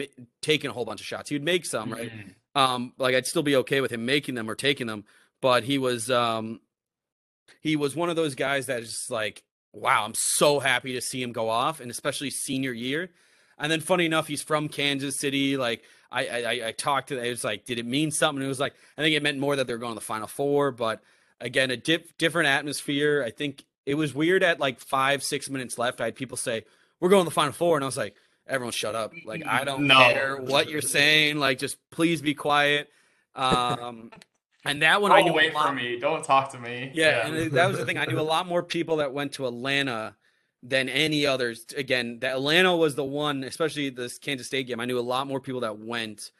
[0.41, 1.30] taking a whole bunch of shots.
[1.30, 2.10] He would make some, right?
[2.10, 2.30] Mm-hmm.
[2.56, 5.03] Um, like I'd still be okay with him making them or taking them,
[5.41, 6.61] but he was um,
[7.61, 9.44] he was one of those guys that is like,
[9.74, 13.10] wow, I'm so happy to see him go off, and especially senior year
[13.57, 15.57] and then, funny enough, he's from Kansas City.
[15.57, 18.43] Like I, I, I talked to, them, it was like, did it mean something?
[18.43, 20.71] It was like, I think it meant more that they're going to the Final Four.
[20.71, 21.01] But
[21.41, 23.23] again, a dip, different atmosphere.
[23.25, 26.01] I think it was weird at like five, six minutes left.
[26.01, 26.65] I had people say,
[26.99, 27.77] "We're going to the Final Four.
[27.77, 28.15] and I was like,
[28.47, 29.13] "Everyone, shut up!
[29.25, 29.95] Like I don't no.
[29.95, 31.38] care what you're saying.
[31.38, 32.89] Like just please be quiet."
[33.34, 34.11] Um,
[34.65, 35.99] and that one, Go I knew away from me.
[35.99, 36.91] Don't talk to me.
[36.93, 37.97] Yeah, yeah, and that was the thing.
[37.97, 40.15] I knew a lot more people that went to Atlanta
[40.63, 41.65] than any others.
[41.75, 44.79] Again, that Atlanta was the one, especially this Kansas State game.
[44.79, 46.31] I knew a lot more people that went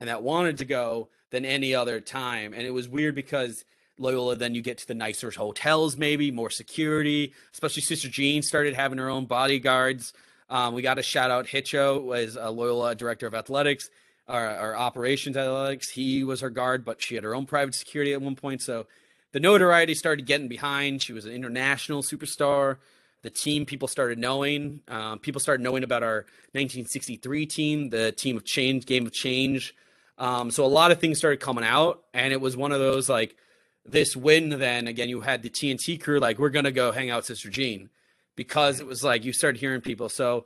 [0.00, 2.52] and that wanted to go than any other time.
[2.52, 3.64] And it was weird because
[3.98, 8.74] Loyola, then you get to the nicer hotels, maybe more security, especially Sister Jean started
[8.74, 10.12] having her own bodyguards.
[10.48, 13.90] Um, we got to shout out Hitcho, was a Loyola director of athletics
[14.28, 15.88] or, or operations athletics.
[15.88, 18.62] He was her guard, but she had her own private security at one point.
[18.62, 18.86] So
[19.32, 21.02] the notoriety started getting behind.
[21.02, 22.76] She was an international superstar.
[23.22, 24.80] The team people started knowing.
[24.88, 29.74] Um, people started knowing about our 1963 team, the team of change, game of change.
[30.18, 33.08] Um, so a lot of things started coming out, and it was one of those
[33.08, 33.36] like
[33.84, 34.50] this win.
[34.50, 37.90] Then again, you had the TNT crew like we're gonna go hang out Sister Jean
[38.36, 40.08] because it was like you started hearing people.
[40.08, 40.44] So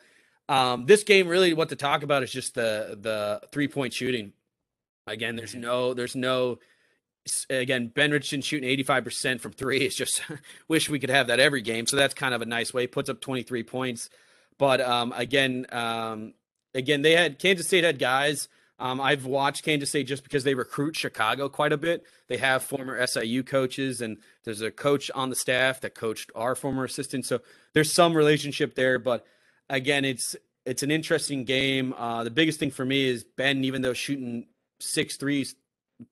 [0.49, 4.33] um, this game really what to talk about is just the the three point shooting.
[5.07, 6.59] Again, there's no there's no
[7.49, 9.79] again Ben Richardson shooting 85% from three.
[9.79, 10.23] It's just
[10.69, 11.87] wish we could have that every game.
[11.87, 12.87] So that's kind of a nice way.
[12.87, 14.11] Puts up 23 points.
[14.59, 16.35] But um, again, um,
[16.75, 18.49] again they had Kansas State had guys.
[18.81, 22.05] Um, I've watched Kansas State just because they recruit Chicago quite a bit.
[22.29, 26.55] They have former SIU coaches, and there's a coach on the staff that coached our
[26.55, 27.27] former assistant.
[27.27, 27.41] So
[27.75, 28.99] there's some relationship there.
[28.99, 29.27] But
[29.69, 30.35] again, it's
[30.65, 31.93] it's an interesting game.
[31.93, 34.47] Uh, the biggest thing for me is Ben, even though shooting
[34.79, 35.55] six threes,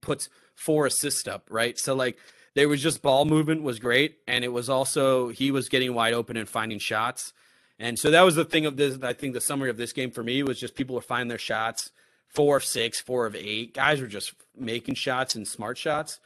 [0.03, 0.29] puts
[0.59, 1.79] four assists up, right?
[1.79, 2.19] So like
[2.55, 6.15] there was just ball movement was great, and it was also he was getting wide
[6.15, 7.33] open and finding shots.
[7.79, 8.99] And so that was the thing of this.
[9.03, 11.39] I think the summary of this game for me was just people were finding their
[11.39, 11.93] shots.
[12.27, 13.73] Four of six, four of eight.
[13.73, 16.19] Guys were just making shots and smart shots.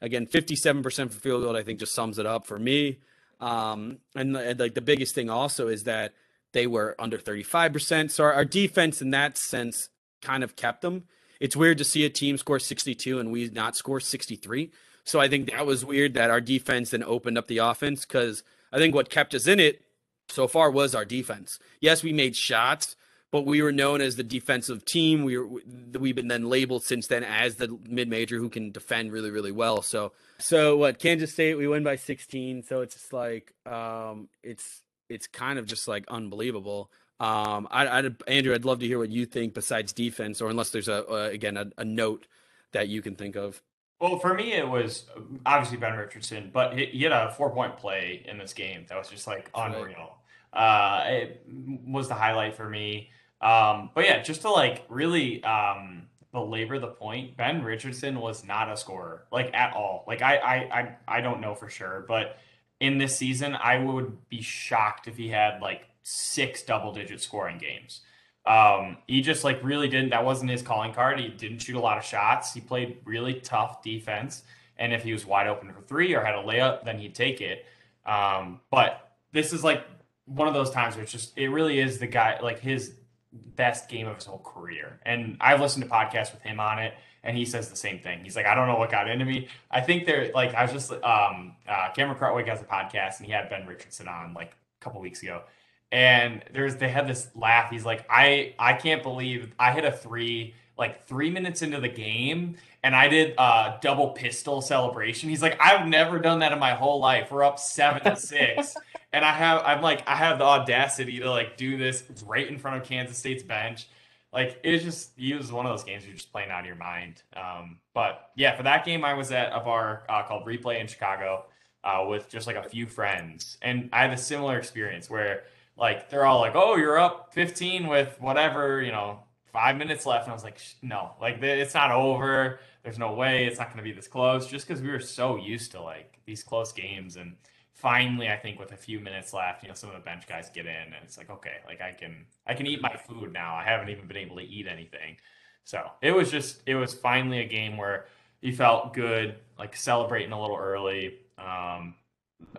[0.00, 3.00] Again, 57% for field goal, I think just sums it up for me.
[3.40, 6.14] Um, and, and like the biggest thing also is that
[6.52, 8.10] they were under 35%.
[8.10, 9.88] So our, our, defense in that sense
[10.22, 11.04] kind of kept them.
[11.40, 14.70] It's weird to see a team score 62 and we not score 63.
[15.04, 18.44] So I think that was weird that our defense then opened up the offense because
[18.72, 19.82] I think what kept us in it
[20.28, 21.58] so far was our defense.
[21.80, 22.94] Yes, we made shots,
[23.32, 25.24] but we were known as the defensive team.
[25.24, 25.60] We were
[25.98, 29.52] we've been then labeled since then as the mid major who can defend really really
[29.52, 29.82] well.
[29.82, 32.64] So so what Kansas State we win by 16.
[32.64, 36.90] So it's just like um, it's it's kind of just like unbelievable.
[37.20, 40.70] Um, I, I, Andrew, I'd love to hear what you think besides defense, or unless
[40.70, 42.26] there's a, a again a, a, note
[42.72, 43.62] that you can think of.
[44.00, 45.04] Well, for me, it was
[45.44, 48.96] obviously Ben Richardson, but he, he had a four point play in this game that
[48.96, 50.16] was just like unreal.
[50.50, 51.42] Uh, it
[51.86, 53.10] was the highlight for me.
[53.42, 58.72] Um, but yeah, just to like really um, belabor the point, Ben Richardson was not
[58.72, 60.04] a scorer like at all.
[60.06, 62.38] Like I, I, I, I don't know for sure, but
[62.80, 67.58] in this season, I would be shocked if he had like six double digit scoring
[67.58, 68.00] games.
[68.46, 71.20] Um, he just like really didn't, that wasn't his calling card.
[71.20, 72.54] He didn't shoot a lot of shots.
[72.54, 74.42] He played really tough defense.
[74.76, 77.40] And if he was wide open for three or had a layup, then he'd take
[77.40, 77.66] it.
[78.06, 79.84] Um, but this is like
[80.24, 82.94] one of those times where it's just, it really is the guy, like his
[83.32, 84.98] best game of his whole career.
[85.04, 88.20] And I've listened to podcasts with him on it and he says the same thing.
[88.24, 89.48] He's like, I don't know what got into me.
[89.70, 93.26] I think they're like, I was just um, uh, Cameron Krutwig has a podcast, and
[93.26, 95.42] he had Ben Richardson on like a couple weeks ago,
[95.92, 97.70] and there's they had this laugh.
[97.70, 101.88] He's like, I I can't believe I hit a three like three minutes into the
[101.88, 105.28] game, and I did a double pistol celebration.
[105.28, 107.30] He's like, I've never done that in my whole life.
[107.30, 108.76] We're up seven to six.
[109.12, 112.58] and I have I'm like I have the audacity to like do this right in
[112.58, 113.86] front of Kansas State's bench
[114.32, 116.76] like it's just he was one of those games you're just playing out of your
[116.76, 117.22] mind.
[117.36, 120.86] Um, but yeah, for that game, I was at a bar uh, called Replay in
[120.86, 121.46] Chicago
[121.82, 125.44] uh, with just like a few friends, and I had a similar experience where
[125.80, 129.20] like they're all like, "Oh, you're up 15 with whatever, you know,
[129.52, 132.60] five minutes left," and I was like, "No, like it's not over.
[132.84, 135.36] There's no way it's not going to be this close." Just because we were so
[135.36, 137.34] used to like these close games and
[137.80, 140.50] finally i think with a few minutes left you know some of the bench guys
[140.50, 143.54] get in and it's like okay like i can i can eat my food now
[143.54, 145.16] i haven't even been able to eat anything
[145.64, 148.04] so it was just it was finally a game where
[148.42, 151.94] you felt good like celebrating a little early um,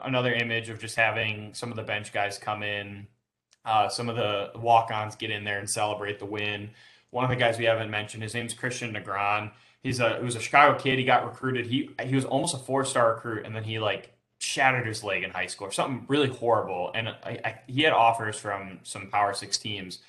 [0.04, 3.08] another image of just having some of the bench guys come in
[3.64, 6.70] uh, some of the walk-ons get in there and celebrate the win
[7.12, 9.52] one of the guys we haven't mentioned his name's christian negron
[9.84, 12.58] he's a he was a chicago kid he got recruited he he was almost a
[12.58, 16.92] four-star recruit and then he like shattered his leg in high school something really horrible.
[16.96, 20.00] And I, I, he had offers from some Power Six teams,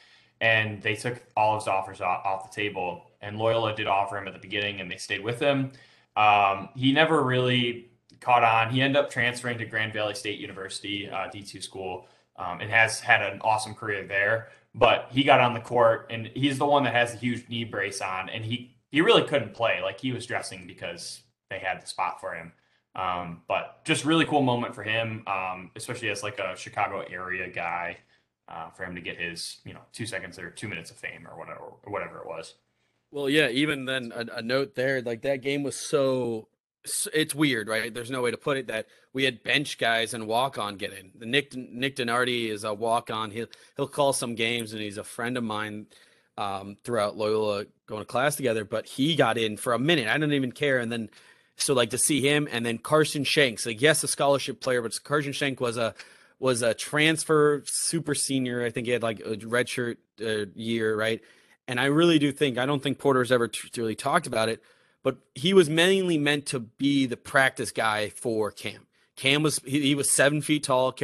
[0.40, 3.05] and they took all his offers off, off, the table.
[3.20, 5.73] And Loyola did offer him at the beginning, and they stayed with him.
[6.16, 7.90] Um, he never really
[8.23, 8.70] caught on.
[8.70, 13.01] He ended up transferring to Grand Valley State University, uh, D2 school, um, and has
[13.01, 14.49] had an awesome career there.
[14.74, 17.65] But he got on the court, and he's the one that has a huge knee
[17.65, 19.81] brace on, and he he really couldn't play.
[19.82, 22.53] Like he was dressing because they had the spot for him.
[22.94, 27.49] Um, but just really cool moment for him, um, especially as like a Chicago area
[27.49, 27.99] guy,
[28.49, 31.27] uh, for him to get his you know two seconds or two minutes of fame
[31.31, 32.55] or whatever or whatever it was.
[33.11, 33.49] Well, yeah.
[33.49, 36.49] Even then, a, a note there, like that game was so
[36.85, 37.93] it's weird, right?
[37.93, 40.93] There's no way to put it that we had bench guys and walk on get
[40.93, 41.13] in.
[41.17, 43.31] The Nick Nick Donardi is a walk on.
[43.31, 43.47] He'll
[43.77, 45.87] he'll call some games and he's a friend of mine
[46.37, 48.65] um, throughout Loyola going to class together.
[48.65, 50.09] But he got in for a minute.
[50.09, 50.79] I didn't even care.
[50.79, 51.11] And then
[51.57, 54.93] so like to see him and then Carson Shanks, like yes, a scholarship player, but
[55.05, 55.95] Carson Shank was a
[56.41, 58.65] was a transfer super senior.
[58.65, 61.21] I think he had like a redshirt uh, year, right?
[61.69, 64.61] And I really do think I don't think Porter's ever t- really talked about it
[65.03, 68.87] but he was mainly meant to be the practice guy for Cam.
[69.16, 70.95] Cam was he, he was seven feet tall.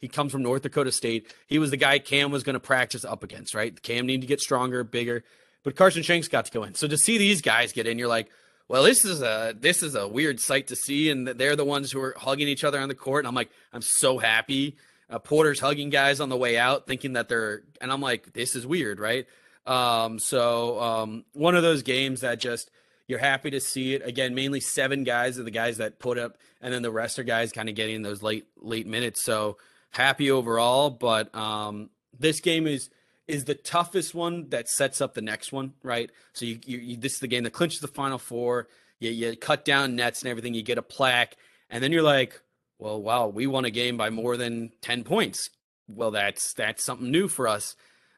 [0.00, 1.34] He comes from North Dakota State.
[1.46, 3.54] He was the guy Cam was going to practice up against.
[3.54, 3.80] Right?
[3.82, 5.24] Cam needed to get stronger, bigger.
[5.62, 6.74] But Carson Shanks got to go in.
[6.74, 8.28] So to see these guys get in, you're like,
[8.68, 11.90] well, this is a this is a weird sight to see, and they're the ones
[11.90, 13.24] who are hugging each other on the court.
[13.24, 14.76] And I'm like, I'm so happy.
[15.08, 18.56] Uh, Porter's hugging guys on the way out, thinking that they're, and I'm like, this
[18.56, 19.26] is weird, right?
[19.64, 22.70] Um, so um, one of those games that just
[23.06, 24.34] you're happy to see it again.
[24.34, 27.52] Mainly seven guys are the guys that put up, and then the rest are guys
[27.52, 29.22] kind of getting those late late minutes.
[29.22, 29.58] So
[29.90, 32.90] happy overall, but um, this game is
[33.26, 36.10] is the toughest one that sets up the next one, right?
[36.32, 38.68] So you, you, you this is the game that clinches the final four.
[39.00, 40.54] You, you cut down nets and everything.
[40.54, 41.36] You get a plaque,
[41.70, 42.40] and then you're like,
[42.78, 45.50] well, wow, we won a game by more than ten points.
[45.88, 47.76] Well, that's that's something new for us.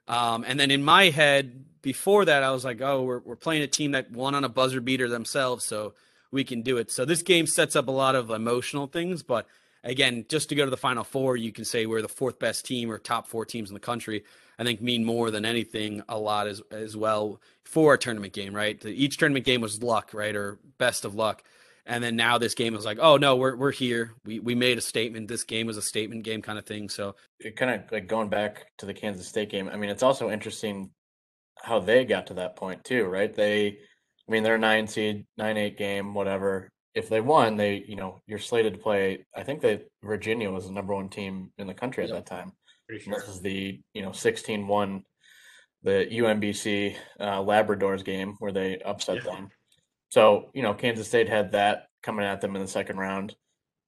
[0.09, 3.62] Um, and then in my head, before that, I was like, oh, we're, we're playing
[3.62, 5.94] a team that won on a buzzer beater themselves, so
[6.30, 6.90] we can do it.
[6.90, 9.47] So this game sets up a lot of emotional things, but
[9.85, 12.64] again, just to go to the final four, you can say we're the fourth best
[12.64, 14.24] team or top four teams in the country.
[14.59, 18.55] I think mean more than anything a lot as as well for a tournament game,
[18.55, 18.85] right?
[18.85, 21.44] Each tournament game was luck, right, or best of luck.
[21.89, 24.15] And then now this game is like, oh no, we're we're here.
[24.24, 25.27] We we made a statement.
[25.27, 26.90] This game was a statement game kind of thing.
[26.90, 29.70] So it kind of like going back to the Kansas State game.
[29.73, 30.90] I mean, it's also interesting
[31.62, 33.35] how they got to that point too, right?
[33.35, 36.69] They, I mean, they're a nine seed, nine eight game, whatever.
[36.94, 39.24] If they won, they, you know, you're slated to play.
[39.35, 42.52] I think that Virginia was the number one team in the country at that time.
[42.90, 43.15] Sure.
[43.15, 45.02] This is the, you know, 16-1,
[45.82, 49.23] the UMBC uh, Labradors game where they upset yeah.
[49.23, 49.48] them.
[50.10, 53.35] So, you know, Kansas State had that coming at them in the second round.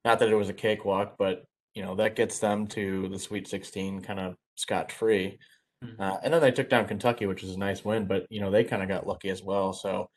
[0.05, 1.43] Not that it was a cakewalk, but
[1.73, 5.39] you know that gets them to the Sweet 16 kind of scot free.
[5.83, 6.01] Mm-hmm.
[6.01, 8.51] Uh, and then they took down Kentucky, which is a nice win, but you know
[8.51, 9.73] they kind of got lucky as well.
[9.73, 10.09] So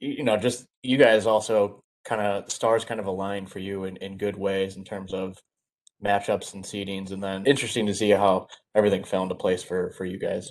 [0.00, 3.96] you know, just you guys also kind of stars kind of align for you in,
[3.98, 5.38] in good ways in terms of
[6.04, 10.04] matchups and seedings, and then interesting to see how everything fell into place for for
[10.04, 10.50] you guys.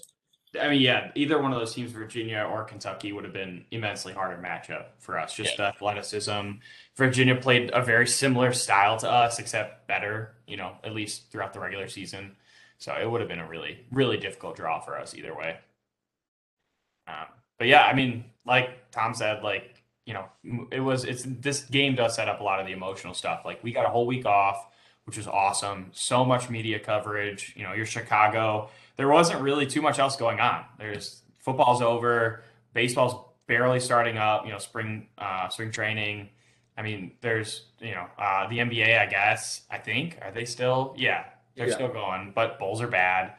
[0.60, 4.11] I mean, yeah, either one of those teams, Virginia or Kentucky, would have been immensely
[4.11, 5.34] harder matchup for us.
[5.34, 5.68] Just yeah.
[5.69, 6.52] athleticism.
[6.98, 10.34] Virginia played a very similar style to us, except better.
[10.48, 12.36] You know, at least throughout the regular season.
[12.80, 15.57] So it would have been a really, really difficult draw for us either way.
[17.07, 20.26] Um, but yeah, I mean, like Tom said, like you know,
[20.72, 23.44] it was it's this game does set up a lot of the emotional stuff.
[23.45, 24.68] Like we got a whole week off,
[25.12, 25.88] which was awesome.
[25.92, 27.54] So much media coverage.
[27.58, 28.70] You know, you're Chicago.
[28.96, 30.64] There wasn't really too much else going on.
[30.80, 33.14] There's football's over, baseball's
[33.46, 34.46] barely starting up.
[34.46, 36.30] You know, spring uh, spring training.
[36.78, 38.98] I mean, there's you know uh, the NBA.
[38.98, 40.96] I guess I think are they still?
[40.98, 41.26] Yeah,
[41.58, 41.74] they're yeah.
[41.74, 43.34] still going, but Bulls are bad.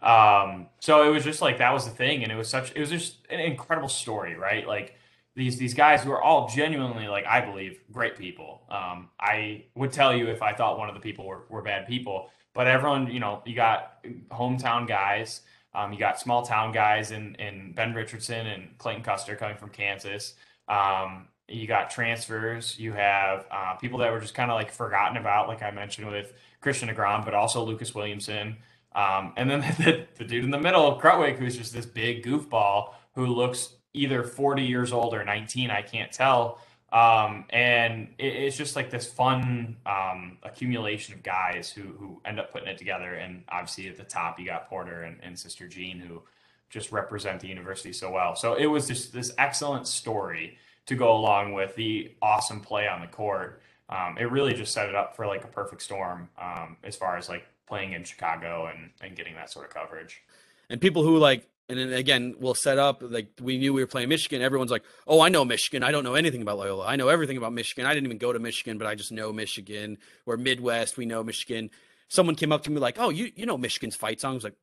[0.00, 2.78] Um, so it was just like that was the thing, and it was such it
[2.78, 4.64] was just an incredible story, right?
[4.64, 4.94] Like
[5.36, 8.62] these these guys who are all genuinely like I believe great people.
[8.70, 11.86] Um, I would tell you if I thought one of the people were, were bad
[11.86, 15.42] people, but everyone, you know, you got hometown guys,
[15.74, 19.68] um, you got small town guys in in Ben Richardson and Clayton Custer coming from
[19.68, 20.34] Kansas.
[20.68, 22.78] Um, you got transfers.
[22.78, 26.08] You have uh, people that were just kind of like forgotten about, like I mentioned
[26.08, 28.56] with Christian Negron, but also Lucas Williamson.
[28.94, 32.94] Um, and then the, the, dude in the middle, Krutwig, who's just this big goofball
[33.14, 36.60] who looks either 40 years old or 19, I can't tell.
[36.92, 42.38] Um, and it, it's just like this fun um, accumulation of guys who, who end
[42.38, 43.14] up putting it together.
[43.14, 46.22] And obviously at the top, you got Porter and, and Sister Jean, who
[46.70, 48.36] just represent the university so well.
[48.36, 53.00] So it was just this excellent story to go along with the awesome play on
[53.00, 53.62] the court.
[53.88, 57.16] Um, it really just set it up for like a perfect storm um, as far
[57.16, 60.22] as like playing in Chicago and, and getting that sort of coverage.
[60.70, 63.88] And people who like, and then again, we'll set up like we knew we were
[63.88, 64.42] playing Michigan.
[64.42, 65.82] Everyone's like, "Oh, I know Michigan.
[65.82, 66.86] I don't know anything about Loyola.
[66.86, 67.86] I know everything about Michigan.
[67.86, 69.98] I didn't even go to Michigan, but I just know Michigan.
[70.24, 70.96] We're Midwest.
[70.96, 71.70] We know Michigan."
[72.08, 74.44] Someone came up to me like, "Oh, you you know Michigan's fight song?" I was
[74.44, 74.56] like,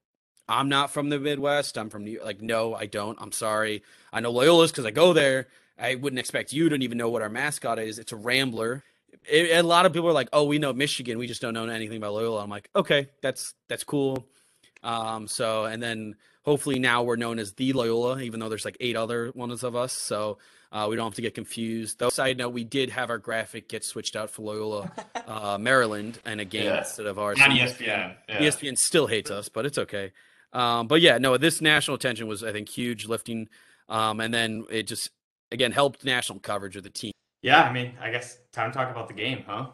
[0.48, 1.78] I'm not from the Midwest.
[1.78, 2.26] I'm from New York.
[2.26, 3.18] Like, no, I don't.
[3.22, 3.84] I'm sorry.
[4.12, 5.48] I know Loyola's because I go there.
[5.80, 7.98] I wouldn't expect you to even know what our mascot is.
[7.98, 8.84] It's a Rambler.
[9.30, 11.18] It, a lot of people are like, "Oh, we know Michigan.
[11.18, 14.28] We just don't know anything about Loyola." I'm like, "Okay, that's that's cool."
[14.84, 18.78] Um, so and then hopefully now we're known as the Loyola, even though there's like
[18.80, 19.92] eight other ones of us.
[19.94, 20.38] So
[20.72, 22.00] uh, we don't have to get confused.
[22.00, 24.92] Though, side note, we did have our graphic get switched out for Loyola,
[25.28, 26.80] uh, Maryland, and a game Yeah.
[26.80, 27.40] instead of ours.
[27.42, 28.16] On So ESPN.
[28.28, 28.40] Yeah.
[28.40, 30.12] ESPN still hates us, but it's okay.
[30.52, 33.50] Um, but yeah, no, this national attention was, I think, huge lifting.
[33.90, 35.10] Um, and then it just,
[35.52, 37.12] again, helped national coverage of the team.
[37.42, 39.68] Yeah, I mean, I guess time to talk about the game, huh?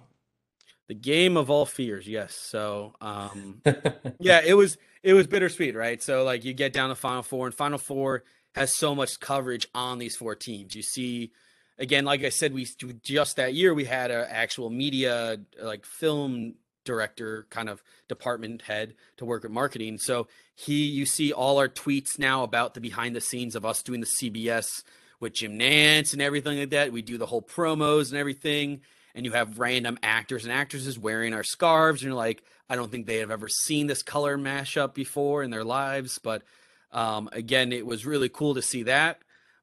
[0.88, 2.34] The game of all fears, yes.
[2.34, 3.62] So, um,
[4.20, 6.02] yeah, it was it was bittersweet, right?
[6.02, 8.24] So like you get down to Final Four, and Final Four
[8.56, 10.76] has so much coverage on these four teams.
[10.76, 11.32] You see,
[11.78, 12.68] again, like I said, we
[13.04, 16.56] just that year we had an actual media like film
[16.86, 19.98] director kind of department head to work with marketing.
[19.98, 23.84] So he, you see all our tweets now about the behind the scenes of us
[23.84, 24.84] doing the CBS
[25.20, 26.92] with Jim Nantz and everything like that.
[26.92, 28.82] We do the whole promos and everything
[29.14, 32.92] and you have random actors and actresses wearing our scarves and you're like i don't
[32.92, 36.44] think they have ever seen this color mashup before in their lives but
[36.92, 39.22] um, again it was really cool to see that.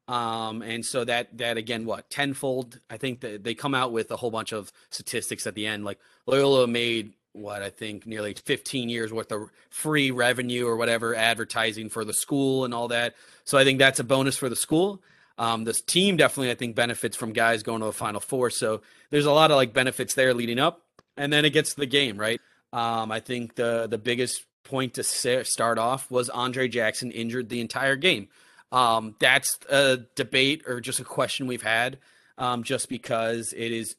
[0.09, 2.79] Um, and so that that again what tenfold?
[2.89, 5.85] I think that they come out with a whole bunch of statistics at the end
[5.85, 11.15] like loyola made what i think nearly 15 years worth of free revenue or whatever
[11.15, 13.15] advertising for the school and all that.
[13.45, 15.03] So i think that's a bonus for the school.
[15.39, 18.49] Um, this team definitely, I think, benefits from guys going to the Final Four.
[18.49, 18.81] So
[19.11, 20.81] there's a lot of like benefits there leading up,
[21.15, 22.41] and then it gets to the game, right?
[22.73, 27.61] Um, I think the the biggest point to start off was Aundre Jackson injured the
[27.61, 28.29] entire game.
[28.73, 31.99] Um, that's a debate or just a question we've had,
[32.37, 33.97] um, just because it is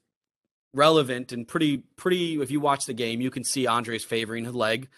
[0.74, 2.40] relevant and pretty pretty.
[2.42, 4.90] If you watch the game, you can see Aundre's favoring his leg.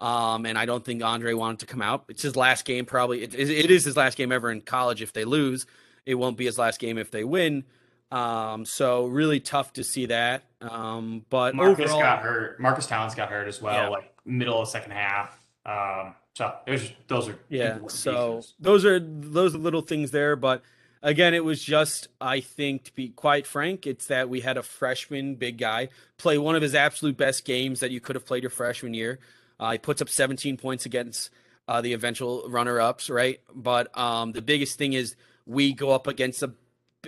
[0.00, 2.04] Um, and I don't think Aundre wanted to come out.
[2.08, 3.22] It's his last game, probably.
[3.22, 5.66] It, it is his last game ever in college if they lose.
[6.04, 7.64] It won't be his last game if they win.
[8.10, 10.44] Um, so really tough to see that.
[10.60, 12.60] Um, but Marques overall, got hurt.
[12.60, 13.88] Marques Townes got hurt as well, Yeah.
[13.88, 15.38] like middle of second half.
[15.66, 17.78] Um, so it was just, those are yeah.
[17.88, 18.54] So pieces.
[18.60, 20.36] those are those are little things there.
[20.36, 20.62] But
[21.02, 24.62] again, it was just I think to be quite frank, it's that we had a
[24.62, 28.42] freshman big guy play one of his absolute best games that you could have played
[28.42, 29.18] your freshman year.
[29.58, 31.30] Uh, he puts up 17 points against
[31.68, 33.40] uh, the eventual runner-ups, right?
[33.54, 35.14] But um, the biggest thing is
[35.46, 36.52] we go up against a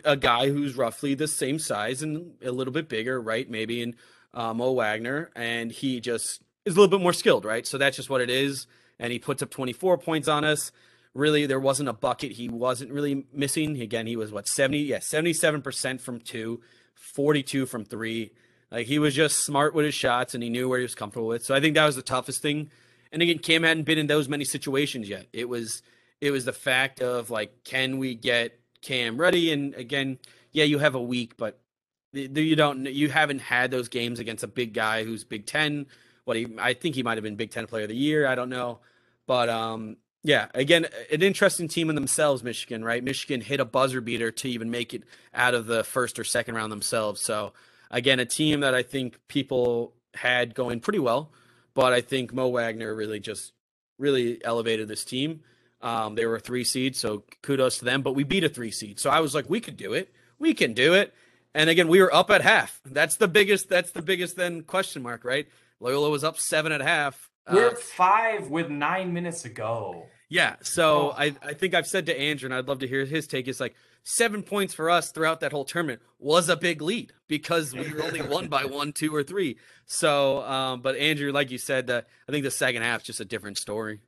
[0.05, 3.49] a guy who's roughly the same size and a little bit bigger, right?
[3.49, 3.97] Maybe in
[4.35, 7.67] uh, Mo Wagner, and he just is a little bit more skilled, right?
[7.67, 8.67] So that's just what it is.
[8.99, 10.73] And he puts up 24 points on us.
[11.15, 13.81] Really, there wasn't a bucket he wasn't really missing.
[13.81, 16.61] Again, he was what 70, yeah, 77% from two,
[16.95, 18.33] 42 from three.
[18.71, 21.29] Like he was just smart with his shots and he knew where he was comfortable
[21.29, 21.45] with.
[21.45, 22.71] So I think that was the toughest thing.
[23.13, 25.27] And again, Cam hadn't been in those many situations yet.
[25.33, 25.83] It was
[26.21, 29.53] it was the fact of like, can we get Cam ready?
[29.53, 30.19] And again,
[30.53, 31.59] yeah, you have a week, but
[32.13, 35.87] you don't you haven't had those games against a big guy who's Big Ten.
[36.25, 38.27] What he I think he might have been Big Ten Player of the Year.
[38.27, 38.79] I don't know,
[39.27, 42.85] but um, yeah, again, an interesting team in themselves, Michigan.
[42.85, 45.03] Right, Michigan hit a buzzer beater to even make it
[45.35, 47.21] out of the first or second round themselves.
[47.21, 47.53] So
[47.91, 51.33] again, a team that I think people had going pretty well,
[51.75, 53.53] but I think Mo Wagner really just
[53.99, 55.41] really elevated this team.
[55.83, 58.03] Um, they were a three seed, so kudos to them.
[58.03, 60.13] But we beat a three seed, so I was like, we could do it.
[60.39, 61.15] We can do it.
[61.55, 62.81] And again, we were up at half.
[62.85, 63.69] That's the biggest.
[63.69, 65.47] That's the biggest then question mark, right?
[65.81, 67.31] Loyola was up seven at half.
[67.51, 70.07] We're Uh, five with nine minutes to go.
[70.29, 70.57] yeah.
[70.63, 71.15] So Oh.
[71.17, 73.47] I, I think I've said to Andrew, and I'd love to hear his take.
[73.49, 77.73] Is like seven points for us throughout that whole tournament was a big lead because
[77.75, 79.59] we were only won by one, two, or three.
[79.85, 83.25] So, um, but Andrew, like you said, uh, I think the second half's just a
[83.25, 84.01] different story.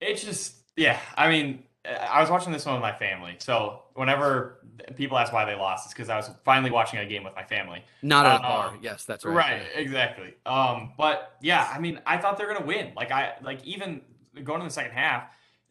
[0.00, 0.98] It's just, yeah.
[1.16, 3.36] I mean, I was watching this one with my family.
[3.38, 4.58] So whenever
[4.96, 7.44] people ask why they lost, it's because I was finally watching a game with my
[7.44, 7.82] family.
[8.02, 8.74] Not at a Uh, bar.
[8.82, 9.34] Yes, that's right.
[9.34, 10.34] Right, exactly.
[10.44, 12.92] Um, but yeah, I mean, I thought they were gonna win.
[12.96, 14.02] Like I like even
[14.42, 15.24] going to the second half,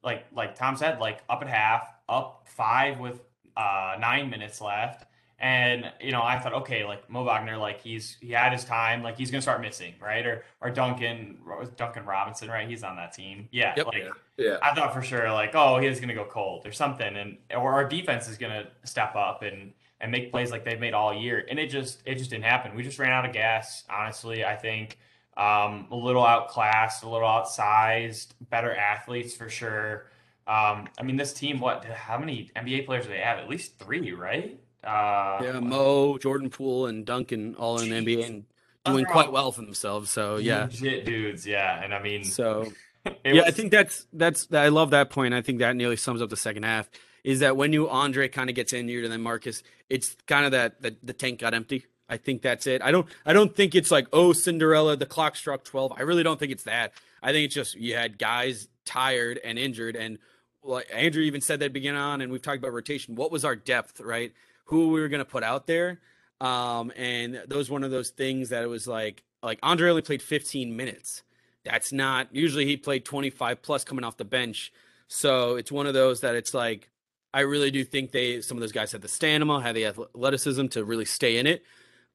[0.03, 3.21] like like Tom said, like up at half, up five with
[3.57, 5.05] uh nine minutes left.
[5.37, 9.03] And you know, I thought, okay, like Mo Wagner, like he's he had his time,
[9.03, 10.25] like he's gonna start missing, right?
[10.25, 11.39] Or or Duncan
[11.75, 12.67] Duncan Robinson, right?
[12.69, 13.49] He's on that team.
[13.51, 13.85] Yeah, Yep.
[13.87, 14.03] like
[14.37, 14.57] Yeah.
[14.61, 17.85] I thought for sure, like, oh, he's gonna go cold or something, and or our
[17.87, 21.59] defense is gonna step up and and make plays like they've made all year, and
[21.59, 22.73] it just it just didn't happen.
[22.75, 23.83] We just ran out of gas.
[23.89, 24.97] Honestly, I think
[25.35, 30.07] um, a little outclassed, a little outsized, better athletes for sure.
[30.47, 31.83] Um, I mean, this team, what?
[31.85, 33.39] How many NBA players do they have?
[33.39, 34.59] At least three, right?
[34.85, 38.45] Uh, Yeah, Mo, Jordan Poole, and Duncan all in the NBA and
[38.85, 40.09] doing quite well for themselves.
[40.09, 40.63] So yeah.
[40.63, 41.83] legit dudes, yeah.
[41.83, 42.71] And I mean, So
[43.25, 45.33] yeah, I think that's that's I love that point.
[45.33, 46.89] I think that nearly sums up the second half.
[47.23, 50.51] Is that when you Aundre kind of gets injured and then Marques, it's kind of
[50.51, 51.85] that the, the tank got empty.
[52.07, 52.83] I think that's it.
[52.83, 55.93] I don't I don't think it's like oh Cinderella, the clock struck twelve.
[55.97, 56.93] I really don't think it's that.
[57.23, 59.95] I think it's just you had guys tired and injured.
[59.95, 60.19] And
[60.63, 63.15] like Andrew even said that beginning on, and we've talked about rotation.
[63.15, 64.31] What was our depth, right?
[64.65, 65.99] Who we were going to put out there.
[66.41, 70.01] Um, and that was one of those things that it was like, like Aundre only
[70.01, 71.23] played 15 minutes.
[71.63, 74.71] That's not usually he played 25 plus coming off the bench.
[75.07, 76.89] So it's one of those that it's like,
[77.33, 80.67] I really do think they, some of those guys had the stamina, had the athleticism
[80.67, 81.63] to really stay in it.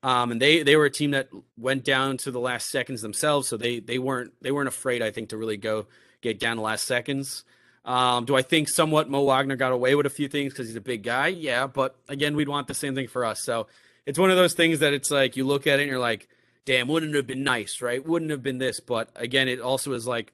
[0.03, 1.29] Um, and they, they were a team that
[1.59, 3.49] went down to the last seconds themselves.
[3.49, 5.87] So they, they weren't, they weren't afraid, I think, to really go
[6.23, 7.45] get down the last seconds.
[7.85, 10.77] Um, do I think somewhat Mo Wagner got away with a few things because he's
[10.77, 11.29] a big guy?
[11.29, 13.43] Yeah, but again, we'd want the same thing for us.
[13.43, 13.67] So
[14.07, 16.29] it's one of those things that it's like you look at it and you're like,
[16.67, 18.07] damn, wouldn't have been nice, right?
[18.07, 18.81] Wouldn't have been this.
[18.81, 20.33] But again, it also is like,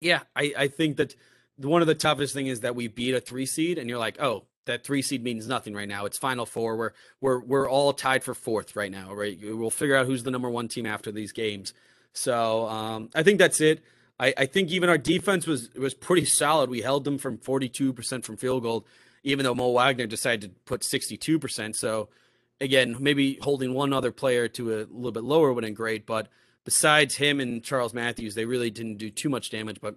[0.00, 1.14] yeah, I, I think that
[1.56, 4.20] one of the toughest thing is that we beat a three seed, and you're like,
[4.20, 6.06] oh, that three seed means nothing right now.
[6.06, 6.76] It's final four.
[6.76, 9.38] We're we're we're all tied for fourth right now, right?
[9.42, 11.74] We'll figure out who's the number one team after these games.
[12.12, 13.84] So um, I think that's it.
[14.18, 16.70] I, I think even our defense was was pretty solid.
[16.70, 18.86] We held them from 42% from field goal,
[19.22, 21.74] even though Mo Wagner decided to put 62%.
[21.74, 22.08] So
[22.60, 26.06] again, maybe holding one other player to a little bit lower would have great.
[26.06, 26.28] But
[26.64, 29.80] besides him and Charles Matthews, they really didn't do too much damage.
[29.80, 29.96] But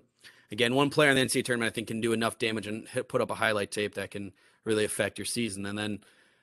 [0.51, 3.09] again, one player in the NCAA tournament I think can do enough damage and hit,
[3.09, 4.33] put up a highlight tape that can
[4.63, 5.65] really affect your season.
[5.67, 5.99] And then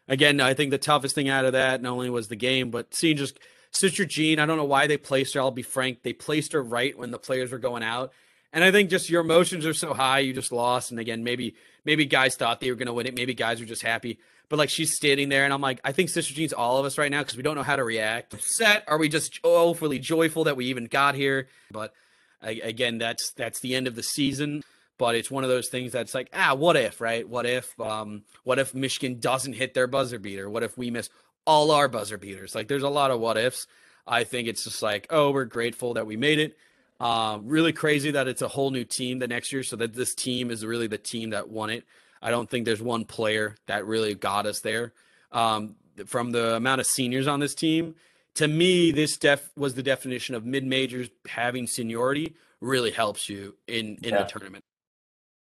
[0.07, 2.95] again, I think the toughest thing out of that not only was the game, but
[2.95, 3.41] seeing just–
[3.75, 5.41] Sister Jean, I don't know why they placed her.
[5.41, 6.03] I'll be frank.
[6.03, 8.13] They placed her right when the players were going out.
[8.53, 10.93] And I think just your emotions are so high, you just lost.
[10.93, 13.15] And again, maybe maybe guys thought they were to win it.
[13.15, 14.19] Maybe guys were just happy.
[14.49, 16.99] But like she's standing there, and I'm like, I think Sister Jean's all of us
[16.99, 18.33] right now because we don't know how to react.
[18.35, 18.85] Upset?
[18.87, 21.49] Are we just awfully joyful that we even got here?
[21.73, 21.93] But
[22.41, 24.63] again, that's that's the end of the season.
[24.97, 27.29] But it's one of those things that's like, ah, what if, right?
[27.29, 30.49] What if, um, what if Michigan doesn't hit their buzzer beater?
[30.49, 31.11] What if we miss
[31.47, 32.55] all our buzzer beaters.
[32.55, 33.67] Like there's a lot of what ifs.
[34.07, 36.57] I think it's just like, oh, we're grateful that we made it.
[37.01, 40.15] Um, really crazy that it's a whole new team the next year, so that this
[40.15, 41.85] team is really the team that won it.
[42.23, 44.93] I don't think there's one player that really got us there.
[45.33, 45.77] Um,
[46.07, 47.95] from the amount of seniors on this team,
[48.35, 53.57] to me, this def was the definition of mid majors having seniority really helps you
[53.67, 54.23] in in yeah.
[54.23, 54.65] the tournament.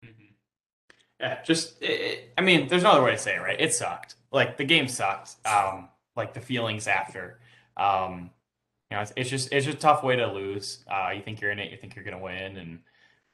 [0.05, 0.33] Mm-hmm.
[1.20, 3.61] Yeah, just it, I mean, there's no other way to say it, right?
[3.61, 5.37] It sucked like the game sucked.
[5.47, 5.89] Um,
[6.19, 7.39] like the feelings after.
[7.79, 8.31] Um,
[8.91, 10.85] you know, it's, it's, just it's just a tough way to lose.
[10.91, 12.79] Uh, you think you're in it, you think you're gonna win, and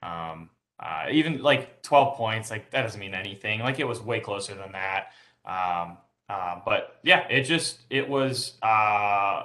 [0.03, 3.61] um, uh, even like 12 points, like that doesn't mean anything.
[3.61, 5.13] Like it was way closer than that.
[5.45, 5.97] Um,
[6.29, 9.45] uh, but yeah, it just it was uh,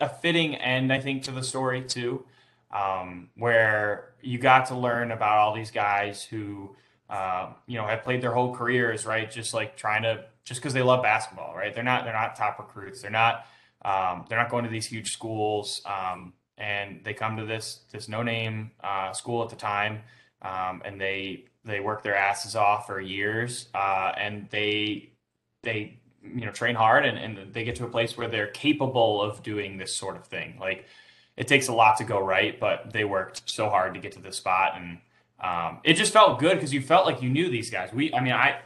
[0.00, 2.24] a fitting end, I think, to the story too,
[2.70, 6.76] um, where you got to learn about all these guys who
[7.08, 9.30] uh, you know have played their whole careers, right?
[9.30, 11.74] Just like trying to just because they love basketball, right?
[11.74, 13.02] They're not they're not top recruits.
[13.02, 13.46] They're not
[13.84, 18.08] um, they're not going to these huge schools, um, and they come to this this
[18.08, 20.00] no name uh, school at the time,
[20.42, 25.10] um, and they they work their asses off for years, uh, and they
[25.62, 29.20] they you know train hard, and, and they get to a place where they're capable
[29.22, 30.56] of doing this sort of thing.
[30.60, 30.86] Like
[31.36, 34.20] it takes a lot to go right, but they worked so hard to get to
[34.20, 34.98] this spot, and
[35.44, 37.92] um, it just felt good because you felt like you knew these guys.
[37.92, 38.60] We, I mean, I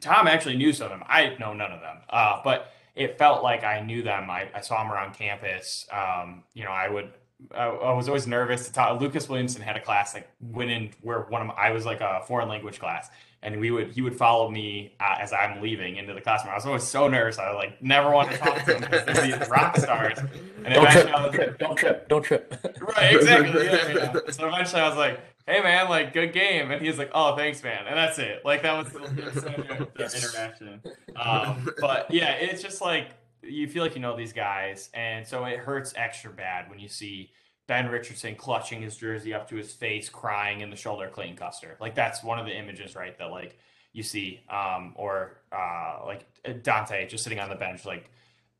[0.00, 1.04] Tom actually knew some of them.
[1.08, 4.28] I know none of them, uh, but it felt like I knew them.
[4.28, 5.86] I, I saw them around campus.
[5.92, 7.12] Um, you know, I would.
[7.54, 9.00] I, I, was always nervous to talk.
[9.00, 12.00] Lucas Williamson had a class that went in where one of my, I was like
[12.00, 13.10] a foreign language class,
[13.42, 16.52] and we would he would follow me uh, as I'm leaving into the classroom.
[16.52, 17.38] I was always so nervous.
[17.38, 20.18] I like never want to talk to him because they're these rock stars.
[20.64, 22.80] And don't trip, don't trip, don't trip, don't trip.
[22.80, 23.66] Right, exactly.
[23.66, 24.30] Yeah, yeah.
[24.30, 27.62] So eventually, I was like, hey man, like good game, and he's like, oh thanks
[27.62, 28.44] man, and that's it.
[28.44, 28.98] Like that was the,
[29.94, 30.80] the interaction.
[31.16, 33.10] Um, but yeah, it's just like
[33.42, 36.88] you feel like you know these guys, and so it hurts extra bad when you
[36.88, 37.30] see
[37.66, 41.76] Ben Richardson clutching his jersey up to his face, crying in the shoulder, Clayton Custer.
[41.80, 43.16] Like that's one of the images, right?
[43.18, 43.58] That like
[43.92, 48.10] you see, um, or uh, like Donte just sitting on the bench, like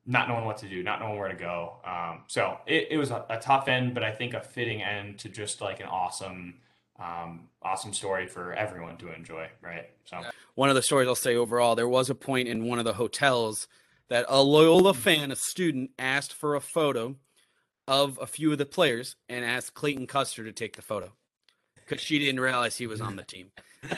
[0.06, 1.76] not knowing what to do, not knowing where to go.
[1.84, 5.18] Um, so it, it was a, a, tough end, but I think a fitting end
[5.20, 6.54] to just like an awesome
[7.00, 9.90] um, awesome story for everyone to enjoy, right?
[10.04, 10.20] So
[10.54, 12.94] one of the stories I'll say overall, there was a point in one of the
[12.94, 13.66] hotels
[14.08, 17.16] that a Loyola fan, a student, asked for a photo
[17.88, 21.12] of a few of the players and asked Clayton Custer to take the photo
[21.76, 23.50] because she didn't realize he was on the team.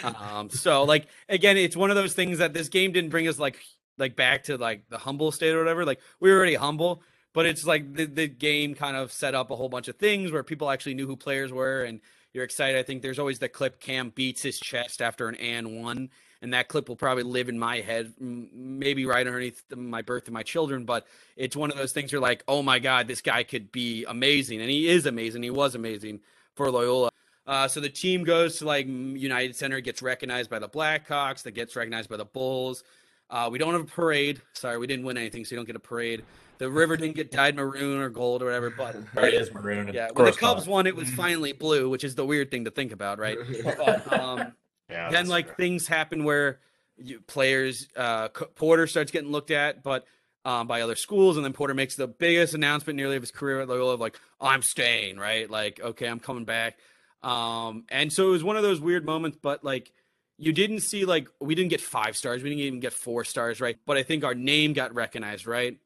[0.02, 3.38] Um, so like again, it's one of those things that this game didn't bring us
[3.38, 3.58] like
[3.98, 5.84] like back to like the humble state or whatever.
[5.84, 7.02] Like we were already humble,
[7.32, 10.32] but it's like the, the game kind of set up a whole bunch of things
[10.32, 12.00] where people actually knew who players were and
[12.36, 12.78] you're excited.
[12.78, 16.10] I think there's always the clip Cam beats his chest after an and one,
[16.42, 20.34] and that clip will probably live in my head, maybe right underneath my birth of
[20.34, 20.84] my children.
[20.84, 24.04] But it's one of those things you're like, oh my god, this guy could be
[24.04, 25.42] amazing, and he is amazing.
[25.42, 26.20] He was amazing
[26.54, 27.08] for Loyola.
[27.46, 31.52] Uh, so the team goes to like United Center, gets recognized by the Blackhawks, that
[31.52, 32.84] gets recognized by the Bulls.
[33.30, 34.42] Uh, we don't have a parade.
[34.52, 36.22] Sorry, we didn't win anything, so you don't get a parade.
[36.58, 39.90] The river didn't get dyed maroon or gold or whatever, but it is maroon.
[39.92, 42.70] Yeah, when the Cubs won, it was finally blue, which is the weird thing to
[42.70, 43.38] think about, right?
[43.64, 44.52] But, um,
[44.90, 45.54] yeah, then like fair.
[45.56, 46.60] things happen where
[46.96, 50.06] you, players, uh, Porter starts getting looked at, but
[50.44, 53.60] um, by other schools, and then Porter makes the biggest announcement nearly of his career
[53.60, 55.50] at Loyola of like, I'm staying, right?
[55.50, 56.78] Like, okay, I'm coming back.
[57.22, 59.92] Um, and so it was one of those weird moments, but like
[60.38, 63.60] you didn't see like we didn't get five stars, we didn't even get four stars,
[63.60, 63.76] right?
[63.86, 65.78] But I think our name got recognized, right?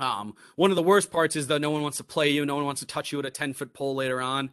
[0.00, 2.56] Um, one of the worst parts is that no one wants to play you, no
[2.56, 4.50] one wants to touch you at a 10 foot pole later on.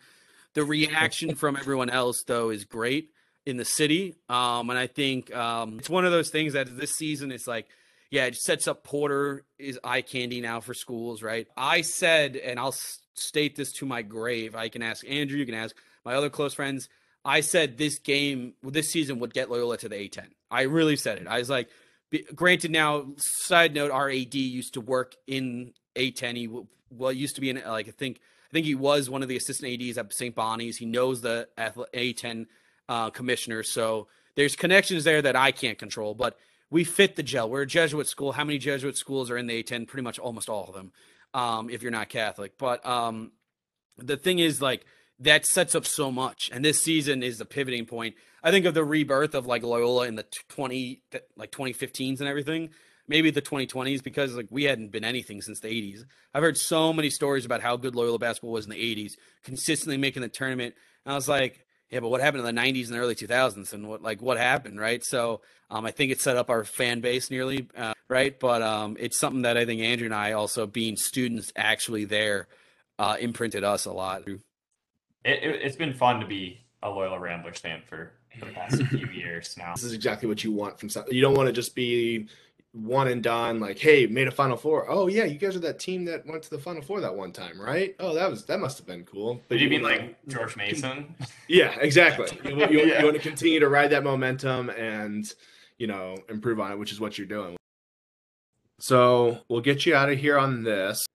[0.53, 3.11] The reaction from everyone else, though, is great
[3.45, 4.15] in the city.
[4.27, 7.67] Um, and I think um, it's one of those things that this season is like,
[8.11, 11.47] yeah, it sets up Porter is eye candy now for schools, right?
[11.55, 12.75] I said, and I'll
[13.15, 14.55] state this to my grave.
[14.55, 15.75] I can ask Andrew, you can ask
[16.05, 16.89] my other close friends.
[17.23, 20.27] I said this game, this season would get Loyola to the A10.
[20.49, 21.27] I really said it.
[21.27, 21.69] I was like,
[22.35, 26.35] granted, now, side note, our AD used to work in A10.
[26.35, 26.49] He
[26.89, 28.19] well used to be in like I think
[28.49, 30.33] I think he was one of the assistant ads at St.
[30.33, 30.77] Bonnie's.
[30.77, 32.47] He knows the A10
[32.87, 36.13] uh, commissioner, so there's connections there that I can't control.
[36.13, 36.37] But
[36.69, 37.49] we fit the gel.
[37.49, 38.31] We're a Jesuit school.
[38.31, 39.87] How many Jesuit schools are in the A10?
[39.87, 40.91] Pretty much almost all of them,
[41.33, 42.57] um, if you're not Catholic.
[42.57, 43.31] But um,
[43.97, 44.85] the thing is, like
[45.19, 46.49] that sets up so much.
[46.51, 48.15] And this season is the pivoting point.
[48.43, 51.01] I think of the rebirth of like Loyola in the 20
[51.35, 52.69] like 2015s and everything.
[53.07, 56.03] Maybe the 2020s because like we hadn't been anything since the 80s.
[56.33, 59.13] I've heard so many stories about how good Loyola basketball was in the 80s,
[59.43, 60.75] consistently making the tournament.
[61.05, 63.87] And I was like, yeah, but what happened in the 90s and early 2000s and
[63.87, 65.03] what like what happened, right?
[65.03, 68.37] So um, I think it set up our fan base nearly, uh, right?
[68.37, 72.47] But um, it's something that I think Andrew and I also being students actually there
[72.99, 74.23] uh, imprinted us a lot
[75.27, 78.81] it, it, has been fun to be a Loyola Ramblers fan for, for the past
[78.89, 79.73] few years now.
[79.73, 81.13] This is exactly what you want from something.
[81.13, 82.27] you don't want to just be
[82.73, 85.79] one and done like hey made a final four oh yeah you guys are that
[85.79, 88.59] team that went to the final four that one time right oh that was that
[88.59, 91.15] must have been cool but you mean like george mason
[91.47, 92.99] yeah exactly you, you, yeah.
[92.99, 95.33] you want to continue to ride that momentum and
[95.79, 97.55] you know improve on it which is what you're doing
[98.79, 101.07] so we'll get you out of here on this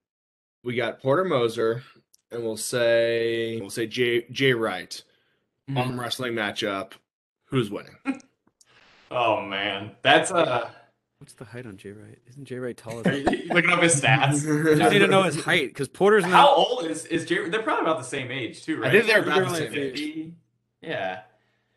[0.65, 1.83] we got porter moser
[2.33, 5.03] and we'll say we'll say Jay Jay Wright
[5.69, 5.79] mm-hmm.
[5.79, 6.93] arm wrestling matchup.
[7.47, 7.97] Who's winning?
[9.11, 10.71] oh man, that's a.
[11.19, 12.19] What's the height on Jay Wright?
[12.29, 13.03] Isn't Jay Wright taller?
[13.05, 14.83] looking up his stats.
[14.85, 16.25] I need to know his height because Porter's.
[16.25, 16.33] Not...
[16.33, 17.49] How old is is Jay?
[17.49, 18.89] They're probably about the same age too, right?
[18.89, 20.33] I think they're about the same age.
[20.81, 21.21] Yeah.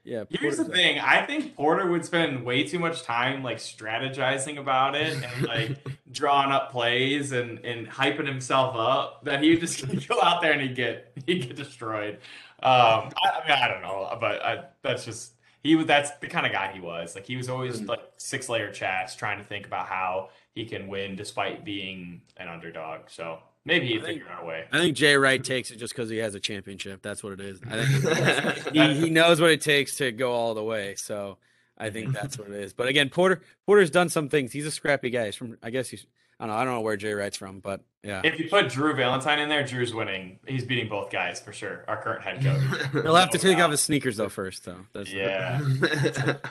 [0.05, 0.23] Yeah.
[0.29, 0.99] Here's the thing.
[0.99, 5.77] I think Porter would spend way too much time like strategizing about it and like
[6.11, 10.53] drawing up plays and and hyping himself up that he would just go out there
[10.53, 12.19] and he'd get he'd get destroyed.
[12.61, 15.33] Um, I, I mean, I don't know, but I, that's just
[15.63, 15.87] he was.
[15.87, 17.15] That's the kind of guy he was.
[17.15, 17.87] Like he was always mm.
[17.87, 22.47] like six layer chats, trying to think about how he can win despite being an
[22.47, 23.01] underdog.
[23.07, 24.65] So Maybe he figure out a way.
[24.71, 27.01] I think Jay Wright takes it just because he has a championship.
[27.01, 27.59] That's what it is.
[27.67, 30.93] I think he, he knows what it takes to go all the way.
[30.95, 31.37] So
[31.77, 32.73] I think that's what it is.
[32.73, 34.51] But again, Porter Porter's done some things.
[34.51, 35.25] He's a scrappy guy.
[35.25, 36.05] He's from I guess he's
[36.39, 36.61] I don't know.
[36.61, 38.21] I don't know where Jay Wright's from, but yeah.
[38.23, 40.39] If you put Drew Valentine in there, Drew's winning.
[40.47, 41.85] He's beating both guys for sure.
[41.87, 42.91] Our current head coach.
[43.03, 44.85] He'll have to take off his sneakers though first, though.
[44.93, 45.61] That's yeah.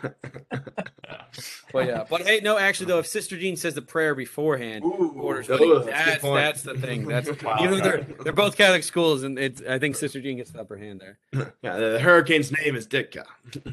[1.73, 5.43] But yeah, but hey, no, actually though, if Sister Jean says the prayer beforehand, Ooh,
[5.45, 7.09] that's that's the thing.
[7.09, 7.57] That's wow.
[7.59, 10.61] you know they're they're both Catholic schools, and it's I think Sister Jean gets the
[10.61, 11.19] upper hand there.
[11.63, 13.25] Yeah, the hurricane's name is Ditka.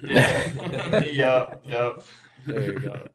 [0.04, 1.04] yeah.
[1.04, 1.62] yep.
[1.66, 2.04] Yep.
[2.48, 3.08] There you go.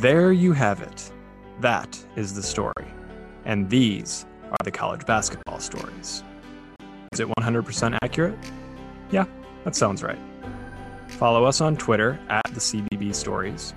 [0.00, 1.12] There you have it.
[1.60, 2.86] That is the story.
[3.44, 6.24] And these are the college basketball stories.
[7.12, 8.38] Is it 100% accurate?
[9.10, 9.26] Yeah,
[9.64, 10.18] that sounds right.
[11.08, 13.74] Follow us on Twitter at the CBB Stories.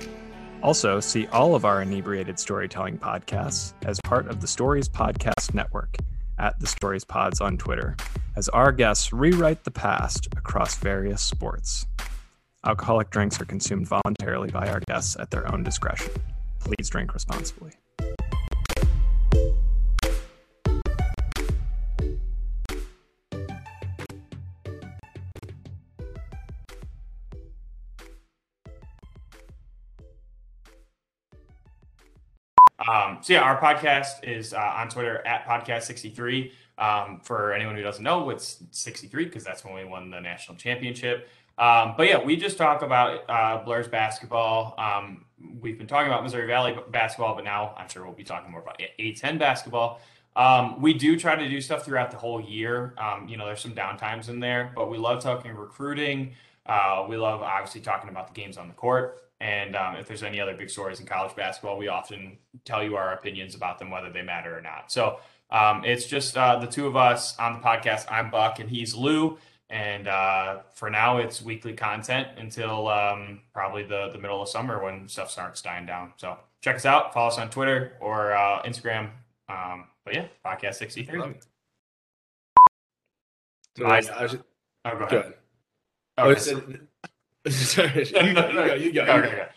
[0.61, 5.97] Also, see all of our inebriated storytelling podcasts as part of the Stories Podcast Network
[6.39, 7.97] at the Stories Pods on Twitter,
[8.37, 11.85] as our guests rewrite the past across various sports.
[12.65, 16.13] Alcoholic drinks are consumed voluntarily by our guests at their own discretion.
[16.59, 17.73] Please drink responsibly.
[32.87, 36.51] Um, so yeah, our podcast is uh, on Twitter at podcast63.
[36.77, 40.57] Um, for anyone who doesn't know, it's 63 because that's when we won the national
[40.57, 41.29] championship.
[41.57, 44.75] Um, but yeah, we just talk about uh, Blers basketball.
[44.77, 45.25] Um,
[45.61, 48.61] we've been talking about Missouri Valley basketball, but now I'm sure we'll be talking more
[48.61, 50.01] about A10 basketball.
[50.35, 52.95] um, we do try to do stuff throughout the whole year.
[52.97, 56.33] Um, you know, there's some downtimes in there, but we love talking recruiting.
[56.65, 59.19] Uh, we love obviously talking about the games on the court.
[59.39, 62.95] And um, if there's any other big stories in college basketball, we often tell you
[62.95, 64.91] our opinions about them, whether they matter or not.
[64.91, 65.19] So
[65.51, 68.05] um, it's just uh, the two of us on the podcast.
[68.09, 69.37] I'm Buck and he's Lou.
[69.73, 74.83] And uh, for now, it's weekly content until um, probably the, the middle of summer
[74.83, 76.13] when stuff starts dying down.
[76.17, 77.11] So check us out.
[77.11, 79.09] Follow us on Twitter or uh, Instagram.
[79.49, 81.19] Um, but yeah, podcast 63.
[83.77, 84.37] So, My- I was-
[84.85, 85.19] Oh, go go ahead.
[85.19, 85.33] ahead.
[86.19, 86.31] Okay.
[86.31, 86.87] I said-
[87.51, 89.01] Sorry, you go, you go, you go.
[89.01, 89.47] Okay, okay.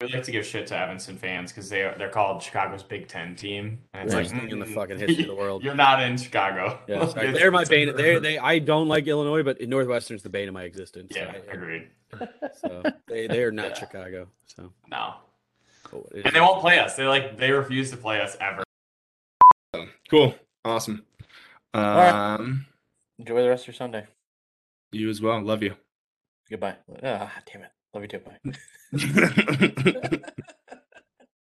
[0.00, 3.34] We like to give shit to Evanston fans because they they're called Chicago's Big Ten
[3.34, 5.64] team, and it's Worst like thing in the mm, fucking history of the world.
[5.64, 6.78] You're not in Chicago.
[6.86, 7.32] Yeah, sorry.
[7.32, 7.96] they're my bane.
[7.96, 8.36] They're they.
[8.38, 11.12] I don't like Illinois, but Northwestern's the bane of my existence.
[11.16, 11.88] Yeah, I- agreed.
[12.60, 14.28] So they they are not Chicago.
[14.44, 15.14] So No,
[15.90, 16.94] but it and they won't play us.
[16.94, 18.62] They like they refuse to play us ever.
[20.10, 20.34] Cool.
[20.62, 21.04] Awesome.
[21.74, 22.34] right.
[22.34, 22.66] Um,
[23.18, 24.06] Enjoy the rest of your Sunday.
[24.92, 25.40] you as well.
[25.40, 25.74] Love you.
[26.50, 26.76] Goodbye.
[27.02, 27.70] Ah, damn it.
[27.96, 28.20] Love you too.
[30.12, 30.56] Bye.